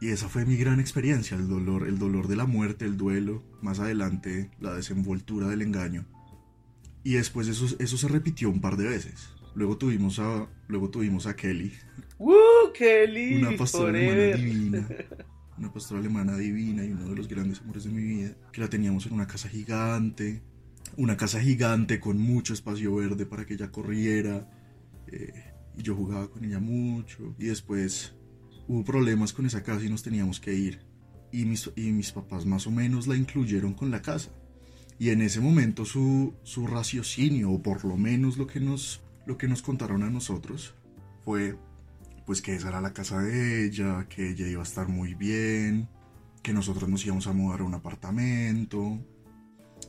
Y 0.00 0.08
esa 0.08 0.28
fue 0.30 0.46
mi 0.46 0.56
gran 0.56 0.80
experiencia, 0.80 1.36
el 1.36 1.48
dolor, 1.48 1.86
el 1.86 1.98
dolor 1.98 2.28
de 2.28 2.36
la 2.36 2.46
muerte, 2.46 2.86
el 2.86 2.96
duelo, 2.96 3.42
más 3.60 3.78
adelante 3.78 4.50
la 4.58 4.74
desenvoltura 4.74 5.48
del 5.48 5.60
engaño. 5.62 6.06
Y 7.04 7.12
después 7.14 7.46
eso, 7.48 7.66
eso 7.78 7.96
se 7.98 8.08
repitió 8.08 8.48
un 8.48 8.60
par 8.62 8.76
de 8.78 8.88
veces. 8.88 9.28
Luego 9.54 9.76
tuvimos 9.76 10.18
a, 10.18 10.48
luego 10.68 10.88
tuvimos 10.90 11.26
a 11.26 11.36
Kelly, 11.36 11.72
¡Uh, 12.18 12.72
Kelly! 12.74 13.36
una 13.36 13.56
pastora 13.56 13.92
forever. 13.92 14.34
alemana 14.34 14.36
divina. 14.36 14.88
Una 15.58 15.72
pastora 15.72 16.00
alemana 16.00 16.36
divina 16.36 16.84
y 16.84 16.90
uno 16.90 17.10
de 17.10 17.14
los 17.14 17.28
grandes 17.28 17.60
amores 17.60 17.84
de 17.84 17.90
mi 17.90 18.02
vida. 18.02 18.34
Que 18.52 18.60
la 18.62 18.68
teníamos 18.68 19.06
en 19.06 19.12
una 19.12 19.26
casa 19.26 19.48
gigante. 19.48 20.42
Una 20.96 21.16
casa 21.16 21.40
gigante 21.40 22.00
con 22.00 22.18
mucho 22.18 22.52
espacio 22.54 22.94
verde 22.96 23.26
para 23.26 23.44
que 23.44 23.54
ella 23.54 23.70
corriera. 23.70 24.48
eh, 25.06 25.52
y 25.76 25.82
yo 25.82 25.94
jugaba 25.94 26.28
con 26.30 26.44
ella 26.44 26.58
mucho. 26.58 27.34
Y 27.38 27.44
después 27.46 28.14
hubo 28.66 28.82
problemas 28.82 29.32
con 29.32 29.46
esa 29.46 29.62
casa 29.62 29.84
y 29.84 29.90
nos 29.90 30.02
teníamos 30.02 30.40
que 30.40 30.54
ir. 30.54 30.80
Y 31.30 31.44
mis, 31.44 31.70
y 31.76 31.92
mis 31.92 32.10
papás 32.12 32.44
más 32.44 32.66
o 32.66 32.70
menos 32.70 33.06
la 33.06 33.14
incluyeron 33.16 33.74
con 33.74 33.90
la 33.90 34.02
casa. 34.02 34.30
Y 34.98 35.10
en 35.10 35.20
ese 35.22 35.40
momento 35.40 35.84
su, 35.84 36.34
su 36.42 36.66
raciocinio, 36.66 37.50
o 37.52 37.62
por 37.62 37.84
lo 37.84 37.96
menos 37.96 38.36
lo 38.36 38.46
que, 38.46 38.58
nos, 38.58 39.00
lo 39.26 39.36
que 39.38 39.48
nos 39.48 39.62
contaron 39.62 40.02
a 40.02 40.10
nosotros, 40.10 40.74
fue 41.24 41.56
pues 42.26 42.40
que 42.40 42.54
esa 42.54 42.68
era 42.68 42.80
la 42.80 42.92
casa 42.92 43.20
de 43.20 43.64
ella, 43.64 44.06
que 44.08 44.30
ella 44.30 44.46
iba 44.46 44.60
a 44.60 44.64
estar 44.64 44.88
muy 44.88 45.14
bien, 45.14 45.88
que 46.42 46.52
nosotros 46.52 46.88
nos 46.88 47.04
íbamos 47.04 47.26
a 47.26 47.32
mudar 47.32 47.60
a 47.60 47.64
un 47.64 47.74
apartamento. 47.74 48.98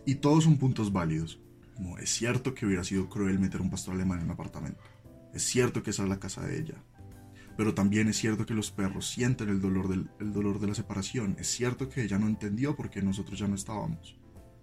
Y 0.06 0.16
todos 0.16 0.44
son 0.44 0.58
puntos 0.58 0.92
válidos. 0.92 1.40
No, 1.80 1.98
es 1.98 2.10
cierto 2.10 2.54
que 2.54 2.66
hubiera 2.66 2.84
sido 2.84 3.10
cruel 3.10 3.40
meter 3.40 3.62
un 3.62 3.70
pastor 3.70 3.96
alemán 3.96 4.20
en 4.20 4.26
un 4.26 4.32
apartamento. 4.32 4.82
Es 5.34 5.44
cierto 5.44 5.82
que 5.82 5.92
esa 5.92 6.04
es 6.04 6.10
la 6.10 6.20
casa 6.20 6.42
de 6.46 6.60
ella. 6.60 6.84
Pero 7.56 7.74
también 7.76 8.08
es 8.08 8.18
cierto 8.18 8.46
que 8.46 8.54
los 8.56 8.72
perros 8.72 9.08
sienten 9.08 9.50
el 9.50 9.62
dolor, 9.62 9.88
del, 9.88 10.10
el 10.20 10.34
dolor 10.34 10.60
de 10.60 10.68
la 10.68 10.76
separación. 10.76 11.36
Es 11.40 11.48
cierto 11.48 11.88
que 11.88 12.04
ella 12.04 12.18
no 12.18 12.28
entendió 12.28 12.76
por 12.76 12.90
qué 12.90 13.02
nosotros 13.02 13.38
ya 13.38 13.48
no 13.48 13.56
estábamos. 13.56 14.18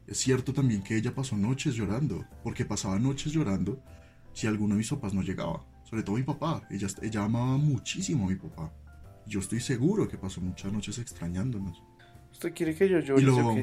Es 0.07 0.19
cierto 0.19 0.53
también 0.53 0.83
que 0.83 0.97
ella 0.97 1.15
pasó 1.15 1.37
noches 1.37 1.75
llorando, 1.75 2.27
porque 2.43 2.65
pasaba 2.65 2.99
noches 2.99 3.33
llorando 3.33 3.81
si 4.33 4.47
alguno 4.47 4.75
de 4.75 4.79
mis 4.79 4.91
papás 4.91 5.15
no 5.15 5.23
llegaba. 5.23 5.65
Sobre 5.85 6.03
todo 6.03 6.17
mi 6.17 6.23
papá. 6.23 6.63
Ella, 6.71 6.89
ella 7.03 7.25
amaba 7.25 7.57
muchísimo 7.57 8.27
a 8.27 8.31
mi 8.31 8.37
papá. 8.37 8.73
Yo 9.27 9.41
estoy 9.41 9.61
seguro 9.61 10.09
que 10.09 10.19
pasó 10.19 10.41
muchas 10.41 10.73
noches 10.73 10.99
extrañándonos. 10.99 11.83
¿Usted 12.33 12.55
quiere 12.55 12.75
que 12.75 12.89
yo 12.89 13.01
llore 13.01 13.23
Y 13.23 13.25
lo, 13.25 13.57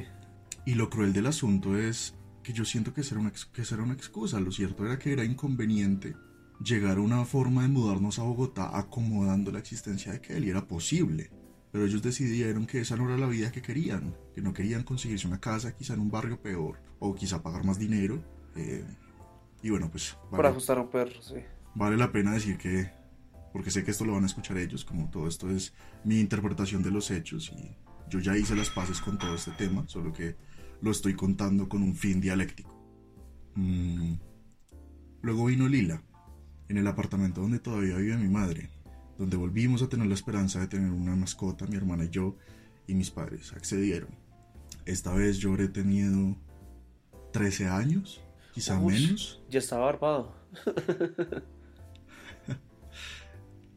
y 0.65 0.76
lo 0.76 0.89
cruel 0.89 1.13
del 1.13 1.28
asunto 1.28 1.78
es 1.78 2.15
que 2.43 2.53
yo 2.53 2.65
siento 2.65 2.93
que 2.93 3.03
será, 3.03 3.22
una, 3.22 3.32
que 3.32 3.65
será 3.65 3.84
una 3.84 3.93
excusa. 3.93 4.39
Lo 4.39 4.51
cierto 4.51 4.86
era 4.86 4.99
que 4.99 5.13
era 5.13 5.24
inconveniente 5.24 6.15
llegar 6.63 6.97
a 6.97 7.01
una 7.01 7.24
forma 7.24 7.61
de 7.61 7.70
mudarnos 7.70 8.20
a 8.20 8.24
Bogotá 8.24 8.78
acomodando 8.78 9.51
la 9.51 9.59
existencia 9.59 10.11
de 10.11 10.22
Kelly. 10.22 10.49
Era 10.49 10.68
posible. 10.68 11.32
Pero 11.72 11.86
ellos 11.86 12.01
decidieron 12.01 12.65
que 12.65 12.80
esa 12.82 12.95
no 12.95 13.07
era 13.07 13.18
la 13.18 13.28
vida 13.28 13.51
que 13.51 13.61
querían. 13.61 14.15
Que 14.34 14.41
no 14.41 14.53
querían 14.53 14.84
conseguirse 14.84 15.28
una 15.28 15.39
casa 15.39 15.76
quizá 15.76 15.93
en 15.93 16.01
un 16.01 16.11
barrio 16.11 16.41
peor. 16.41 16.80
O 16.99 17.15
quizá 17.15 17.41
pagar 17.41 17.63
más 17.63 17.80
dinero. 17.80 18.24
eh, 18.55 18.84
y 19.61 19.69
bueno, 19.69 19.89
pues 19.89 20.17
Para 20.29 20.43
vale, 20.43 20.49
ajustar 20.49 20.77
a 20.77 20.81
un 20.81 20.89
perro, 20.89 21.21
sí. 21.21 21.35
vale 21.75 21.97
la 21.97 22.11
pena 22.11 22.33
decir 22.33 22.57
que... 22.57 22.89
Porque 23.53 23.71
sé 23.71 23.83
que 23.83 23.91
esto 23.91 24.05
lo 24.05 24.13
van 24.13 24.23
a 24.23 24.27
escuchar 24.27 24.57
ellos, 24.57 24.85
como 24.85 25.09
todo 25.09 25.27
esto 25.27 25.49
es 25.49 25.73
mi 26.03 26.19
interpretación 26.19 26.83
de 26.83 26.91
los 26.91 27.09
hechos 27.09 27.51
y 27.57 27.75
yo 28.09 28.19
ya 28.19 28.37
hice 28.37 28.55
las 28.55 28.69
paces 28.69 29.01
con 29.01 29.17
todo 29.17 29.35
este 29.35 29.51
tema, 29.51 29.87
solo 29.87 30.13
que 30.13 30.35
lo 30.81 30.91
estoy 30.91 31.15
contando 31.15 31.67
con 31.67 31.81
un 31.81 31.95
fin 31.95 32.21
dialéctico. 32.21 32.73
Mm. 33.55 34.13
Luego 35.21 35.45
vino 35.45 35.67
Lila, 35.67 36.03
en 36.69 36.77
el 36.77 36.87
apartamento 36.87 37.41
donde 37.41 37.59
todavía 37.59 37.95
vive 37.97 38.17
mi 38.17 38.29
madre, 38.29 38.69
donde 39.17 39.37
volvimos 39.37 39.81
a 39.81 39.89
tener 39.89 40.07
la 40.07 40.13
esperanza 40.13 40.59
de 40.59 40.67
tener 40.67 40.91
una 40.91 41.15
mascota, 41.15 41.65
mi 41.65 41.75
hermana 41.75 42.05
y 42.05 42.09
yo, 42.09 42.37
y 42.85 42.93
mis 42.93 43.09
padres 43.09 43.53
accedieron. 43.53 44.09
Esta 44.85 45.13
vez 45.13 45.39
yo 45.39 45.49
habré 45.49 45.67
tenido 45.67 46.37
13 47.33 47.67
años, 47.67 48.21
quizá 48.57 48.79
menos. 48.79 49.39
Ya 49.51 49.59
está 49.59 49.77
barbado. 49.77 50.33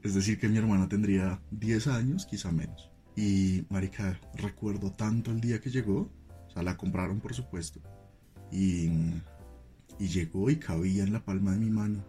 Es 0.02 0.14
decir, 0.14 0.40
que 0.40 0.48
mi 0.48 0.56
hermana 0.56 0.88
tendría 0.88 1.42
10 1.50 1.86
años, 1.88 2.24
quizá 2.24 2.50
menos. 2.50 2.90
Y, 3.14 3.66
marica, 3.68 4.18
recuerdo 4.32 4.90
tanto 4.92 5.30
el 5.30 5.42
día 5.42 5.60
que 5.60 5.68
llegó. 5.68 6.10
O 6.48 6.50
sea, 6.50 6.62
la 6.62 6.78
compraron, 6.78 7.20
por 7.20 7.34
supuesto. 7.34 7.78
Y, 8.50 8.88
y 9.98 10.08
llegó 10.08 10.48
y 10.48 10.56
cabía 10.56 11.02
en 11.02 11.12
la 11.12 11.22
palma 11.22 11.52
de 11.52 11.58
mi 11.58 11.68
mano. 11.68 12.02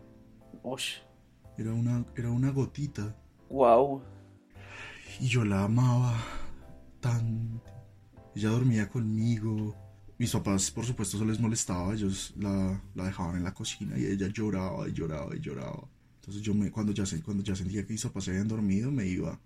Ush. 0.63 0.99
Era 1.57 1.73
una, 1.73 2.05
era 2.15 2.31
una 2.31 2.51
gotita. 2.51 3.13
Wow. 3.49 4.01
Y 5.19 5.27
yo 5.27 5.43
la 5.43 5.65
amaba 5.65 6.15
tanto. 7.01 7.61
Ella 8.33 8.51
dormía 8.51 8.87
conmigo. 8.87 9.75
Mis 10.21 10.33
papás, 10.33 10.69
por 10.69 10.85
supuesto, 10.85 11.17
se 11.17 11.25
les 11.25 11.39
molestaba. 11.39 11.95
Ellos 11.95 12.35
la, 12.37 12.79
la 12.93 13.05
dejaban 13.05 13.37
en 13.37 13.43
la 13.43 13.55
cocina 13.55 13.97
y 13.97 14.05
ella 14.05 14.27
lloraba 14.27 14.87
y 14.87 14.93
lloraba 14.93 15.35
y 15.35 15.39
lloraba. 15.39 15.89
Entonces 16.17 16.43
yo 16.43 16.53
me, 16.53 16.69
cuando 16.69 16.91
ya, 16.93 17.05
cuando 17.25 17.41
ya 17.41 17.55
sentía 17.55 17.87
que 17.87 17.93
mis 17.93 18.03
papás 18.03 18.25
se 18.25 18.29
habían 18.29 18.47
dormido, 18.47 18.91
me 18.91 19.07
iba 19.07 19.39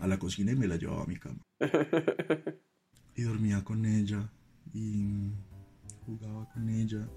a 0.00 0.06
la 0.06 0.16
cocina 0.16 0.52
y 0.52 0.54
me 0.54 0.68
la 0.68 0.76
llevaba 0.76 1.02
a 1.02 1.06
mi 1.06 1.16
cama. 1.16 1.42
Y 3.16 3.22
dormía 3.22 3.64
con 3.64 3.84
ella 3.86 4.30
y 4.72 5.32
jugaba 6.06 6.48
con 6.52 6.68
ella. 6.68 7.08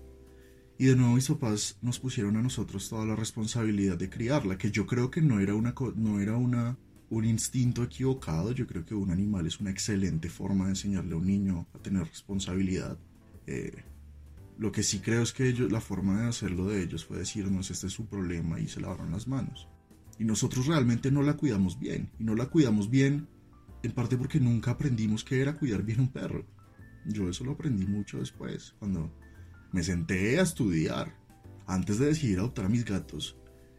Y 0.79 0.85
de 0.85 0.95
nuevo 0.95 1.13
mis 1.13 1.27
papás 1.27 1.77
nos 1.83 1.99
pusieron 1.99 2.35
a 2.35 2.41
nosotros 2.41 2.89
toda 2.89 3.05
la 3.05 3.15
responsabilidad 3.15 3.97
de 3.97 4.09
criarla, 4.09 4.57
que 4.57 4.71
yo 4.71 4.87
creo 4.87 5.11
que 5.11 5.21
no 5.21 5.39
era 5.39 5.53
una 5.53 5.75
no 5.95 6.19
era 6.19 6.35
una 6.35 6.77
un 7.09 7.25
instinto 7.25 7.83
equivocado, 7.83 8.51
yo 8.51 8.67
creo 8.67 8.85
que 8.85 8.95
un 8.95 9.11
animal 9.11 9.47
es 9.47 9.59
una 9.59 9.69
excelente 9.69 10.29
forma 10.29 10.65
de 10.65 10.71
enseñarle 10.71 11.13
a 11.13 11.17
un 11.17 11.25
niño 11.25 11.67
a 11.73 11.79
tener 11.79 12.03
responsabilidad. 12.03 12.97
Eh, 13.45 13.83
lo 14.57 14.71
que 14.71 14.83
sí 14.83 14.99
creo 14.99 15.21
es 15.21 15.31
que 15.31 15.53
la 15.53 15.79
forma 15.79 16.21
de 16.21 16.27
hacerlo 16.27 16.65
de 16.65 16.83
ellos 16.83 17.05
fue 17.05 17.17
decirnos 17.17 17.71
este 17.71 17.87
es 17.87 17.93
su 17.93 18.07
problema 18.07 18.59
y 18.59 18.67
se 18.67 18.81
lavaron 18.81 19.11
las 19.11 19.27
manos. 19.27 19.67
Y 20.19 20.25
nosotros 20.25 20.65
realmente 20.65 21.11
no 21.11 21.21
la 21.21 21.37
cuidamos 21.37 21.79
bien. 21.79 22.09
Y 22.19 22.23
no 22.23 22.35
la 22.35 22.47
cuidamos 22.47 22.89
bien 22.89 23.27
en 23.83 23.91
parte 23.91 24.17
porque 24.17 24.39
nunca 24.39 24.71
aprendimos 24.71 25.23
qué 25.23 25.41
era 25.41 25.55
cuidar 25.55 25.83
bien 25.83 25.99
un 25.99 26.11
perro. 26.11 26.45
Yo 27.05 27.29
eso 27.29 27.45
lo 27.45 27.51
aprendí 27.51 27.85
mucho 27.85 28.17
después, 28.17 28.75
cuando 28.79 29.13
me 29.71 29.83
senté 29.83 30.39
a 30.39 30.43
estudiar. 30.43 31.15
Antes 31.67 31.99
de 31.99 32.07
decidir 32.07 32.39
adoptar 32.39 32.65
a 32.65 32.69
mis 32.69 32.85
gatos, 32.85 33.37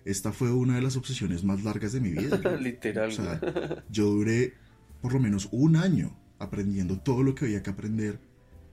esta 0.09 0.33
fue 0.33 0.51
una 0.51 0.77
de 0.77 0.83
las 0.83 0.97
obsesiones 0.97 1.45
más 1.45 1.63
largas 1.65 1.93
de 1.93 2.01
mi 2.01 2.13
vida. 2.13 2.39
Literal. 2.61 3.11
o 3.11 3.13
sea, 3.13 3.85
yo 3.91 4.07
duré 4.07 4.55
por 5.03 5.13
lo 5.13 5.21
menos 5.21 5.51
un 5.53 5.77
año 5.77 6.19
aprendiendo 6.39 6.99
todo 6.99 7.23
lo 7.23 7.35
que 7.35 7.45
había 7.45 7.63
que 7.63 7.69
aprender. 7.69 8.19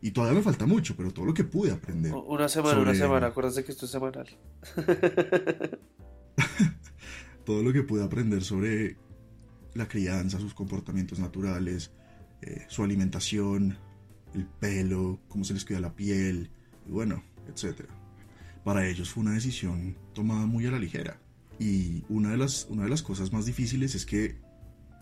Y 0.02 0.12
todavía 0.12 0.38
me 0.38 0.44
falta 0.44 0.66
mucho, 0.66 0.96
pero 0.96 1.12
todo 1.12 1.26
lo 1.26 1.34
que 1.34 1.44
pude 1.44 1.72
aprender. 1.72 2.14
Una 2.14 2.48
semana, 2.48 2.80
una 2.80 2.96
semana. 2.96 3.28
Acuérdate 3.28 3.66
que 3.66 3.72
esto 3.74 3.86
es 3.86 3.92
semanal. 3.92 4.28
todo 7.46 7.64
lo 7.64 7.74
que 7.74 7.84
pude 7.84 8.04
aprender 8.04 8.42
sobre 8.42 8.98
la 9.74 9.88
crianza, 9.90 10.40
sus 10.40 10.54
comportamientos 10.54 11.20
naturales, 11.20 11.92
eh, 12.44 12.66
su 12.70 12.82
alimentación, 12.82 13.78
el 14.34 14.46
pelo, 14.46 15.20
cómo 15.28 15.44
se 15.44 15.54
les 15.54 15.66
cuida 15.66 15.82
la 15.82 15.96
piel, 15.96 16.50
y 16.88 16.92
bueno, 16.92 17.24
etc. 17.50 17.82
Para 18.64 18.88
ellos 18.88 19.10
fue 19.10 19.24
una 19.24 19.34
decisión 19.34 19.98
tomada 20.14 20.46
muy 20.46 20.66
a 20.68 20.72
la 20.72 20.80
ligera. 20.80 21.20
Y 21.60 22.04
una 22.10 22.32
de 22.32 22.38
las, 22.38 22.68
una 22.70 22.84
de 22.84 22.90
las 22.90 23.02
cosas 23.02 23.32
más 23.32 23.46
difíciles 23.46 23.96
es 23.96 24.06
que, 24.06 24.40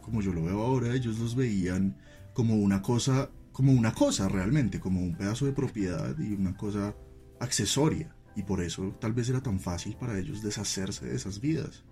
como 0.01 0.21
yo 0.21 0.33
lo 0.33 0.43
veo 0.43 0.61
ahora, 0.61 0.93
ellos 0.93 1.17
los 1.19 1.35
veían 1.35 1.97
como 2.33 2.55
una 2.55 2.81
cosa, 2.81 3.29
como 3.51 3.71
una 3.71 3.93
cosa 3.93 4.27
realmente, 4.29 4.79
como 4.79 5.01
un 5.01 5.15
pedazo 5.15 5.45
de 5.45 5.53
propiedad 5.53 6.15
y 6.19 6.33
una 6.33 6.55
cosa 6.55 6.95
accesoria. 7.39 8.15
Y 8.35 8.43
por 8.43 8.61
eso 8.61 8.95
tal 8.99 9.13
vez 9.13 9.29
era 9.29 9.41
tan 9.41 9.59
fácil 9.59 9.95
para 9.95 10.17
ellos 10.17 10.41
deshacerse 10.41 11.05
de 11.05 11.15
esas 11.15 11.39
vidas 11.39 11.83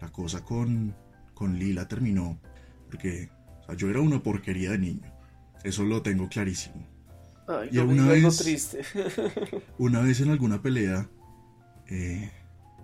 la 0.00 0.10
cosa 0.12 0.44
con, 0.44 0.94
con 1.32 1.58
Lila 1.58 1.88
terminó 1.88 2.38
porque 2.86 3.30
o 3.62 3.64
sea, 3.64 3.74
yo 3.74 3.88
era 3.88 4.00
una 4.00 4.22
porquería 4.22 4.72
de 4.72 4.78
niño. 4.78 5.12
Eso 5.64 5.84
lo 5.84 6.02
tengo 6.02 6.28
clarísimo. 6.28 6.86
Ay, 7.48 7.70
Y 7.72 7.76
no 7.76 7.82
algo 8.02 8.28
vez- 8.28 8.36
triste. 8.38 8.82
Una 9.78 10.00
vez 10.02 10.20
en 10.20 10.28
alguna 10.30 10.60
pelea, 10.62 11.08
eh, 11.88 12.30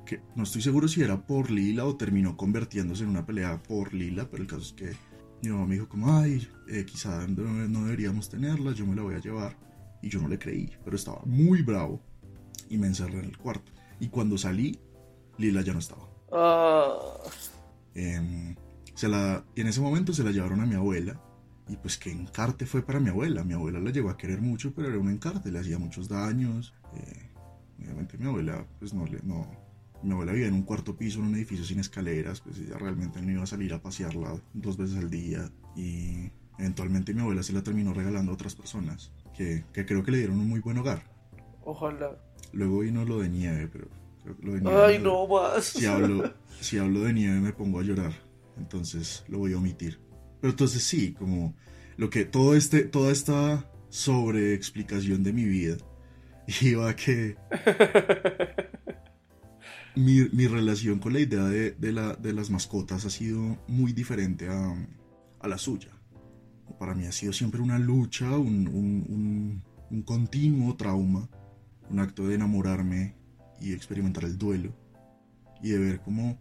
que 0.05 0.21
no 0.37 0.43
estoy 0.43 0.63
seguro 0.63 0.89
si 0.89 1.03
era 1.03 1.27
por 1.27 1.51
Lila 1.51 1.85
o 1.85 1.97
terminó 1.97 2.37
convirtiéndose 2.37 3.05
en 3.05 3.11
una 3.11 3.25
pelea 3.27 3.63
por 3.63 3.93
Lila, 3.95 4.29
pero 4.31 4.43
el 4.43 4.49
caso 4.49 4.63
es 4.63 4.73
que 4.73 4.93
mi 5.43 5.51
mamá 5.51 5.67
me 5.67 5.75
dijo 5.75 5.89
como, 5.89 6.13
ay, 6.17 6.47
eh, 6.69 6.85
quizá 6.85 7.27
no, 7.27 7.43
no 7.69 7.85
deberíamos 7.85 8.29
tenerla, 8.29 8.73
yo 8.73 8.87
me 8.87 8.95
la 8.95 9.03
voy 9.03 9.15
a 9.15 9.19
llevar. 9.21 9.57
Y 10.03 10.09
yo 10.09 10.21
no 10.21 10.29
le 10.29 10.39
creí, 10.39 10.71
pero 10.85 10.97
estaba 10.97 11.23
muy 11.25 11.63
bravo 11.63 12.01
y 12.69 12.77
me 12.79 12.89
encerré 12.89 13.21
en 13.21 13.27
el 13.27 13.37
cuarto. 13.39 13.71
Y 14.01 14.09
cuando 14.09 14.37
salí, 14.37 14.79
Lila 15.39 15.63
ya 15.63 15.73
no 15.73 15.79
estaba. 15.79 16.09
Ah, 16.33 16.95
Em, 17.95 18.55
se 18.95 19.09
la, 19.09 19.45
y 19.55 19.61
en 19.61 19.67
ese 19.69 19.81
momento 19.81 20.13
se 20.13 20.25
la 20.25 20.31
llevaron 20.33 20.61
a 20.61 20.67
mi 20.67 20.75
abuela. 20.75 21.21
Y 21.69 21.77
pues 21.77 21.97
qué 21.97 22.11
encarte 22.11 22.67
fue 22.67 22.83
para 22.83 23.01
mi 23.01 23.11
abuela. 23.11 23.45
Mi 23.45 23.55
abuela 23.55 23.79
la 23.81 23.91
llegó 23.91 24.11
a 24.11 24.17
querer 24.17 24.41
mucho, 24.41 24.75
pero 24.75 24.89
era 24.89 24.99
un 24.99 25.09
encarte, 25.11 25.53
le 25.53 25.59
hacía 25.61 25.79
muchos 25.79 26.09
daños. 26.09 26.75
eh, 26.97 27.31
obviamente 27.79 28.19
mi 28.19 28.27
abuela, 28.27 28.67
pues 28.79 28.93
no 28.95 29.07
le, 29.07 29.21
no. 29.23 29.51
Mi 30.03 30.13
abuela 30.13 30.33
vivía 30.33 30.49
en 30.49 30.55
un 30.55 30.63
cuarto 30.63 30.97
piso, 30.97 31.21
en 31.21 31.27
un 31.27 31.35
edificio 31.35 31.65
sin 31.65 31.79
escaleras, 31.79 32.41
pues 32.41 32.59
ella 32.59 32.77
realmente 32.79 33.23
no 33.23 33.31
iba 33.31 33.43
a 33.43 33.47
salir 33.47 33.73
a 33.73 33.83
pasearla 33.83 34.35
dos 34.53 34.77
veces 34.77 34.97
al 34.99 35.11
día. 35.11 35.51
Y 35.77 36.31
eventualmente 36.59 37.15
mi 37.15 37.21
abuela 37.21 37.43
se 37.43 37.53
la 37.53 37.63
terminó 37.63 37.95
regalando 37.95 38.33
a 38.33 38.35
otras 38.35 38.55
personas, 38.55 39.13
que, 39.37 39.65
que 39.73 39.87
creo 39.87 40.03
que 40.03 40.11
le 40.11 40.19
dieron 40.19 40.41
un 40.41 40.49
muy 40.49 40.61
buen 40.61 40.79
hogar. 40.79 41.03
ojalá. 41.65 42.17
Luego 42.53 42.81
vino 42.81 43.05
lo 43.05 43.21
de 43.21 43.31
nieve, 43.31 43.69
pero 43.73 43.89
Creo 44.23 44.37
que 44.37 44.47
lo 44.47 44.53
de 44.55 44.61
nieve 44.61 44.85
Ay, 44.85 44.99
no 44.99 45.27
más. 45.27 45.65
Si 45.65 45.87
hablo, 45.87 46.33
si 46.61 46.79
hablo 46.79 47.01
de 47.01 47.13
nieve 47.13 47.41
me 47.41 47.53
pongo 47.53 47.81
a 47.81 47.83
llorar. 47.83 48.13
Entonces 48.57 49.25
lo 49.29 49.39
voy 49.39 49.53
a 49.53 49.59
omitir. 49.59 49.99
Pero 50.41 50.53
entonces 50.53 50.83
sí, 50.83 51.13
como 51.13 51.55
lo 51.97 52.11
que 52.11 52.25
todo 52.25 52.55
este, 52.55 52.83
toda 52.83 53.13
esta 53.13 53.69
sobreexplicación 53.89 55.23
de 55.23 55.33
mi 55.33 55.45
vida 55.45 55.77
iba 56.61 56.89
a 56.89 56.97
que 56.97 57.37
mi, 59.97 60.29
mi 60.33 60.47
relación 60.47 60.99
con 60.99 61.13
la 61.13 61.21
idea 61.21 61.45
de, 61.45 61.73
de 61.73 61.93
la- 61.93 62.15
de 62.17 62.33
las 62.33 62.51
mascotas 62.51 63.05
ha 63.05 63.11
sido 63.11 63.59
muy 63.69 63.93
diferente 63.93 64.49
a, 64.49 64.75
a 65.41 65.49
la 65.49 65.59
suya. 65.59 65.91
Para 66.79 66.95
mí 66.95 67.07
ha 67.07 67.13
sido 67.13 67.33
siempre 67.33 67.61
una 67.61 67.79
lucha, 67.79 68.37
un, 68.39 68.67
un- 68.69 69.05
un- 69.09 69.63
un 69.91 70.03
continuo 70.03 70.75
trauma, 70.77 71.29
un 71.91 71.99
acto 72.01 72.27
de 72.27 72.35
enamorarme 72.37 73.15
y 73.61 73.73
experimentar 73.73 74.25
el 74.25 74.39
duelo 74.39 74.75
y 75.63 75.69
de 75.71 75.79
ver 75.79 76.01
cómo 76.01 76.39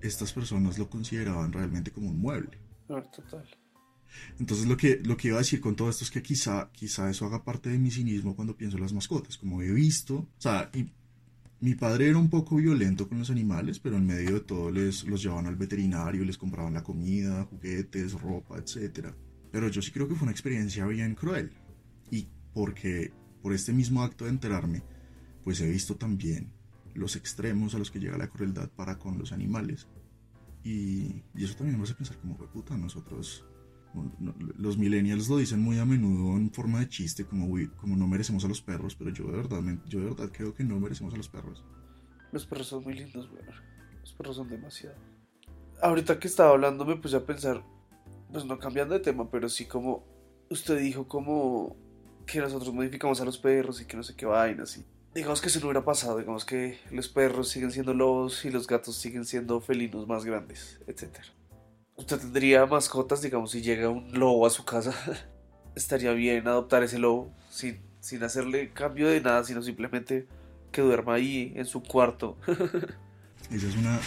estas 0.00 0.32
personas 0.32 0.78
lo 0.78 0.88
consideraban 0.88 1.52
realmente 1.52 1.90
como 1.90 2.08
un 2.10 2.18
mueble. 2.18 2.58
No, 2.88 3.02
total. 3.02 3.46
Entonces 4.38 4.66
lo 4.66 4.76
que, 4.76 5.00
lo 5.04 5.16
que 5.16 5.28
iba 5.28 5.36
a 5.36 5.40
decir 5.40 5.60
con 5.60 5.76
todo 5.76 5.90
esto 5.90 6.04
es 6.04 6.10
que 6.10 6.22
quizá, 6.22 6.70
quizá 6.72 7.10
eso 7.10 7.26
haga 7.26 7.44
parte 7.44 7.68
de 7.68 7.78
mi 7.78 7.90
cinismo 7.90 8.34
cuando 8.36 8.56
pienso 8.56 8.76
en 8.76 8.82
las 8.84 8.92
mascotas. 8.92 9.36
Como 9.36 9.60
he 9.62 9.70
visto, 9.72 10.14
o 10.16 10.28
sea, 10.40 10.70
y 10.72 10.86
mi 11.64 11.74
padre 11.74 12.08
era 12.10 12.18
un 12.18 12.28
poco 12.28 12.56
violento 12.56 13.08
con 13.08 13.18
los 13.18 13.30
animales, 13.30 13.78
pero 13.80 13.96
en 13.96 14.06
medio 14.06 14.34
de 14.34 14.40
todo 14.40 14.70
les 14.70 15.04
los 15.04 15.22
llevaban 15.22 15.46
al 15.46 15.56
veterinario, 15.56 16.24
les 16.24 16.36
compraban 16.38 16.74
la 16.74 16.82
comida, 16.82 17.44
juguetes, 17.44 18.12
ropa, 18.20 18.58
etc. 18.58 19.08
Pero 19.50 19.68
yo 19.68 19.80
sí 19.80 19.90
creo 19.90 20.06
que 20.06 20.14
fue 20.14 20.24
una 20.26 20.32
experiencia 20.32 20.86
bien 20.86 21.14
cruel. 21.14 21.50
Y 22.10 22.28
porque 22.52 23.12
por 23.42 23.52
este 23.54 23.72
mismo 23.72 24.02
acto 24.02 24.24
de 24.24 24.30
enterarme, 24.30 24.82
pues 25.42 25.60
he 25.60 25.70
visto 25.70 25.96
también 25.96 26.52
los 26.94 27.16
extremos 27.16 27.74
a 27.74 27.78
los 27.78 27.90
que 27.90 27.98
llega 27.98 28.18
la 28.18 28.28
crueldad 28.28 28.68
para 28.70 28.98
con 28.98 29.18
los 29.18 29.32
animales. 29.32 29.86
Y, 30.62 31.22
y 31.34 31.44
eso 31.44 31.54
también 31.56 31.78
me 31.78 31.84
hace 31.84 31.94
pensar 31.94 32.18
como, 32.18 32.34
"Jue 32.36 32.48
puta, 32.48 32.76
nosotros 32.76 33.44
no- 33.44 33.48
no- 33.48 33.53
los 34.56 34.78
millennials 34.78 35.28
lo 35.28 35.36
dicen 35.36 35.60
muy 35.60 35.78
a 35.78 35.84
menudo 35.84 36.36
en 36.36 36.50
forma 36.50 36.80
de 36.80 36.88
chiste, 36.88 37.24
como, 37.24 37.46
"Uy, 37.46 37.68
como 37.76 37.96
no 37.96 38.06
merecemos 38.06 38.44
a 38.44 38.48
los 38.48 38.60
perros, 38.60 38.94
pero 38.96 39.10
yo 39.10 39.26
de 39.26 39.36
verdad, 39.36 39.62
yo 39.88 40.00
de 40.00 40.06
verdad 40.06 40.30
creo 40.32 40.54
que 40.54 40.64
no 40.64 40.80
merecemos 40.80 41.14
a 41.14 41.16
los 41.16 41.28
perros. 41.28 41.64
Los 42.32 42.46
perros 42.46 42.66
son 42.66 42.82
muy 42.82 42.94
lindos, 42.94 43.30
weón. 43.30 43.46
Los 44.00 44.12
perros 44.12 44.36
son 44.36 44.48
demasiado. 44.48 44.96
Ahorita 45.80 46.18
que 46.18 46.28
estaba 46.28 46.50
hablando 46.50 46.84
me 46.84 46.96
puse 46.96 47.16
a 47.16 47.24
pensar, 47.24 47.62
pues 48.32 48.44
no 48.44 48.58
cambiando 48.58 48.94
de 48.94 49.00
tema, 49.00 49.30
pero 49.30 49.48
sí 49.48 49.66
como 49.66 50.04
usted 50.50 50.78
dijo 50.78 51.06
como 51.06 51.76
que 52.26 52.40
nosotros 52.40 52.72
modificamos 52.72 53.20
a 53.20 53.24
los 53.24 53.38
perros 53.38 53.80
y 53.80 53.84
que 53.84 53.96
no 53.96 54.02
sé 54.02 54.14
qué 54.16 54.26
vainas. 54.26 54.76
Y 54.78 54.84
digamos 55.14 55.40
que 55.40 55.48
eso 55.48 55.60
no 55.60 55.66
hubiera 55.66 55.84
pasado, 55.84 56.18
digamos 56.18 56.44
que 56.44 56.78
los 56.90 57.08
perros 57.08 57.48
siguen 57.48 57.70
siendo 57.70 57.94
lobos 57.94 58.44
y 58.44 58.50
los 58.50 58.66
gatos 58.66 58.96
siguen 58.96 59.24
siendo 59.24 59.60
felinos 59.60 60.06
más 60.08 60.24
grandes, 60.24 60.80
etcétera. 60.86 61.26
Usted 61.96 62.18
tendría 62.18 62.66
mascotas, 62.66 63.22
digamos, 63.22 63.52
si 63.52 63.62
llega 63.62 63.88
un 63.88 64.18
lobo 64.18 64.46
a 64.46 64.50
su 64.50 64.64
casa, 64.64 64.92
estaría 65.76 66.12
bien 66.12 66.46
adoptar 66.48 66.82
ese 66.82 66.98
lobo 66.98 67.32
sin, 67.50 67.80
sin 68.00 68.22
hacerle 68.22 68.72
cambio 68.72 69.08
de 69.08 69.20
nada, 69.20 69.44
sino 69.44 69.62
simplemente 69.62 70.26
que 70.72 70.82
duerma 70.82 71.14
ahí 71.14 71.52
en 71.54 71.66
su 71.66 71.82
cuarto. 71.82 72.36
Esa 73.50 73.68
es 73.68 73.76
una, 73.76 74.00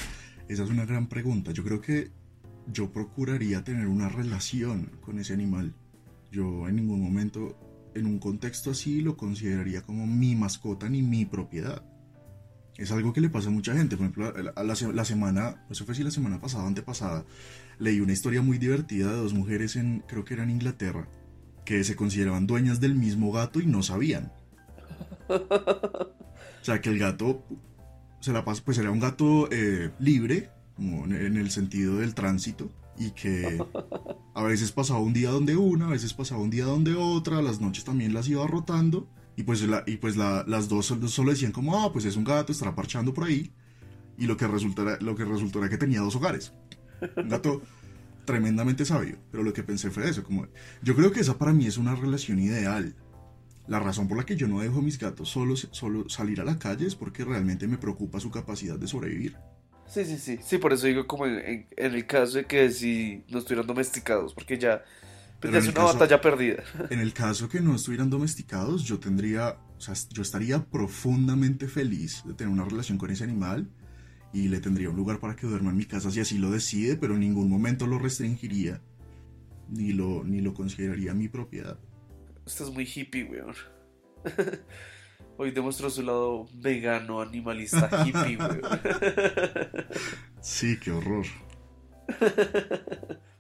esa 0.48 0.64
es 0.64 0.70
una 0.70 0.86
gran 0.86 1.08
pregunta. 1.08 1.52
Yo 1.52 1.64
creo 1.64 1.80
que 1.80 2.12
yo 2.72 2.92
procuraría 2.92 3.64
tener 3.64 3.88
una 3.88 4.10
relación 4.10 4.92
con 5.02 5.20
ese 5.20 5.34
animal. 5.34 5.74
Yo 6.32 6.68
en 6.68 6.76
ningún 6.76 7.02
momento, 7.02 7.56
en 7.94 8.08
un 8.08 8.20
contexto 8.20 8.72
así, 8.72 9.02
lo 9.02 9.16
consideraría 9.16 9.84
como 9.84 10.08
mi 10.08 10.36
mascota 10.36 10.90
ni 10.90 11.02
mi 11.02 11.26
propiedad. 11.26 11.84
Es 12.78 12.92
algo 12.92 13.12
que 13.14 13.22
le 13.22 13.30
pasa 13.30 13.48
a 13.50 13.52
mucha 13.52 13.74
gente. 13.74 13.98
Por 13.98 14.06
ejemplo, 14.06 14.34
la, 14.42 14.64
la 14.64 14.76
se- 14.76 14.94
la 14.94 15.04
semana, 15.06 15.66
eso 15.70 15.86
fue 15.86 15.96
si 15.96 16.04
la 16.04 16.12
semana 16.12 16.40
pasada 16.40 16.68
antepasada, 16.68 17.26
leí 17.80 18.00
una 18.00 18.14
historia 18.14 18.42
muy 18.42 18.58
divertida 18.58 19.10
de 19.12 19.18
dos 19.18 19.34
mujeres 19.34 19.76
en, 19.76 20.04
creo 20.08 20.24
que 20.26 20.36
era 20.36 20.44
en 20.44 20.52
Inglaterra, 20.52 21.08
que 21.66 21.84
se 21.84 21.96
consideraban 21.96 22.48
dueñas 22.48 22.80
del 22.80 22.96
mismo 22.96 23.32
gato 23.32 23.60
y 23.60 23.66
no 23.66 23.82
sabían. 23.84 24.32
O 25.30 26.64
sea, 26.64 26.82
que 26.82 26.90
el 26.90 27.00
gato 27.00 27.44
se 28.20 28.32
la 28.34 28.44
pasa, 28.46 28.62
pues 28.64 28.78
era 28.78 28.92
un 28.92 29.00
gato 29.00 29.50
eh, 29.52 29.92
libre, 30.00 30.50
como 30.76 31.06
en 31.06 31.38
el 31.38 31.50
sentido 31.52 31.98
del 31.98 32.14
tránsito, 32.14 32.70
y 33.00 33.12
que 33.12 33.64
a 34.34 34.44
veces 34.44 34.72
pasaba 34.72 35.00
un 35.00 35.14
día 35.14 35.30
donde 35.30 35.56
una, 35.56 35.86
a 35.88 35.90
veces 35.90 36.14
pasaba 36.14 36.42
un 36.42 36.50
día 36.50 36.66
donde 36.66 36.96
otra, 36.96 37.42
las 37.42 37.62
noches 37.62 37.84
también 37.84 38.14
las 38.14 38.28
iba 38.28 38.46
rotando, 38.48 39.08
y 39.38 39.44
pues, 39.44 39.62
la, 39.62 39.84
y 39.88 39.96
pues 39.98 40.18
la- 40.18 40.44
las 40.48 40.68
dos 40.68 40.88
solo, 40.88 41.08
solo 41.08 41.32
decían 41.32 41.54
como, 41.54 41.82
ah, 41.82 41.94
pues 41.94 42.04
es 42.06 42.18
un 42.18 42.26
gato, 42.26 42.52
estará 42.52 42.76
parchando 42.76 43.14
por 43.14 43.24
ahí, 43.26 43.54
y 44.18 44.26
lo 44.26 44.36
que 44.36 44.48
resultó 44.48 44.82
era, 44.82 44.98
lo 45.00 45.16
que 45.16 45.24
resultó 45.24 45.60
era 45.60 45.70
que 45.70 45.78
tenía 45.78 46.02
dos 46.02 46.16
hogares. 46.18 46.52
Un 47.16 47.30
gato 47.30 47.62
tremendamente 48.26 48.84
sabio, 48.86 49.18
pero 49.32 49.44
lo 49.44 49.54
que 49.54 49.64
pensé 49.64 49.90
fue 49.92 50.10
eso, 50.10 50.24
como, 50.24 50.48
yo 50.84 50.96
creo 50.96 51.12
que 51.12 51.22
esa 51.22 51.38
para 51.38 51.54
mí 51.54 51.66
es 51.68 51.78
una 51.78 51.96
relación 51.96 52.40
ideal. 52.40 52.96
La 53.68 53.80
razón 53.80 54.08
por 54.08 54.18
la 54.18 54.26
que 54.26 54.36
yo 54.38 54.48
no 54.48 54.62
dejo 54.62 54.80
a 54.80 54.82
mis 54.82 54.98
gatos 54.98 55.30
solo, 55.30 55.56
solo 55.56 56.10
salir 56.10 56.40
a 56.42 56.46
la 56.46 56.58
calle 56.58 56.88
es 56.88 56.96
porque 56.96 57.26
realmente 57.26 57.68
me 57.68 57.78
preocupa 57.78 58.20
su 58.20 58.32
capacidad 58.32 58.78
de 58.80 58.88
sobrevivir. 58.88 59.36
Sí, 59.88 60.04
sí, 60.06 60.18
sí. 60.18 60.40
Sí, 60.44 60.58
por 60.58 60.74
eso 60.74 60.88
digo 60.88 61.06
como 61.08 61.26
en, 61.26 61.40
en- 61.40 61.68
en 61.78 61.94
el 61.94 62.06
caso 62.08 62.38
de 62.38 62.46
que 62.46 62.72
si 62.72 63.24
no 63.30 63.40
estuvieran 63.40 63.68
domesticados, 63.68 64.34
porque 64.34 64.58
ya, 64.58 64.84
Pero 65.40 65.58
es 65.58 65.66
una 65.66 65.74
caso- 65.74 65.94
batalla 65.94 66.20
perdida. 66.22 66.64
En 66.90 67.00
el 67.00 67.14
caso 67.14 67.48
que 67.50 67.62
no 67.62 67.76
estuvieran 67.76 68.10
domesticados, 68.10 68.84
yo 68.84 69.00
tendría, 69.00 69.58
o 69.78 69.82
sea, 69.82 69.94
yo 70.12 70.22
estaría 70.22 70.64
profundamente 70.66 71.68
feliz 71.68 72.24
de 72.26 72.34
tener 72.34 72.52
una 72.52 72.66
relación 72.66 72.98
con 72.98 73.12
ese 73.12 73.24
animal 73.24 73.70
y 74.34 74.48
le 74.50 74.60
tendría 74.60 74.90
un 74.90 74.96
lugar 74.96 75.20
para 75.20 75.36
que 75.36 75.48
duerma 75.48 75.70
en 75.72 75.78
mi 75.78 75.86
casa 75.86 76.12
si 76.12 76.20
así 76.20 76.38
lo 76.38 76.50
decide, 76.52 76.96
pero 76.98 77.14
en 77.14 77.22
ningún 77.22 77.50
momento 77.50 77.86
lo 77.88 78.00
restringiría 78.00 78.82
ni 79.70 79.94
lo, 79.94 80.24
ni 80.24 80.42
lo 80.42 80.54
consideraría 80.54 81.14
mi 81.14 81.28
propiedad. 81.28 81.78
Estás 82.46 82.72
muy 82.72 82.86
hippie, 82.86 83.26
weón. 83.26 83.54
Hoy 85.38 85.52
demostró 85.52 85.90
su 85.92 86.02
lado 86.02 86.48
vegano, 86.56 87.22
animalista, 87.22 87.90
hippie, 88.06 88.38
weón. 88.38 88.62
Sí, 90.42 90.78
qué 90.80 90.92
horror. 90.92 91.26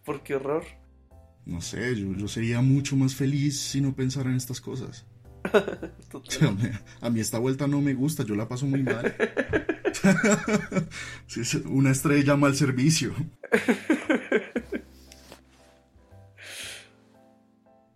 ¿Por 0.03 0.23
qué 0.23 0.35
horror? 0.35 0.63
No 1.47 1.61
sé, 1.61 1.95
yo, 1.95 2.11
yo 2.13 2.27
sería 2.27 2.61
mucho 2.61 2.95
más 2.97 3.15
feliz 3.15 3.57
si 3.59 3.79
no 3.79 3.95
pensara 3.95 4.29
en 4.29 4.35
estas 4.35 4.59
cosas. 4.59 5.05
A 7.01 7.09
mí 7.09 7.19
esta 7.21 7.39
vuelta 7.39 7.67
no 7.67 7.79
me 7.81 7.93
gusta, 7.93 8.23
yo 8.25 8.35
la 8.35 8.49
paso 8.49 8.65
muy 8.65 8.83
mal. 8.83 9.15
Una 11.69 11.91
estrella 11.91 12.35
mal 12.35 12.53
servicio. 12.55 13.13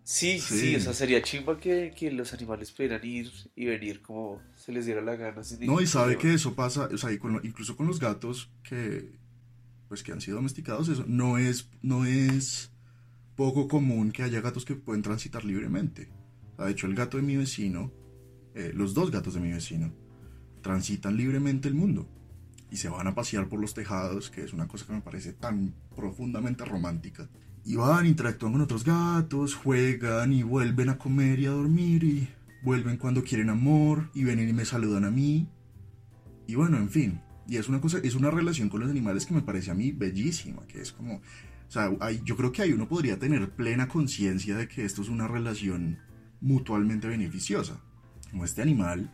Sí, 0.04 0.38
sí, 0.40 0.58
Sí. 0.58 0.76
o 0.76 0.80
sea, 0.80 0.92
sería 0.94 1.22
chimba 1.22 1.58
que, 1.58 1.92
que 1.96 2.10
los 2.10 2.32
animales 2.34 2.70
pudieran 2.72 3.04
ir 3.04 3.30
y 3.54 3.66
venir 3.66 4.02
como 4.02 4.40
se 4.56 4.72
les 4.72 4.84
diera 4.86 5.00
la 5.00 5.16
gana. 5.16 5.42
sin 5.44 5.64
No, 5.66 5.80
y 5.80 5.86
sabe 5.86 6.14
problema. 6.14 6.22
que 6.22 6.34
eso 6.34 6.54
pasa, 6.54 6.88
o 6.92 6.98
sea, 6.98 7.12
y 7.12 7.18
con 7.18 7.34
lo- 7.34 7.40
incluso 7.44 7.76
con 7.76 7.86
los 7.86 7.98
gatos 8.00 8.50
que, 8.62 9.12
pues, 9.88 10.02
que 10.02 10.12
han 10.12 10.20
sido 10.20 10.36
domesticados, 10.36 10.88
eso 10.88 11.04
no 11.06 11.38
es, 11.38 11.68
no 11.82 12.04
es 12.04 12.70
poco 13.36 13.68
común 13.68 14.12
que 14.12 14.22
haya 14.22 14.40
gatos 14.40 14.64
que 14.64 14.74
pueden 14.74 15.02
transitar 15.02 15.44
libremente. 15.44 16.10
De 16.58 16.70
hecho, 16.70 16.86
el 16.86 16.94
gato 16.94 17.16
de 17.16 17.22
mi 17.22 17.36
vecino, 17.36 17.92
eh, 18.54 18.72
los 18.74 18.94
dos 18.94 19.10
gatos 19.10 19.34
de 19.34 19.40
mi 19.40 19.52
vecino, 19.52 19.92
transitan 20.62 21.16
libremente 21.16 21.68
el 21.68 21.74
mundo 21.74 22.08
y 22.70 22.76
se 22.76 22.88
van 22.88 23.06
a 23.06 23.14
pasear 23.14 23.48
por 23.48 23.60
los 23.60 23.74
tejados, 23.74 24.30
que 24.30 24.42
es 24.42 24.52
una 24.52 24.66
cosa 24.66 24.86
que 24.86 24.94
me 24.94 25.02
parece 25.02 25.32
tan 25.32 25.74
profundamente 25.94 26.64
romántica. 26.64 27.28
Y 27.64 27.76
van, 27.76 28.06
interactúan 28.06 28.52
con 28.52 28.62
otros 28.62 28.84
gatos, 28.84 29.54
juegan 29.54 30.32
y 30.32 30.42
vuelven 30.42 30.88
a 30.88 30.98
comer 30.98 31.38
y 31.38 31.46
a 31.46 31.50
dormir 31.50 32.02
y 32.02 32.28
vuelven 32.64 32.96
cuando 32.96 33.22
quieren 33.22 33.50
amor 33.50 34.08
y 34.14 34.24
vienen 34.24 34.48
y 34.48 34.52
me 34.52 34.64
saludan 34.64 35.04
a 35.04 35.10
mí. 35.10 35.48
Y 36.46 36.54
bueno, 36.54 36.78
en 36.78 36.88
fin, 36.88 37.20
y 37.46 37.56
es 37.56 37.68
una 37.68 37.80
cosa, 37.80 37.98
es 37.98 38.14
una 38.14 38.30
relación 38.30 38.68
con 38.68 38.80
los 38.80 38.90
animales 38.90 39.26
que 39.26 39.34
me 39.34 39.42
parece 39.42 39.70
a 39.70 39.74
mí 39.74 39.92
bellísima, 39.92 40.66
que 40.66 40.80
es 40.80 40.92
como, 40.92 41.20
o 41.72 41.74
sea, 41.74 41.90
hay- 42.00 42.20
yo 42.22 42.36
creo 42.36 42.52
que 42.52 42.60
ahí 42.60 42.72
uno 42.74 42.86
podría 42.86 43.18
tener 43.18 43.48
plena 43.48 43.88
conciencia 43.88 44.58
de 44.58 44.68
que 44.68 44.84
esto 44.84 45.00
es 45.00 45.08
una 45.08 45.26
relación 45.26 45.98
mutuamente 46.42 47.08
beneficiosa. 47.08 47.80
Como 48.30 48.44
este 48.44 48.60
animal, 48.60 49.10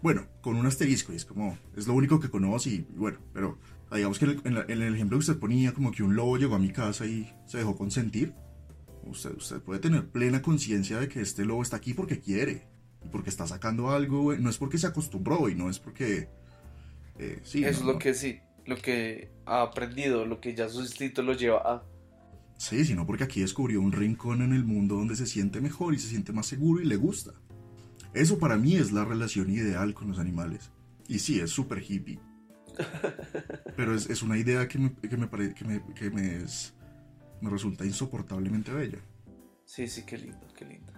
bueno, 0.00 0.28
con 0.40 0.54
un 0.54 0.66
asterisco, 0.66 1.12
y 1.12 1.16
es 1.16 1.24
como, 1.24 1.58
es 1.76 1.88
lo 1.88 1.94
único 1.94 2.20
que 2.20 2.30
conoce 2.30 2.70
y 2.70 2.86
bueno, 2.96 3.18
pero 3.34 3.58
digamos 3.92 4.20
que 4.20 4.26
en 4.26 4.30
el, 4.30 4.40
en 4.44 4.54
la- 4.54 4.64
en 4.68 4.82
el 4.82 4.94
ejemplo 4.94 5.16
que 5.18 5.22
usted 5.22 5.38
ponía, 5.40 5.72
como 5.74 5.90
que 5.90 6.04
un 6.04 6.14
lobo 6.14 6.36
llegó 6.36 6.54
a 6.54 6.60
mi 6.60 6.70
casa 6.70 7.06
y 7.06 7.28
se 7.46 7.58
dejó 7.58 7.76
consentir, 7.76 8.34
usted, 9.02 9.32
usted 9.36 9.60
puede 9.60 9.80
tener 9.80 10.06
plena 10.10 10.42
conciencia 10.42 11.00
de 11.00 11.08
que 11.08 11.20
este 11.20 11.44
lobo 11.44 11.62
está 11.62 11.74
aquí 11.78 11.92
porque 11.92 12.20
quiere 12.20 12.68
y 13.04 13.08
porque 13.08 13.30
está 13.30 13.48
sacando 13.48 13.90
algo, 13.90 14.32
no 14.36 14.48
es 14.48 14.58
porque 14.58 14.78
se 14.78 14.86
acostumbró 14.86 15.48
y 15.48 15.56
no 15.56 15.68
es 15.70 15.80
porque... 15.80 16.28
eh, 17.18 17.40
sí, 17.42 17.64
es 17.64 17.80
no, 17.80 17.86
lo 17.88 17.92
no. 17.94 17.98
que 17.98 18.14
sí, 18.14 18.38
lo 18.68 18.76
que 18.76 19.30
ha 19.46 19.62
aprendido, 19.62 20.24
lo 20.26 20.40
que 20.40 20.54
ya 20.54 20.68
su 20.68 20.80
instinto 20.82 21.22
lo 21.22 21.32
lleva 21.32 21.58
a. 21.64 21.82
Sí, 22.58 22.84
sino 22.84 23.06
porque 23.06 23.24
aquí 23.24 23.40
descubrió 23.40 23.80
un 23.80 23.92
rincón 23.92 24.42
en 24.42 24.52
el 24.52 24.64
mundo 24.64 24.96
donde 24.96 25.16
se 25.16 25.26
siente 25.26 25.60
mejor 25.60 25.94
y 25.94 25.98
se 25.98 26.08
siente 26.08 26.32
más 26.32 26.46
seguro 26.46 26.82
y 26.82 26.86
le 26.86 26.96
gusta. 26.96 27.32
Eso 28.14 28.38
para 28.38 28.56
mí 28.56 28.76
es 28.76 28.92
la 28.92 29.04
relación 29.04 29.50
ideal 29.50 29.94
con 29.94 30.08
los 30.08 30.18
animales. 30.18 30.70
Y 31.08 31.18
sí, 31.20 31.40
es 31.40 31.50
súper 31.50 31.82
hippie. 31.82 32.18
Pero 33.76 33.94
es, 33.94 34.08
es 34.10 34.22
una 34.22 34.36
idea 34.36 34.66
que 34.68 34.78
me, 34.78 34.92
que 34.94 35.16
me, 35.16 35.26
pare- 35.26 35.54
que 35.54 35.64
me, 35.64 35.82
que 35.94 36.10
me, 36.10 36.36
es- 36.38 36.74
me 37.40 37.48
resulta 37.50 37.84
insoportablemente 37.86 38.72
bella. 38.72 38.98
Sí, 39.64 39.86
sí, 39.88 40.02
qué 40.04 40.18
lindo, 40.18 40.46
qué 40.56 40.64
lindo. 40.64 40.92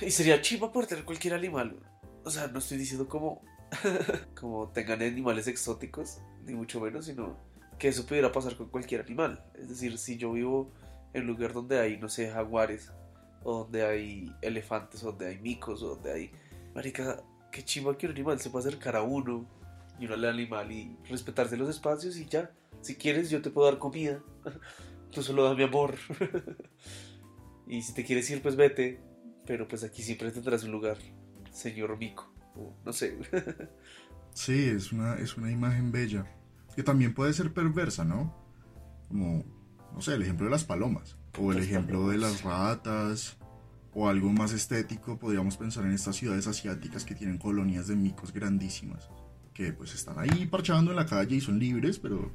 Y 0.00 0.10
sería 0.10 0.40
chiva 0.40 0.72
poder 0.72 0.88
tener 0.88 1.04
cualquier 1.04 1.34
animal. 1.34 1.76
O 2.24 2.30
sea, 2.30 2.48
no 2.48 2.58
estoy 2.60 2.78
diciendo 2.78 3.08
como, 3.08 3.42
como 4.40 4.68
tengan 4.70 5.02
animales 5.02 5.46
exóticos, 5.48 6.18
ni 6.46 6.54
mucho 6.54 6.80
menos, 6.80 7.06
sino 7.06 7.36
que 7.78 7.88
eso 7.88 8.06
pudiera 8.06 8.32
pasar 8.32 8.56
con 8.56 8.68
cualquier 8.68 9.02
animal. 9.02 9.44
Es 9.54 9.68
decir, 9.68 9.98
si 9.98 10.16
yo 10.16 10.32
vivo 10.32 10.72
en 11.12 11.22
un 11.22 11.28
lugar 11.28 11.52
donde 11.52 11.78
hay, 11.80 11.98
no 11.98 12.08
sé, 12.08 12.30
jaguares, 12.30 12.92
o 13.42 13.64
donde 13.64 13.84
hay 13.84 14.32
elefantes, 14.42 15.02
o 15.02 15.06
donde 15.06 15.26
hay 15.26 15.38
micos, 15.38 15.82
o 15.82 15.96
donde 15.96 16.12
hay... 16.12 16.30
Marica, 16.74 17.22
qué 17.50 17.64
chiva 17.64 17.96
que 17.96 18.06
un 18.06 18.12
animal 18.12 18.40
se 18.40 18.50
pueda 18.50 18.68
acercar 18.68 18.96
a 18.96 19.02
uno 19.02 19.46
y 19.98 20.04
uno 20.06 20.14
al 20.14 20.24
animal 20.24 20.70
y 20.72 20.96
respetarse 21.08 21.56
los 21.56 21.68
espacios 21.68 22.16
y 22.16 22.26
ya. 22.26 22.50
Si 22.80 22.96
quieres, 22.96 23.30
yo 23.30 23.40
te 23.40 23.50
puedo 23.50 23.70
dar 23.70 23.78
comida. 23.78 24.22
Tú 25.10 25.22
solo 25.22 25.44
dame 25.44 25.64
amor. 25.64 25.96
Y 27.68 27.82
si 27.82 27.94
te 27.94 28.04
quieres 28.04 28.30
ir, 28.30 28.42
pues 28.42 28.54
vete. 28.54 29.00
Pero 29.44 29.66
pues 29.66 29.84
aquí 29.84 30.02
siempre 30.02 30.30
tendrás 30.30 30.64
un 30.64 30.70
lugar, 30.70 30.98
señor 31.50 31.98
Mico. 31.98 32.32
No 32.84 32.92
sé. 32.92 33.18
Sí, 34.36 34.64
es 34.68 34.92
una, 34.92 35.14
es 35.14 35.36
una 35.38 35.50
imagen 35.50 35.90
bella. 35.92 36.26
Que 36.74 36.82
también 36.82 37.14
puede 37.14 37.32
ser 37.32 37.54
perversa, 37.54 38.04
¿no? 38.04 38.34
Como, 39.08 39.44
no 39.94 40.00
sé, 40.02 40.14
el 40.14 40.20
ejemplo 40.22 40.44
de 40.44 40.50
las 40.50 40.64
palomas. 40.64 41.16
O 41.38 41.52
el 41.52 41.58
Las 41.58 41.66
ejemplo 41.66 42.08
de 42.10 42.18
las 42.18 42.42
ratas. 42.42 43.38
O 43.94 44.08
algo 44.10 44.28
más 44.30 44.52
estético, 44.52 45.18
podríamos 45.18 45.56
pensar 45.56 45.86
en 45.86 45.92
estas 45.92 46.16
ciudades 46.16 46.46
asiáticas 46.46 47.04
que 47.06 47.14
tienen 47.14 47.38
colonias 47.38 47.86
de 47.88 47.96
micos 47.96 48.30
grandísimas. 48.34 49.08
Que 49.54 49.72
pues 49.72 49.94
están 49.94 50.18
ahí 50.18 50.44
parchando 50.46 50.90
en 50.90 50.96
la 50.98 51.06
calle 51.06 51.36
y 51.36 51.40
son 51.40 51.58
libres, 51.58 51.98
pero 51.98 52.30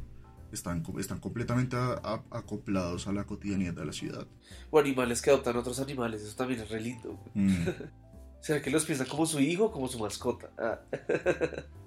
están, 0.52 0.84
están 0.98 1.20
completamente 1.20 1.76
a- 1.76 2.02
a- 2.04 2.24
acoplados 2.32 3.06
a 3.08 3.12
la 3.14 3.26
cotidianidad 3.26 3.76
de 3.76 3.86
la 3.86 3.94
ciudad. 3.94 4.26
O 4.72 4.80
animales 4.80 5.22
que 5.22 5.30
adoptan 5.30 5.56
otros 5.56 5.80
animales. 5.80 6.24
Eso 6.24 6.36
también 6.36 6.62
es 6.62 6.70
re 6.72 6.82
lindo. 6.82 7.24
Mm, 7.36 7.54
¿Será 8.42 8.60
que 8.60 8.72
los 8.72 8.86
piensan 8.86 9.06
como 9.06 9.28
su 9.28 9.40
hijo 9.40 9.66
o 9.66 9.72
como 9.72 9.88
su 9.88 10.00
mascota? 10.00 10.50
Ah. 10.58 10.80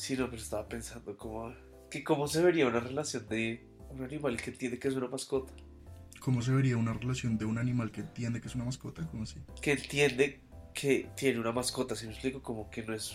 sí, 0.00 0.16
no, 0.16 0.30
pero 0.30 0.40
estaba 0.42 0.68
pensando 0.68 1.16
como... 1.16 1.52
Que 1.90 2.02
cómo 2.02 2.26
se 2.26 2.42
vería 2.42 2.66
una 2.66 2.80
relación 2.80 3.28
de 3.28 3.68
un 3.90 4.02
animal 4.02 4.36
que 4.36 4.50
entiende 4.50 4.78
que 4.78 4.88
es 4.88 4.94
una 4.94 5.08
mascota. 5.08 5.52
¿Cómo 6.20 6.40
se 6.40 6.52
vería 6.52 6.76
una 6.76 6.92
relación 6.92 7.36
de 7.36 7.44
un 7.44 7.58
animal 7.58 7.90
que 7.90 8.00
entiende 8.00 8.40
que 8.40 8.48
es 8.48 8.54
una 8.54 8.64
mascota? 8.64 9.06
¿Cómo 9.10 9.24
así? 9.24 9.40
Que 9.60 9.72
entiende 9.72 10.42
que 10.72 11.10
tiene 11.16 11.40
una 11.40 11.52
mascota. 11.52 11.94
Si 11.96 12.06
me 12.06 12.12
explico, 12.12 12.42
como 12.42 12.70
que 12.70 12.82
no 12.82 12.94
es... 12.94 13.12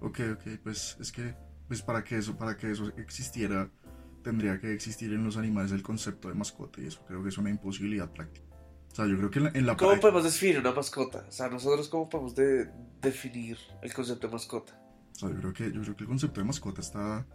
Ok, 0.00 0.20
ok, 0.32 0.58
pues 0.62 0.96
es 1.00 1.12
que 1.12 1.34
pues 1.68 1.82
para 1.82 2.02
que 2.02 2.18
eso, 2.18 2.36
para 2.36 2.56
que 2.56 2.72
eso 2.72 2.88
existiera, 2.96 3.70
tendría 4.24 4.58
que 4.58 4.72
existir 4.72 5.12
en 5.12 5.22
los 5.22 5.36
animales 5.36 5.70
el 5.70 5.84
concepto 5.84 6.28
de 6.28 6.34
mascota 6.34 6.80
y 6.80 6.86
eso 6.86 7.04
creo 7.06 7.22
que 7.22 7.28
es 7.28 7.38
una 7.38 7.50
imposibilidad 7.50 8.10
práctica. 8.10 8.44
O 8.90 8.94
sea, 8.94 9.06
yo 9.06 9.16
creo 9.16 9.30
que 9.30 9.38
en 9.38 9.44
la, 9.44 9.50
en 9.54 9.66
la 9.66 9.76
¿Cómo 9.76 10.00
podemos 10.00 10.24
definir 10.24 10.58
una 10.58 10.72
mascota? 10.72 11.24
O 11.28 11.30
sea, 11.30 11.48
nosotros 11.48 11.88
cómo 11.88 12.08
podemos 12.08 12.34
de- 12.34 12.68
definir 13.00 13.56
el 13.82 13.94
concepto 13.94 14.26
de 14.26 14.32
mascota. 14.32 14.79
O 15.22 15.28
sea, 15.28 15.30
yo 15.30 15.36
creo 15.36 15.52
que 15.52 15.72
yo 15.72 15.82
creo 15.82 15.96
que 15.96 16.04
el 16.04 16.08
concepto 16.08 16.40
de 16.40 16.46
mascota 16.46 16.80
está 16.80 17.26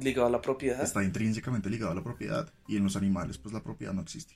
Ligado 0.00 0.26
a 0.26 0.30
la 0.30 0.40
propiedad. 0.40 0.82
está 0.82 1.04
intrínsecamente 1.04 1.70
ligado 1.70 1.92
a 1.92 1.94
la 1.94 2.02
propiedad 2.02 2.52
y 2.66 2.76
en 2.76 2.84
los 2.84 2.96
animales 2.96 3.38
pues 3.38 3.52
la 3.52 3.62
propiedad 3.62 3.92
no 3.94 4.02
existe. 4.02 4.34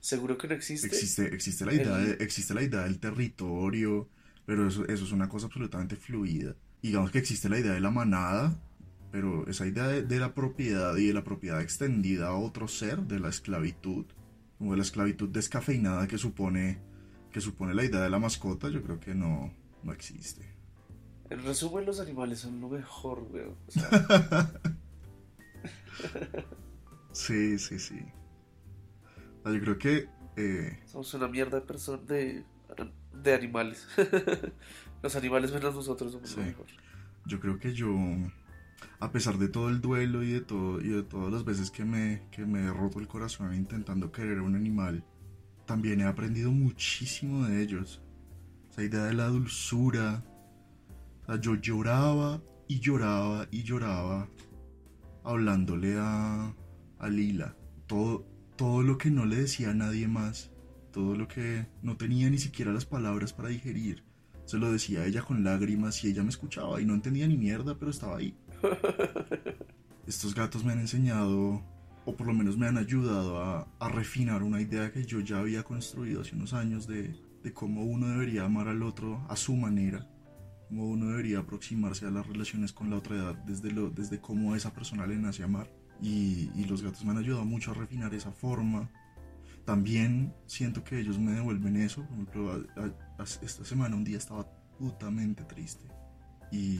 Seguro 0.00 0.36
que 0.38 0.48
no 0.48 0.54
existe. 0.54 0.86
Existe 0.86 1.34
existe 1.34 1.64
la 1.64 1.72
idea 1.74 1.98
El- 1.98 2.18
de, 2.18 2.24
existe 2.24 2.54
la 2.54 2.62
idea 2.62 2.82
del 2.82 3.00
territorio, 3.00 4.08
pero 4.46 4.66
eso 4.68 4.86
eso 4.86 5.04
es 5.04 5.12
una 5.12 5.28
cosa 5.28 5.46
absolutamente 5.46 5.96
fluida. 5.96 6.56
Digamos 6.82 7.10
que 7.10 7.18
existe 7.18 7.48
la 7.48 7.58
idea 7.58 7.72
de 7.72 7.80
la 7.80 7.90
manada, 7.90 8.60
pero 9.10 9.46
esa 9.48 9.66
idea 9.66 9.88
de, 9.88 10.02
de 10.02 10.18
la 10.20 10.34
propiedad 10.34 10.96
y 10.96 11.06
de 11.08 11.14
la 11.14 11.24
propiedad 11.24 11.60
extendida 11.60 12.28
a 12.28 12.34
otro 12.34 12.68
ser, 12.68 13.00
de 13.02 13.18
la 13.20 13.28
esclavitud, 13.30 14.06
como 14.58 14.72
de 14.72 14.76
la 14.78 14.82
esclavitud 14.84 15.28
descafeinada 15.30 16.06
que 16.06 16.18
supone, 16.18 16.78
que 17.32 17.40
supone 17.40 17.74
la 17.74 17.84
idea 17.84 18.00
de 18.02 18.10
la 18.10 18.18
mascota, 18.18 18.68
yo 18.68 18.82
creo 18.82 19.00
que 19.00 19.14
no, 19.14 19.52
no 19.82 19.92
existe. 19.92 20.57
En 21.30 21.42
resumen, 21.42 21.86
los 21.86 22.00
animales 22.00 22.40
son 22.40 22.60
lo 22.60 22.68
mejor, 22.68 23.26
weón. 23.30 23.56
O 23.66 23.70
sea, 23.70 23.90
Sí, 27.12 27.58
sí, 27.58 27.78
sí. 27.78 27.98
Sea, 29.42 29.52
yo 29.52 29.60
creo 29.60 29.78
que 29.78 30.08
eh, 30.36 30.78
somos 30.84 31.12
una 31.14 31.28
mierda 31.28 31.60
de 31.60 31.66
personas, 31.66 32.06
de, 32.06 32.44
de 33.12 33.34
animales. 33.34 33.86
los 35.02 35.16
animales 35.16 35.52
menos 35.52 35.74
nosotros 35.74 36.12
somos 36.12 36.36
lo 36.36 36.44
mejor. 36.44 36.66
yo 37.26 37.40
creo 37.40 37.58
que 37.58 37.74
yo, 37.74 37.94
a 39.00 39.10
pesar 39.10 39.38
de 39.38 39.48
todo 39.48 39.68
el 39.68 39.80
duelo 39.80 40.22
y 40.22 40.32
de 40.32 40.40
todo 40.40 40.80
y 40.80 40.88
de 40.88 41.02
todas 41.02 41.32
las 41.32 41.44
veces 41.44 41.70
que 41.70 41.84
me, 41.84 42.22
que 42.30 42.46
me 42.46 42.64
he 42.64 42.72
roto 42.72 43.00
el 43.00 43.08
corazón 43.08 43.54
intentando 43.54 44.12
querer 44.12 44.38
a 44.38 44.42
un 44.42 44.54
animal, 44.54 45.04
también 45.66 46.00
he 46.00 46.04
aprendido 46.04 46.50
muchísimo 46.52 47.46
de 47.46 47.62
ellos. 47.62 48.02
Esa 48.70 48.82
idea 48.84 49.04
de 49.04 49.14
la 49.14 49.26
dulzura. 49.28 50.24
Sea, 51.28 51.38
yo 51.38 51.56
lloraba 51.56 52.40
y 52.68 52.80
lloraba 52.80 53.46
y 53.50 53.62
lloraba 53.62 54.28
hablándole 55.24 55.96
a, 55.98 56.54
a 56.98 57.08
Lila. 57.08 57.54
Todo, 57.86 58.26
todo 58.56 58.82
lo 58.82 58.96
que 58.96 59.10
no 59.10 59.26
le 59.26 59.36
decía 59.36 59.70
a 59.70 59.74
nadie 59.74 60.08
más. 60.08 60.50
Todo 60.90 61.14
lo 61.16 61.28
que 61.28 61.66
no 61.82 61.98
tenía 61.98 62.30
ni 62.30 62.38
siquiera 62.38 62.72
las 62.72 62.86
palabras 62.86 63.34
para 63.34 63.50
digerir. 63.50 64.04
Se 64.46 64.56
lo 64.56 64.72
decía 64.72 65.00
a 65.00 65.06
ella 65.06 65.20
con 65.20 65.44
lágrimas 65.44 66.02
y 66.02 66.08
ella 66.08 66.22
me 66.22 66.30
escuchaba 66.30 66.80
y 66.80 66.86
no 66.86 66.94
entendía 66.94 67.28
ni 67.28 67.36
mierda, 67.36 67.78
pero 67.78 67.90
estaba 67.90 68.16
ahí. 68.16 68.34
Estos 70.06 70.34
gatos 70.34 70.64
me 70.64 70.72
han 70.72 70.80
enseñado, 70.80 71.62
o 72.06 72.16
por 72.16 72.26
lo 72.26 72.32
menos 72.32 72.56
me 72.56 72.66
han 72.66 72.78
ayudado 72.78 73.42
a, 73.42 73.68
a 73.78 73.88
refinar 73.90 74.42
una 74.42 74.62
idea 74.62 74.90
que 74.90 75.04
yo 75.04 75.20
ya 75.20 75.40
había 75.40 75.62
construido 75.62 76.22
hace 76.22 76.34
unos 76.34 76.54
años 76.54 76.86
de, 76.86 77.14
de 77.42 77.52
cómo 77.52 77.84
uno 77.84 78.08
debería 78.08 78.46
amar 78.46 78.68
al 78.68 78.82
otro 78.82 79.22
a 79.28 79.36
su 79.36 79.54
manera, 79.54 80.08
uno 80.70 81.06
debería 81.06 81.38
aproximarse 81.40 82.06
a 82.06 82.10
las 82.10 82.26
relaciones 82.26 82.72
con 82.72 82.90
la 82.90 82.96
otra 82.96 83.16
edad 83.16 83.34
desde, 83.44 83.70
lo, 83.70 83.90
desde 83.90 84.20
cómo 84.20 84.54
esa 84.54 84.72
persona 84.72 85.06
le 85.06 85.16
nace 85.16 85.42
amar. 85.42 85.70
Y, 86.00 86.50
y 86.54 86.64
los 86.68 86.82
gatos 86.82 87.04
me 87.04 87.10
han 87.10 87.18
ayudado 87.18 87.44
mucho 87.44 87.70
a 87.72 87.74
refinar 87.74 88.14
esa 88.14 88.30
forma. 88.30 88.90
También 89.64 90.32
siento 90.46 90.84
que 90.84 90.98
ellos 91.00 91.18
me 91.18 91.32
devuelven 91.32 91.76
eso. 91.76 92.02
Por 92.04 92.12
ejemplo, 92.14 92.52
a- 92.52 92.80
a- 92.82 93.22
a- 93.22 93.24
esta 93.24 93.64
semana 93.64 93.96
un 93.96 94.04
día 94.04 94.18
estaba 94.18 94.46
putamente 94.78 95.44
triste. 95.44 95.86
Y 96.52 96.78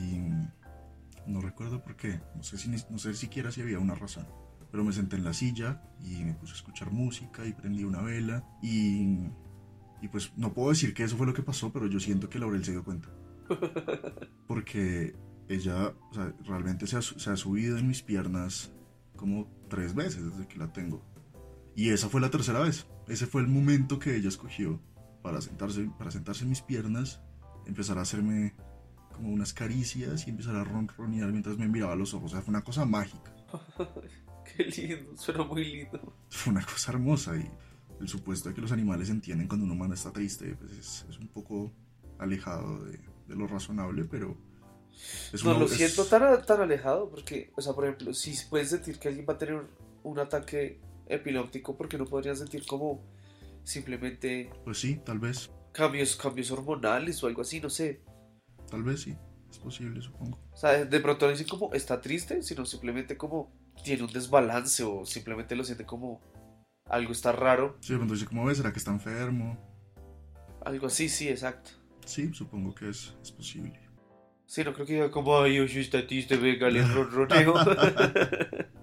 no 1.27 1.41
recuerdo 1.41 1.83
por 1.83 1.95
qué. 1.95 2.19
No 2.35 2.43
sé, 2.43 2.57
si, 2.57 2.69
no 2.69 2.97
sé 2.97 3.13
siquiera 3.13 3.51
si 3.51 3.61
había 3.61 3.79
una 3.79 3.95
razón. 3.95 4.25
Pero 4.71 4.83
me 4.83 4.93
senté 4.93 5.15
en 5.17 5.23
la 5.23 5.33
silla 5.33 5.81
y 5.99 6.23
me 6.23 6.33
puse 6.35 6.53
a 6.53 6.55
escuchar 6.55 6.91
música 6.91 7.45
y 7.45 7.53
prendí 7.53 7.83
una 7.83 8.01
vela. 8.01 8.43
Y, 8.63 9.17
y 10.01 10.07
pues 10.11 10.31
no 10.37 10.53
puedo 10.53 10.69
decir 10.69 10.93
que 10.93 11.03
eso 11.03 11.17
fue 11.17 11.27
lo 11.27 11.33
que 11.33 11.43
pasó, 11.43 11.73
pero 11.73 11.87
yo 11.87 11.99
siento 11.99 12.29
que 12.29 12.39
Laurel 12.39 12.63
se 12.63 12.71
dio 12.71 12.83
cuenta. 12.83 13.09
Porque 14.47 15.15
ella 15.47 15.93
o 16.11 16.13
sea, 16.13 16.33
realmente 16.45 16.87
se 16.87 16.97
ha, 16.97 17.01
se 17.01 17.29
ha 17.29 17.35
subido 17.35 17.77
en 17.77 17.87
mis 17.87 18.01
piernas 18.01 18.71
como 19.15 19.47
tres 19.67 19.95
veces 19.95 20.23
desde 20.25 20.47
que 20.47 20.57
la 20.57 20.71
tengo. 20.71 21.03
Y 21.75 21.89
esa 21.89 22.09
fue 22.09 22.21
la 22.21 22.29
tercera 22.29 22.59
vez. 22.59 22.87
Ese 23.07 23.25
fue 23.25 23.41
el 23.41 23.47
momento 23.47 23.99
que 23.99 24.15
ella 24.15 24.29
escogió 24.29 24.79
para 25.21 25.41
sentarse, 25.41 25.89
para 25.97 26.11
sentarse 26.11 26.43
en 26.43 26.49
mis 26.49 26.61
piernas, 26.61 27.21
empezar 27.65 27.97
a 27.97 28.01
hacerme 28.01 28.53
como 29.13 29.29
unas 29.29 29.53
caricias 29.53 30.27
y 30.27 30.29
empezar 30.29 30.55
a 30.55 30.63
ronronear 30.63 31.31
mientras 31.31 31.57
me 31.57 31.67
miraba 31.67 31.93
a 31.93 31.95
los 31.95 32.13
ojos. 32.13 32.31
O 32.31 32.35
sea, 32.35 32.41
fue 32.41 32.51
una 32.51 32.63
cosa 32.63 32.85
mágica. 32.85 33.35
Qué 34.55 34.65
lindo, 34.65 35.15
suena 35.17 35.43
muy 35.43 35.63
lindo. 35.63 36.13
Fue 36.29 36.51
una 36.51 36.65
cosa 36.65 36.91
hermosa 36.91 37.35
y 37.35 37.49
el 37.99 38.07
supuesto 38.07 38.49
de 38.49 38.55
que 38.55 38.61
los 38.61 38.71
animales 38.71 39.09
entienden 39.09 39.47
cuando 39.47 39.65
un 39.65 39.71
humano 39.71 39.93
está 39.93 40.11
triste 40.11 40.55
pues 40.55 40.71
es, 40.71 41.05
es 41.09 41.19
un 41.19 41.27
poco 41.27 41.71
alejado 42.17 42.85
de, 42.85 42.99
de 43.29 43.35
lo 43.35 43.47
razonable, 43.47 44.03
pero... 44.05 44.35
es 45.31 45.43
No 45.45 45.51
una- 45.51 45.59
lo 45.61 45.65
es- 45.65 45.71
siento 45.73 46.05
tan, 46.05 46.45
tan 46.45 46.61
alejado 46.61 47.09
porque, 47.09 47.51
o 47.55 47.61
sea, 47.61 47.73
por 47.73 47.85
ejemplo, 47.85 48.13
si 48.13 48.35
puedes 48.49 48.69
sentir 48.69 48.99
que 48.99 49.07
alguien 49.07 49.25
va 49.29 49.33
a 49.33 49.37
tener 49.37 49.63
un, 50.03 50.19
ataque 50.19 50.79
epiléptico, 51.07 51.77
porque 51.77 51.97
no 51.97 52.05
podrías 52.05 52.39
sentir 52.39 52.65
como 52.65 53.01
simplemente 53.63 54.49
Pues 54.63 54.79
sí, 54.79 54.99
tal 55.05 55.19
vez, 55.19 55.49
cambios, 55.71 56.15
cambios 56.15 56.51
hormonales 56.51 57.23
o 57.23 57.27
algo 57.27 57.41
así, 57.41 57.59
no 57.61 57.69
sé. 57.69 58.01
tal 58.69 58.83
vez 58.83 59.01
sí. 59.01 59.15
Es 59.49 59.57
posible, 59.57 59.99
supongo. 59.99 60.37
O 60.53 60.57
sea, 60.57 60.85
de 60.85 60.99
pronto 60.99 61.25
no 61.25 61.31
dicen 61.31 61.47
como 61.47 61.73
está 61.73 61.99
triste, 61.99 62.43
sino 62.43 62.65
simplemente 62.67 63.17
como 63.17 63.51
tiene 63.83 64.03
un 64.03 64.11
desbalance 64.13 64.83
o 64.83 65.07
simplemente 65.07 65.55
lo 65.55 65.63
siente 65.63 65.85
como 65.87 66.21
algo 66.85 67.11
está 67.11 67.31
raro. 67.31 67.75
Sí, 67.81 67.93
de 67.93 67.97
pronto 67.97 68.13
dice, 68.13 68.27
¿cómo 68.27 68.45
ves? 68.45 68.57
¿Será 68.57 68.71
que 68.71 68.77
está 68.77 68.91
enfermo? 68.91 69.57
Algo 70.63 70.85
así, 70.85 71.09
sí, 71.09 71.29
exacto. 71.29 71.71
Sí, 72.09 72.33
supongo 72.33 72.73
que 72.73 72.89
es, 72.89 73.13
es 73.21 73.31
posible. 73.31 73.79
Sí, 74.47 74.63
no 74.63 74.73
creo 74.73 74.85
que 74.87 74.93
diga 74.93 75.11
como, 75.11 75.39
ay, 75.39 75.59
oye, 75.59 75.79
está 75.81 76.05
triste, 76.07 76.37
venga, 76.37 76.67
le 76.69 76.83
ronroneo. 76.83 77.53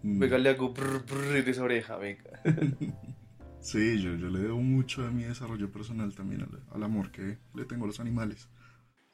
Mm. 0.00 0.20
venga, 0.20 0.38
le 0.38 0.50
hago 0.50 0.72
brr, 0.72 1.04
brr 1.04 1.36
en 1.38 1.48
esa 1.48 1.62
oreja, 1.64 1.96
venga. 1.96 2.40
Sí, 3.60 4.00
yo, 4.00 4.14
yo 4.14 4.28
le 4.30 4.38
debo 4.38 4.62
mucho 4.62 5.02
de 5.02 5.10
mi 5.10 5.24
desarrollo 5.24 5.70
personal 5.72 6.14
también 6.14 6.42
al, 6.42 6.62
al 6.72 6.82
amor 6.84 7.10
que 7.10 7.36
le 7.54 7.64
tengo 7.64 7.84
a 7.84 7.88
los 7.88 7.98
animales. 7.98 8.48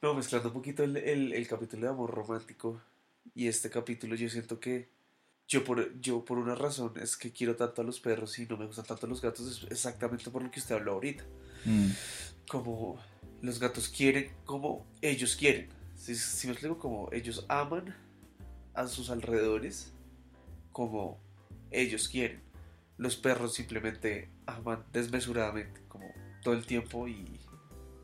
No, 0.03 0.12
mezclando 0.14 0.49
un 0.49 0.55
poquito 0.55 0.84
el, 0.84 0.99
el- 0.99 1.32
el 1.32 1.49
capítulo 1.49 1.86
de 1.86 1.88
amor 1.92 2.11
romántico 2.11 2.80
y 3.34 3.49
este 3.49 3.70
capítulo, 3.70 4.14
yo 4.14 4.28
siento 4.28 4.61
que 4.61 4.90
yo 5.49 5.64
por, 5.64 5.99
yo 6.01 6.22
por 6.26 6.36
una 6.38 6.55
razón 6.55 6.92
es 7.01 7.16
que 7.16 7.32
quiero 7.32 7.57
tanto 7.57 7.80
a 7.80 7.84
los 7.84 7.99
perros 8.01 8.38
y 8.38 8.47
no 8.47 8.59
me 8.59 8.66
gustan 8.66 8.84
tanto 8.84 9.07
los 9.07 9.22
gatos, 9.22 9.64
es 9.64 9.72
exactamente 9.72 10.30
por 10.30 10.42
lo 10.42 10.51
que 10.51 10.61
usted 10.61 10.74
habló 10.74 10.92
ahorita. 10.92 11.24
Mm, 11.64 11.88
Como 12.49 12.99
los 13.42 13.61
gatos 13.61 13.88
quieren 13.88 14.30
como 14.45 14.86
ellos 15.03 15.36
quieren. 15.36 15.68
Si, 15.97 16.14
si 16.14 16.47
me 16.47 16.53
explico, 16.53 16.78
como 16.78 17.09
ellos 17.12 17.45
aman 17.49 17.95
a 18.74 18.86
sus 18.86 19.11
alrededores 19.11 19.92
como 20.72 21.20
ellos 21.70 22.09
quieren. 22.09 22.42
Los 22.97 23.16
perros 23.16 23.55
simplemente 23.55 24.30
aman 24.47 24.84
desmesuradamente, 24.92 25.80
como 25.88 26.07
todo 26.42 26.55
el 26.55 26.64
tiempo 26.64 27.09
y 27.09 27.40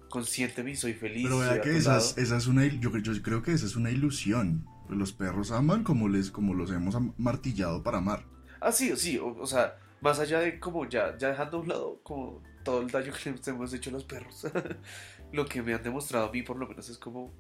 conscientemente 0.09 0.73
y 0.73 0.81
soy 0.81 0.95
feliz. 0.95 1.25
Pero 1.25 1.39
vea 1.39 1.61
que 1.61 1.77
esa 1.77 1.99
es, 1.99 2.17
esa 2.19 2.37
es 2.37 2.47
una, 2.47 2.67
yo, 2.67 2.97
yo 2.99 3.23
creo 3.23 3.43
que 3.43 3.53
esa 3.53 3.67
es 3.67 3.77
una 3.77 3.91
ilusión. 3.91 4.67
Pues 4.87 4.99
Los 4.99 5.13
perros 5.13 5.53
aman 5.53 5.85
como, 5.85 6.09
les, 6.09 6.31
como 6.31 6.55
los 6.55 6.71
hemos 6.71 6.97
martillado 7.17 7.83
para 7.83 7.99
amar. 7.99 8.25
Ah, 8.61 8.73
sí, 8.73 8.95
sí, 8.97 9.19
o, 9.19 9.37
o 9.37 9.47
sea, 9.47 9.79
más 10.01 10.19
allá 10.19 10.41
de 10.41 10.59
como 10.59 10.89
ya, 10.89 11.17
ya 11.17 11.29
dejando 11.29 11.59
a 11.59 11.61
un 11.61 11.69
lado 11.69 12.01
como 12.03 12.43
todo 12.63 12.81
el 12.81 12.91
daño 12.91 13.13
que 13.13 13.31
les 13.31 13.49
hemos 13.49 13.73
hecho 13.73 13.91
a 13.91 13.93
los 13.95 14.05
perros, 14.05 14.47
lo 15.33 15.47
que 15.47 15.63
me 15.63 15.75
han 15.75 15.83
demostrado 15.83 16.29
a 16.29 16.33
mí 16.33 16.43
por 16.43 16.57
lo 16.57 16.67
menos 16.67 16.89
es 16.89 16.99
como 16.99 17.33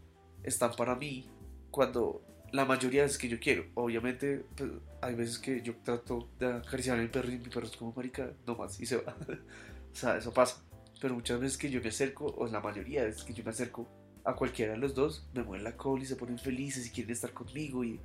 están 0.43 0.73
para 0.77 0.95
mí 0.95 1.29
cuando 1.71 2.23
la 2.53 2.64
mayoría 2.64 3.05
es 3.05 3.18
que 3.18 3.29
yo 3.29 3.39
quiero. 3.39 3.64
Obviamente, 3.75 4.45
pues, 4.57 4.71
hay 5.01 5.14
veces 5.14 5.39
que 5.39 5.62
yo 5.62 5.77
trato 5.85 6.29
de 6.39 6.47
acariciar 6.55 6.99
a 6.99 7.03
mi 7.03 7.09
perro 7.09 7.29
y 7.31 7.39
mi 7.39 7.49
perro 7.49 7.66
es 7.66 7.77
como 7.77 7.93
marica, 7.93 8.33
no 8.47 8.57
más, 8.57 8.81
y 8.81 8.87
se 8.87 8.97
va. 8.97 9.16
o 9.93 9.97
sea, 9.97 10.16
eso 10.16 10.33
pasa. 10.33 10.62
Pero 11.01 11.14
muchas 11.14 11.41
veces 11.41 11.57
que 11.57 11.71
yo 11.71 11.81
me 11.81 11.89
acerco, 11.89 12.27
o 12.27 12.47
la 12.47 12.61
mayoría 12.61 13.03
de 13.03 13.09
veces 13.09 13.25
que 13.25 13.33
yo 13.33 13.45
me 13.45 13.51
acerco 13.51 13.89
a 14.25 14.35
cualquiera 14.35 14.73
de 14.73 14.79
los 14.79 14.95
dos, 14.95 15.29
me 15.33 15.43
mueven 15.43 15.64
la 15.64 15.77
cola 15.77 16.03
y 16.03 16.07
se 16.07 16.16
ponen 16.16 16.39
felices 16.39 16.87
y 16.87 16.91
quieren 16.91 17.12
estar 17.12 17.33
conmigo 17.33 17.85
y, 17.85 18.01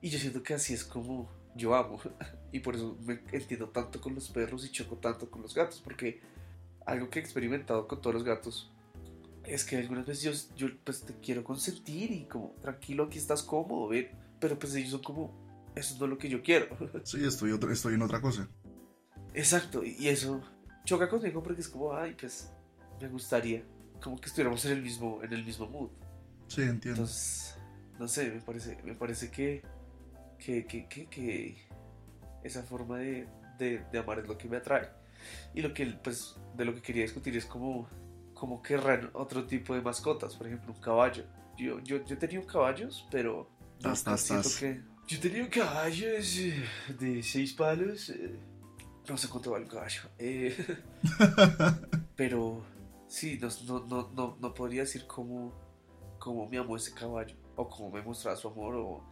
y 0.00 0.08
yo 0.08 0.18
siento 0.18 0.42
que 0.42 0.54
así 0.54 0.72
es 0.72 0.84
como 0.84 1.28
yo 1.56 1.74
amo. 1.74 2.00
Y 2.52 2.60
por 2.60 2.74
eso 2.74 2.96
me 3.04 3.20
entiendo 3.32 3.68
tanto 3.68 4.00
con 4.00 4.14
los 4.14 4.30
perros 4.30 4.64
y 4.64 4.70
choco 4.70 4.96
tanto 4.96 5.30
con 5.30 5.42
los 5.42 5.54
gatos, 5.54 5.80
porque 5.84 6.20
algo 6.86 7.10
que 7.10 7.18
he 7.18 7.22
experimentado 7.22 7.86
con 7.86 8.00
todos 8.00 8.14
los 8.14 8.24
gatos 8.24 8.70
es 9.44 9.64
que 9.64 9.76
algunas 9.76 10.06
veces 10.06 10.48
yo, 10.56 10.66
yo, 10.68 10.74
pues 10.82 11.02
te 11.02 11.12
quiero 11.20 11.44
consentir 11.44 12.12
y 12.12 12.24
como 12.24 12.54
tranquilo 12.62 13.04
aquí 13.04 13.18
estás 13.18 13.42
cómodo, 13.42 13.88
ven, 13.88 14.08
pero 14.40 14.58
pues 14.58 14.74
ellos 14.74 14.90
son 14.92 15.02
como 15.02 15.34
eso 15.74 15.96
no 15.98 16.04
es 16.06 16.10
lo 16.10 16.16
que 16.18 16.28
yo 16.30 16.42
quiero. 16.42 16.66
Sí, 17.04 17.22
estoy, 17.24 17.52
otra- 17.52 17.72
estoy 17.72 17.94
en 17.94 18.02
otra 18.02 18.22
cosa. 18.22 18.48
Exacto, 19.34 19.84
y 19.84 20.08
eso 20.08 20.40
choca 20.84 21.08
conmigo 21.08 21.42
porque 21.42 21.60
es 21.60 21.68
como, 21.68 21.92
ay, 21.94 22.16
pues 22.18 22.50
me 23.00 23.08
gustaría 23.08 23.62
como 24.02 24.16
que 24.18 24.26
estuviéramos 24.28 24.64
en 24.64 24.72
el 24.72 24.82
mismo 24.82 25.20
en 25.22 25.32
el 25.32 25.44
mismo 25.44 25.68
mood. 25.68 25.90
Sí, 26.48 26.62
entiendo. 26.62 27.00
Entonces, 27.02 27.54
no 27.98 28.08
sé, 28.08 28.30
me 28.30 28.40
parece, 28.40 28.78
me 28.84 28.94
parece 28.94 29.30
que, 29.30 29.62
que, 30.38 30.66
que, 30.66 30.86
que, 30.88 31.06
que 31.06 31.68
esa 32.42 32.62
forma 32.62 32.98
de, 32.98 33.28
de, 33.58 33.84
de 33.90 33.98
amar 33.98 34.18
es 34.18 34.28
lo 34.28 34.36
que 34.36 34.48
me 34.48 34.58
atrae. 34.58 34.88
Y 35.54 35.62
lo 35.62 35.72
que, 35.72 35.86
pues, 35.86 36.36
de 36.56 36.64
lo 36.64 36.74
que 36.74 36.82
quería 36.82 37.02
discutir 37.02 37.36
es 37.36 37.46
como, 37.46 37.88
como 38.34 38.62
querrán 38.62 39.10
otro 39.14 39.46
tipo 39.46 39.74
de 39.74 39.80
mascotas, 39.80 40.36
por 40.36 40.46
ejemplo, 40.46 40.72
un 40.72 40.80
caballo. 40.80 41.24
Yo, 41.56 41.80
yo, 41.80 42.04
yo 42.04 42.14
he 42.14 42.18
tenido 42.18 42.46
caballos, 42.46 43.06
pero 43.10 43.50
tas, 43.80 44.00
siento 44.20 44.48
tas. 44.48 44.58
que... 44.58 44.82
Yo 45.06 45.18
he 45.18 45.20
tenido 45.20 45.48
caballos 45.48 46.38
eh, 46.38 46.64
de 46.98 47.22
seis 47.22 47.52
palos, 47.54 48.10
eh, 48.10 48.38
no 49.08 49.16
sé 49.16 49.28
cuánto 49.28 49.52
vale 49.52 49.64
un 49.64 49.70
caballo, 49.70 50.02
eh, 50.18 50.56
pero 52.16 52.64
sí, 53.06 53.38
no, 53.40 53.48
no, 53.66 53.86
no, 53.86 54.10
no, 54.12 54.36
no 54.40 54.54
podría 54.54 54.82
decir 54.82 55.06
cómo, 55.06 55.54
cómo 56.18 56.48
me 56.48 56.58
amó 56.58 56.76
ese 56.76 56.92
caballo 56.92 57.36
o 57.54 57.68
cómo 57.68 57.90
me 57.92 58.02
mostraba 58.02 58.36
su 58.36 58.48
amor 58.48 58.74
o 58.74 59.04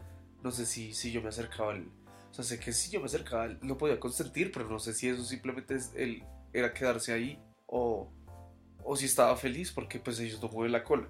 no 0.45 0.51
sé 0.51 0.67
si, 0.67 0.93
si 0.93 1.11
yo 1.11 1.23
me 1.23 1.31
acercaba 1.31 1.73
al... 1.73 1.89
O 2.31 2.35
sea, 2.35 2.45
sé 2.45 2.61
que 2.61 2.73
si 2.73 2.91
yo 2.91 3.01
me 3.01 3.07
acercaba 3.07 3.47
él 3.47 3.59
lo 3.63 3.79
podía 3.79 3.99
consentir, 3.99 4.53
pero 4.53 4.69
no 4.69 4.79
sé 4.79 4.93
si 4.93 5.09
eso 5.09 5.25
simplemente 5.25 5.75
es 5.75 5.93
él, 5.97 6.23
era 6.53 6.75
quedarse 6.75 7.13
ahí 7.13 7.41
o, 7.67 8.13
o 8.85 8.97
si 8.97 9.07
estaba 9.07 9.37
feliz 9.37 9.73
porque 9.73 9.99
pues 9.99 10.21
ellos 10.21 10.43
no 10.43 10.49
mueven 10.49 10.73
la 10.73 10.85
cola. 10.85 11.09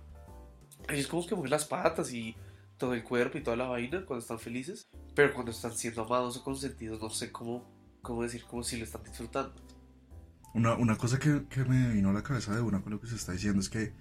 Ellos 0.88 1.08
como 1.08 1.26
que 1.26 1.34
mueven 1.34 1.50
las 1.50 1.64
patas 1.64 2.12
y 2.12 2.36
todo 2.78 2.94
el 2.94 3.02
cuerpo 3.02 3.38
y 3.38 3.42
toda 3.42 3.56
la 3.56 3.66
vaina 3.66 4.04
cuando 4.06 4.20
están 4.20 4.38
felices, 4.38 4.88
pero 5.14 5.34
cuando 5.34 5.50
están 5.50 5.72
siendo 5.72 6.04
amados 6.04 6.36
o 6.36 6.44
consentidos 6.44 7.00
no 7.00 7.10
sé 7.10 7.32
cómo, 7.32 7.68
cómo 8.02 8.22
decir 8.22 8.44
como 8.44 8.62
si 8.62 8.76
lo 8.76 8.84
están 8.84 9.02
disfrutando. 9.02 9.54
Una, 10.52 10.74
una 10.74 10.96
cosa 10.96 11.18
que, 11.18 11.46
que 11.48 11.64
me 11.64 11.92
vino 11.92 12.10
a 12.10 12.12
la 12.12 12.22
cabeza 12.22 12.54
de 12.54 12.60
una 12.60 12.80
con 12.82 12.92
lo 12.92 13.00
que 13.00 13.08
se 13.08 13.16
está 13.16 13.32
diciendo 13.32 13.60
es 13.60 13.68
que 13.68 13.92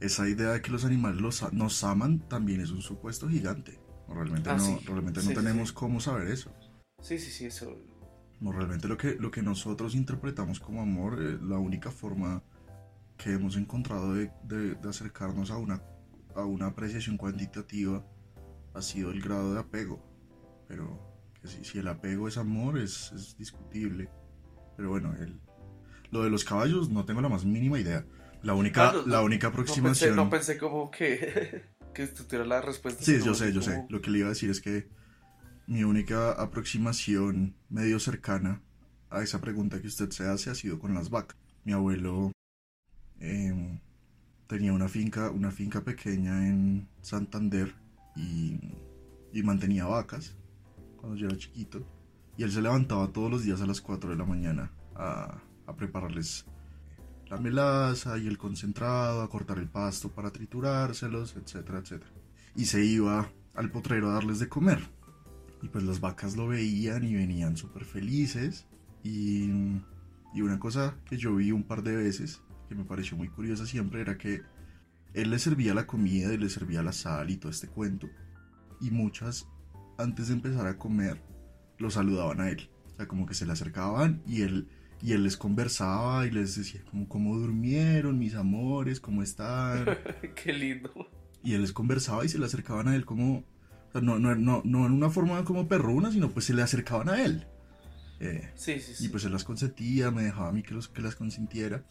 esa 0.00 0.28
idea 0.28 0.52
de 0.52 0.60
que 0.60 0.70
los 0.70 0.84
animales 0.84 1.20
los, 1.22 1.52
nos 1.54 1.82
aman 1.84 2.18
también 2.28 2.60
es 2.60 2.70
un 2.70 2.82
supuesto 2.82 3.28
gigante. 3.28 3.83
Realmente 4.08 4.50
Ah, 4.50 4.56
no, 4.56 4.78
sí. 4.78 4.84
realmente 4.86 5.20
Sí, 5.20 5.26
no 5.28 5.32
sí, 5.32 5.36
tenemos 5.36 5.72
cómo 5.72 6.00
saber 6.00 6.28
eso. 6.28 6.52
Sí, 7.02 7.18
sí, 7.18 7.30
sí, 7.30 7.46
eso... 7.46 7.76
No, 8.40 8.52
realmente 8.52 8.88
lo 8.88 8.96
que, 8.96 9.14
lo 9.14 9.30
que 9.30 9.42
nosotros 9.42 9.94
interpretamos 9.94 10.60
como 10.60 10.82
amor, 10.82 11.18
eh, 11.22 11.38
la 11.42 11.58
única 11.58 11.90
forma 11.90 12.42
que 13.16 13.32
hemos 13.32 13.56
encontrado 13.56 14.14
de, 14.14 14.30
de- 14.44 14.74
de 14.74 14.88
acercarnos 14.88 15.50
a 15.50 15.56
una, 15.56 15.82
a 16.34 16.44
una 16.44 16.66
apreciación 16.66 17.16
cuantitativa 17.16 18.04
ha 18.74 18.82
sido 18.82 19.10
el 19.12 19.22
grado 19.22 19.54
de 19.54 19.60
apego. 19.60 20.00
Pero 20.68 20.98
que 21.40 21.48
si, 21.48 21.64
si 21.64 21.78
el 21.78 21.88
apego 21.88 22.28
es 22.28 22.36
amor 22.36 22.78
es, 22.78 23.12
es 23.12 23.36
discutible. 23.38 24.10
Pero 24.76 24.90
bueno, 24.90 25.14
el, 25.20 25.40
lo 26.10 26.24
de 26.24 26.30
los 26.30 26.44
caballos 26.44 26.90
no 26.90 27.04
tengo 27.04 27.20
la 27.20 27.28
más 27.28 27.44
mínima 27.44 27.78
idea. 27.78 28.04
La 28.42 28.54
única, 28.54 28.90
Ah, 28.90 29.02
la 29.06 29.18
no, 29.18 29.24
única 29.24 29.46
No 29.46 29.52
pensé, 29.52 29.62
aproximación... 29.62 30.16
no 30.16 30.28
pensé 30.28 30.58
como 30.58 30.90
que, 30.90 31.64
que 31.94 32.06
tú 32.08 32.24
tuvieras 32.24 32.48
la 32.48 32.60
respuesta. 32.60 33.02
Sí, 33.02 33.18
yo 33.24 33.34
sé, 33.34 33.52
yo 33.52 33.60
como- 33.60 33.72
sé. 33.72 33.86
Lo 33.88 34.00
que 34.02 34.10
le 34.10 34.18
iba 34.18 34.26
a 34.26 34.30
decir 34.30 34.50
es 34.50 34.60
que 34.60 34.88
mi 35.66 35.84
única 35.84 36.32
aproximación 36.32 37.54
medio 37.70 37.98
cercana 37.98 38.60
a 39.10 39.22
esa 39.22 39.40
pregunta 39.40 39.80
que 39.80 39.86
usted 39.86 40.10
se 40.10 40.26
hace 40.28 40.50
ha 40.50 40.54
sido 40.54 40.78
con 40.78 40.92
las 40.94 41.08
vacas. 41.08 41.38
Mi 41.64 41.72
abuelo 41.72 42.32
em, 43.20 43.78
tenía 44.46 44.72
una 44.72 44.88
finca, 44.88 45.30
una 45.30 45.50
finca 45.50 45.82
pequeña 45.82 46.46
en 46.48 46.88
Santander 47.00 47.74
y, 48.16 48.58
y 49.32 49.42
mantenía 49.42 49.86
vacas 49.86 50.36
cuando 50.96 51.16
yo 51.16 51.28
era 51.28 51.36
chiquito. 51.38 51.86
Y 52.36 52.42
él 52.42 52.50
se 52.52 52.60
levantaba 52.60 53.12
todos 53.12 53.30
los 53.30 53.44
días 53.44 53.60
a 53.60 53.66
las 53.66 53.80
4 53.80 54.10
de 54.10 54.16
la 54.16 54.24
mañana 54.24 54.72
a, 54.96 55.40
a 55.66 55.76
prepararles 55.76 56.44
la 57.28 57.38
melaza 57.38 58.18
y 58.18 58.26
el 58.26 58.38
concentrado, 58.38 59.22
a 59.22 59.28
cortar 59.28 59.58
el 59.58 59.68
pasto 59.68 60.10
para 60.10 60.30
triturárselos, 60.30 61.36
etcétera, 61.36 61.78
etcétera. 61.78 62.12
Y 62.54 62.66
se 62.66 62.84
iba 62.84 63.30
al 63.54 63.70
potrero 63.70 64.10
a 64.10 64.14
darles 64.14 64.38
de 64.38 64.48
comer. 64.48 64.80
Y 65.62 65.68
pues 65.68 65.84
las 65.84 66.00
vacas 66.00 66.36
lo 66.36 66.48
veían 66.48 67.04
y 67.04 67.14
venían 67.14 67.56
súper 67.56 67.84
felices. 67.84 68.66
Y, 69.02 69.50
y 70.34 70.42
una 70.42 70.58
cosa 70.58 70.96
que 71.06 71.16
yo 71.16 71.34
vi 71.34 71.52
un 71.52 71.64
par 71.64 71.82
de 71.82 71.96
veces, 71.96 72.42
que 72.68 72.74
me 72.74 72.84
pareció 72.84 73.16
muy 73.16 73.28
curiosa 73.28 73.66
siempre, 73.66 74.00
era 74.00 74.18
que 74.18 74.42
él 75.14 75.30
les 75.30 75.42
servía 75.42 75.74
la 75.74 75.86
comida 75.86 76.32
y 76.34 76.38
les 76.38 76.52
servía 76.52 76.82
la 76.82 76.92
sal 76.92 77.30
y 77.30 77.36
todo 77.36 77.50
este 77.50 77.68
cuento. 77.68 78.08
Y 78.80 78.90
muchas, 78.90 79.48
antes 79.96 80.28
de 80.28 80.34
empezar 80.34 80.66
a 80.66 80.76
comer, 80.76 81.22
lo 81.78 81.90
saludaban 81.90 82.40
a 82.40 82.50
él. 82.50 82.68
O 82.92 82.96
sea, 82.96 83.08
como 83.08 83.24
que 83.26 83.34
se 83.34 83.46
le 83.46 83.52
acercaban 83.52 84.22
y 84.26 84.42
él, 84.42 84.68
y 85.04 85.12
él 85.12 85.22
les 85.22 85.36
conversaba 85.36 86.26
y 86.26 86.30
les 86.30 86.56
decía 86.56 86.80
como, 86.90 87.06
¿cómo 87.06 87.36
durmieron 87.36 88.18
mis 88.18 88.34
amores? 88.34 89.00
¿Cómo 89.00 89.22
están? 89.22 89.84
Qué 90.34 90.50
lindo. 90.54 90.90
y 91.42 91.52
él 91.52 91.60
les 91.60 91.72
conversaba 91.72 92.24
y 92.24 92.30
se 92.30 92.38
le 92.38 92.46
acercaban 92.46 92.88
a 92.88 92.96
él 92.96 93.04
como, 93.04 93.44
no, 93.92 94.18
no, 94.18 94.34
no, 94.34 94.62
no 94.64 94.86
en 94.86 94.92
una 94.92 95.10
forma 95.10 95.44
como 95.44 95.68
perruna, 95.68 96.10
sino 96.10 96.30
pues 96.30 96.46
se 96.46 96.54
le 96.54 96.62
acercaban 96.62 97.10
a 97.10 97.22
él. 97.22 97.46
Eh, 98.18 98.50
Sí, 98.54 98.80
sí, 98.80 98.94
sí. 98.94 99.04
y 99.04 99.08
pues 99.10 99.24
él 99.26 99.32
las 99.32 99.44
consentía, 99.44 100.10
me 100.10 100.22
dejaba 100.22 100.48
a 100.48 100.52
mí 100.52 100.62
que, 100.62 100.72
los, 100.72 100.88
que 100.88 101.02
las 101.02 101.16
consintiera. 101.16 101.84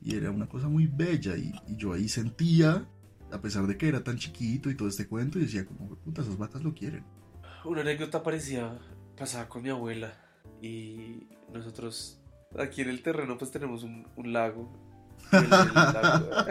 Y 0.00 0.14
era 0.16 0.30
una 0.30 0.46
cosa 0.48 0.66
muy 0.68 0.86
bella. 0.86 1.36
Y, 1.36 1.52
y 1.68 1.76
yo 1.76 1.92
ahí 1.92 2.08
sentía, 2.08 2.88
a 3.30 3.40
pesar 3.42 3.66
de 3.66 3.76
que 3.76 3.88
era 3.88 4.02
tan 4.02 4.16
chiquito 4.16 4.70
y 4.70 4.74
todo 4.74 4.88
este 4.88 5.06
cuento, 5.06 5.38
y 5.38 5.42
decía 5.42 5.66
como, 5.66 5.96
puta, 5.96 6.22
esas 6.22 6.38
vacas 6.38 6.62
lo 6.62 6.72
quieren. 6.72 7.04
Una 7.66 7.82
anécdota 7.82 8.22
parecía 8.22 8.78
pasaba 9.18 9.50
con 9.50 9.62
mi 9.62 9.68
abuela 9.68 10.14
y 10.62 11.26
nosotros 11.52 12.20
aquí 12.58 12.82
en 12.82 12.90
el 12.90 13.02
terreno 13.02 13.36
pues 13.38 13.50
tenemos 13.50 13.82
un, 13.82 14.06
un 14.16 14.32
lago. 14.32 14.70
En 15.32 15.52
el 15.54 15.92
lago, 15.92 16.44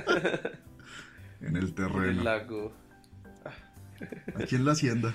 En 1.41 1.55
el 1.57 1.57
en 1.57 1.57
el 1.57 1.73
terreno. 1.75 2.23
lago, 2.23 2.73
Aquí 4.35 4.55
en 4.55 4.65
la 4.65 4.71
hacienda. 4.73 5.13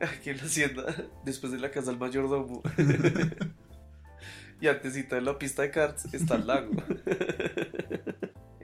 aquí 0.00 0.30
en 0.30 0.38
la 0.38 0.44
hacienda, 0.44 0.84
después 1.24 1.52
de 1.52 1.58
la 1.58 1.70
casa 1.70 1.90
del 1.90 1.98
mayordomo. 2.00 2.62
y 4.60 4.68
antesita 4.68 5.16
de 5.16 5.22
la 5.22 5.38
pista 5.38 5.62
de 5.62 5.70
karts 5.70 6.12
está 6.14 6.36
el 6.36 6.46
lago. 6.46 6.72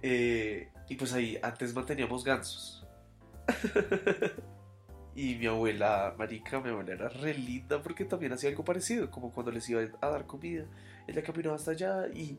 Eh, 0.04 0.68
y 0.88 0.96
pues 0.96 1.12
ahí 1.12 1.38
antes 1.44 1.72
manteníamos 1.74 2.24
gansos. 2.24 2.84
y 5.14 5.36
mi 5.36 5.46
abuela, 5.46 6.12
marica, 6.18 6.58
mi 6.60 6.70
abuela 6.70 6.94
era 6.94 7.08
re 7.08 7.34
linda 7.34 7.80
porque 7.80 8.04
también 8.04 8.32
hacía 8.32 8.50
algo 8.50 8.64
parecido, 8.64 9.08
como 9.12 9.32
cuando 9.32 9.52
les 9.52 9.68
iba 9.70 9.80
a 10.00 10.06
dar 10.08 10.26
comida. 10.26 10.64
Ella 11.07 11.22
caminaba 11.22 11.57
hasta 11.57 11.72
allá 11.72 12.09
y 12.09 12.38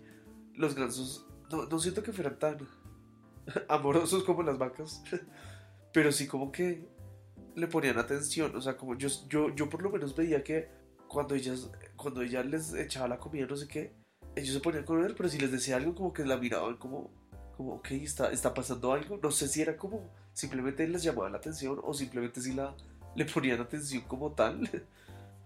los 0.55 0.75
gansos, 0.75 1.25
no, 1.51 1.65
no 1.65 1.79
siento 1.79 2.03
que 2.03 2.11
fueran 2.11 2.39
tan, 2.39 2.57
amorosos 3.69 4.23
como 4.23 4.43
las 4.43 4.57
vacas. 4.57 5.03
Pero 5.93 6.11
sí 6.11 6.27
como 6.27 6.51
que 6.51 6.87
le 7.55 7.67
ponían 7.67 7.97
atención. 7.97 8.55
O 8.55 8.61
sea, 8.61 8.77
como 8.77 8.97
yo, 8.97 9.07
yo, 9.29 9.53
yo 9.55 9.69
por 9.69 9.81
lo 9.81 9.91
menos 9.91 10.15
veía 10.15 10.43
que 10.43 10.69
cuando 11.07 11.35
ellas, 11.35 11.69
cuando 11.95 12.21
ella 12.21 12.43
les 12.43 12.73
echaba 12.73 13.07
la 13.07 13.19
comida, 13.19 13.45
no 13.45 13.55
sé 13.55 13.67
qué, 13.67 13.93
ellos 14.35 14.53
se 14.55 14.59
ponían 14.59 14.83
con 14.83 15.03
él, 15.05 15.13
pero 15.15 15.29
si 15.29 15.37
les 15.37 15.51
decía 15.51 15.75
algo, 15.75 15.93
como 15.93 16.13
que 16.13 16.25
la 16.25 16.37
miraban 16.37 16.77
como, 16.77 17.11
como, 17.55 17.75
ok, 17.75 17.91
está, 17.91 18.31
está 18.31 18.53
pasando 18.53 18.91
algo. 18.91 19.19
No 19.21 19.29
sé 19.29 19.47
si 19.47 19.61
era 19.61 19.77
como, 19.77 20.09
simplemente 20.33 20.87
les 20.87 21.03
llamaba 21.03 21.29
la 21.29 21.37
atención 21.37 21.79
o 21.83 21.93
simplemente 21.93 22.41
si 22.41 22.53
la, 22.53 22.75
le 23.15 23.25
ponían 23.25 23.61
atención 23.61 24.03
como 24.07 24.31
tal. 24.31 24.69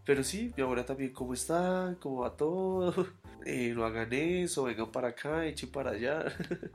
Pero 0.08 0.24
sí, 0.24 0.54
mi 0.56 0.64
abuela 0.64 0.86
también, 0.86 1.12
¿cómo 1.12 1.34
está? 1.34 1.98
¿Cómo 2.00 2.22
va 2.22 2.36
todo? 2.36 3.08
Eh, 3.50 3.72
no 3.74 3.86
hagan 3.86 4.12
eso, 4.12 4.64
vengan 4.66 4.92
para 4.92 5.10
acá, 5.10 5.46
echen 5.46 5.70
para 5.72 5.92
allá. 5.92 6.26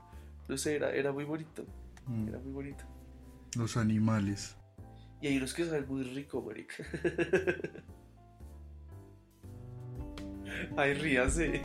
no 0.47 0.57
sé, 0.57 0.77
era, 0.77 0.89
era 0.91 1.11
muy 1.11 1.23
bonito. 1.23 1.63
Mm. 2.07 2.29
Era 2.29 2.39
muy 2.39 2.51
bonito. 2.51 2.83
Los 3.55 3.77
animales. 3.77 4.55
Y 5.21 5.27
hay 5.27 5.37
unos 5.37 5.53
que 5.53 5.65
saben 5.65 5.85
muy 5.87 6.01
rico, 6.01 6.41
marica. 6.41 6.83
Ay, 10.77 10.95
ríase. 10.95 11.61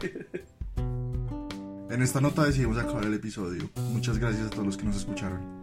En 1.89 2.03
esta 2.03 2.21
nota 2.21 2.45
decidimos 2.45 2.77
acabar 2.77 3.05
el 3.05 3.15
episodio. 3.15 3.71
Muchas 3.77 4.19
gracias 4.19 4.49
a 4.49 4.51
todos 4.51 4.67
los 4.67 4.77
que 4.77 4.85
nos 4.85 4.97
escucharon. 4.97 5.58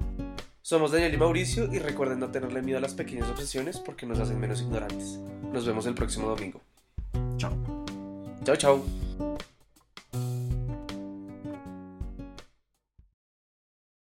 Somos 0.65 0.91
Daniel 0.91 1.13
y 1.13 1.17
Mauricio 1.17 1.71
y 1.71 1.77
recuerden 1.77 2.17
no 2.17 2.31
tenerle 2.31 2.63
miedo 2.63 2.79
a 2.79 2.81
las 2.81 2.95
pequeñas 2.95 3.29
obsesiones 3.29 3.77
porque 3.77 4.07
nos 4.07 4.17
hacen 4.17 4.39
menos 4.39 4.61
ignorantes. 4.61 5.19
Nos 5.53 5.63
vemos 5.63 5.85
el 5.85 5.93
próximo 5.93 6.27
domingo. 6.27 6.59
Chao. 7.37 7.53
Chao, 8.43 8.55
chao. 8.55 9.04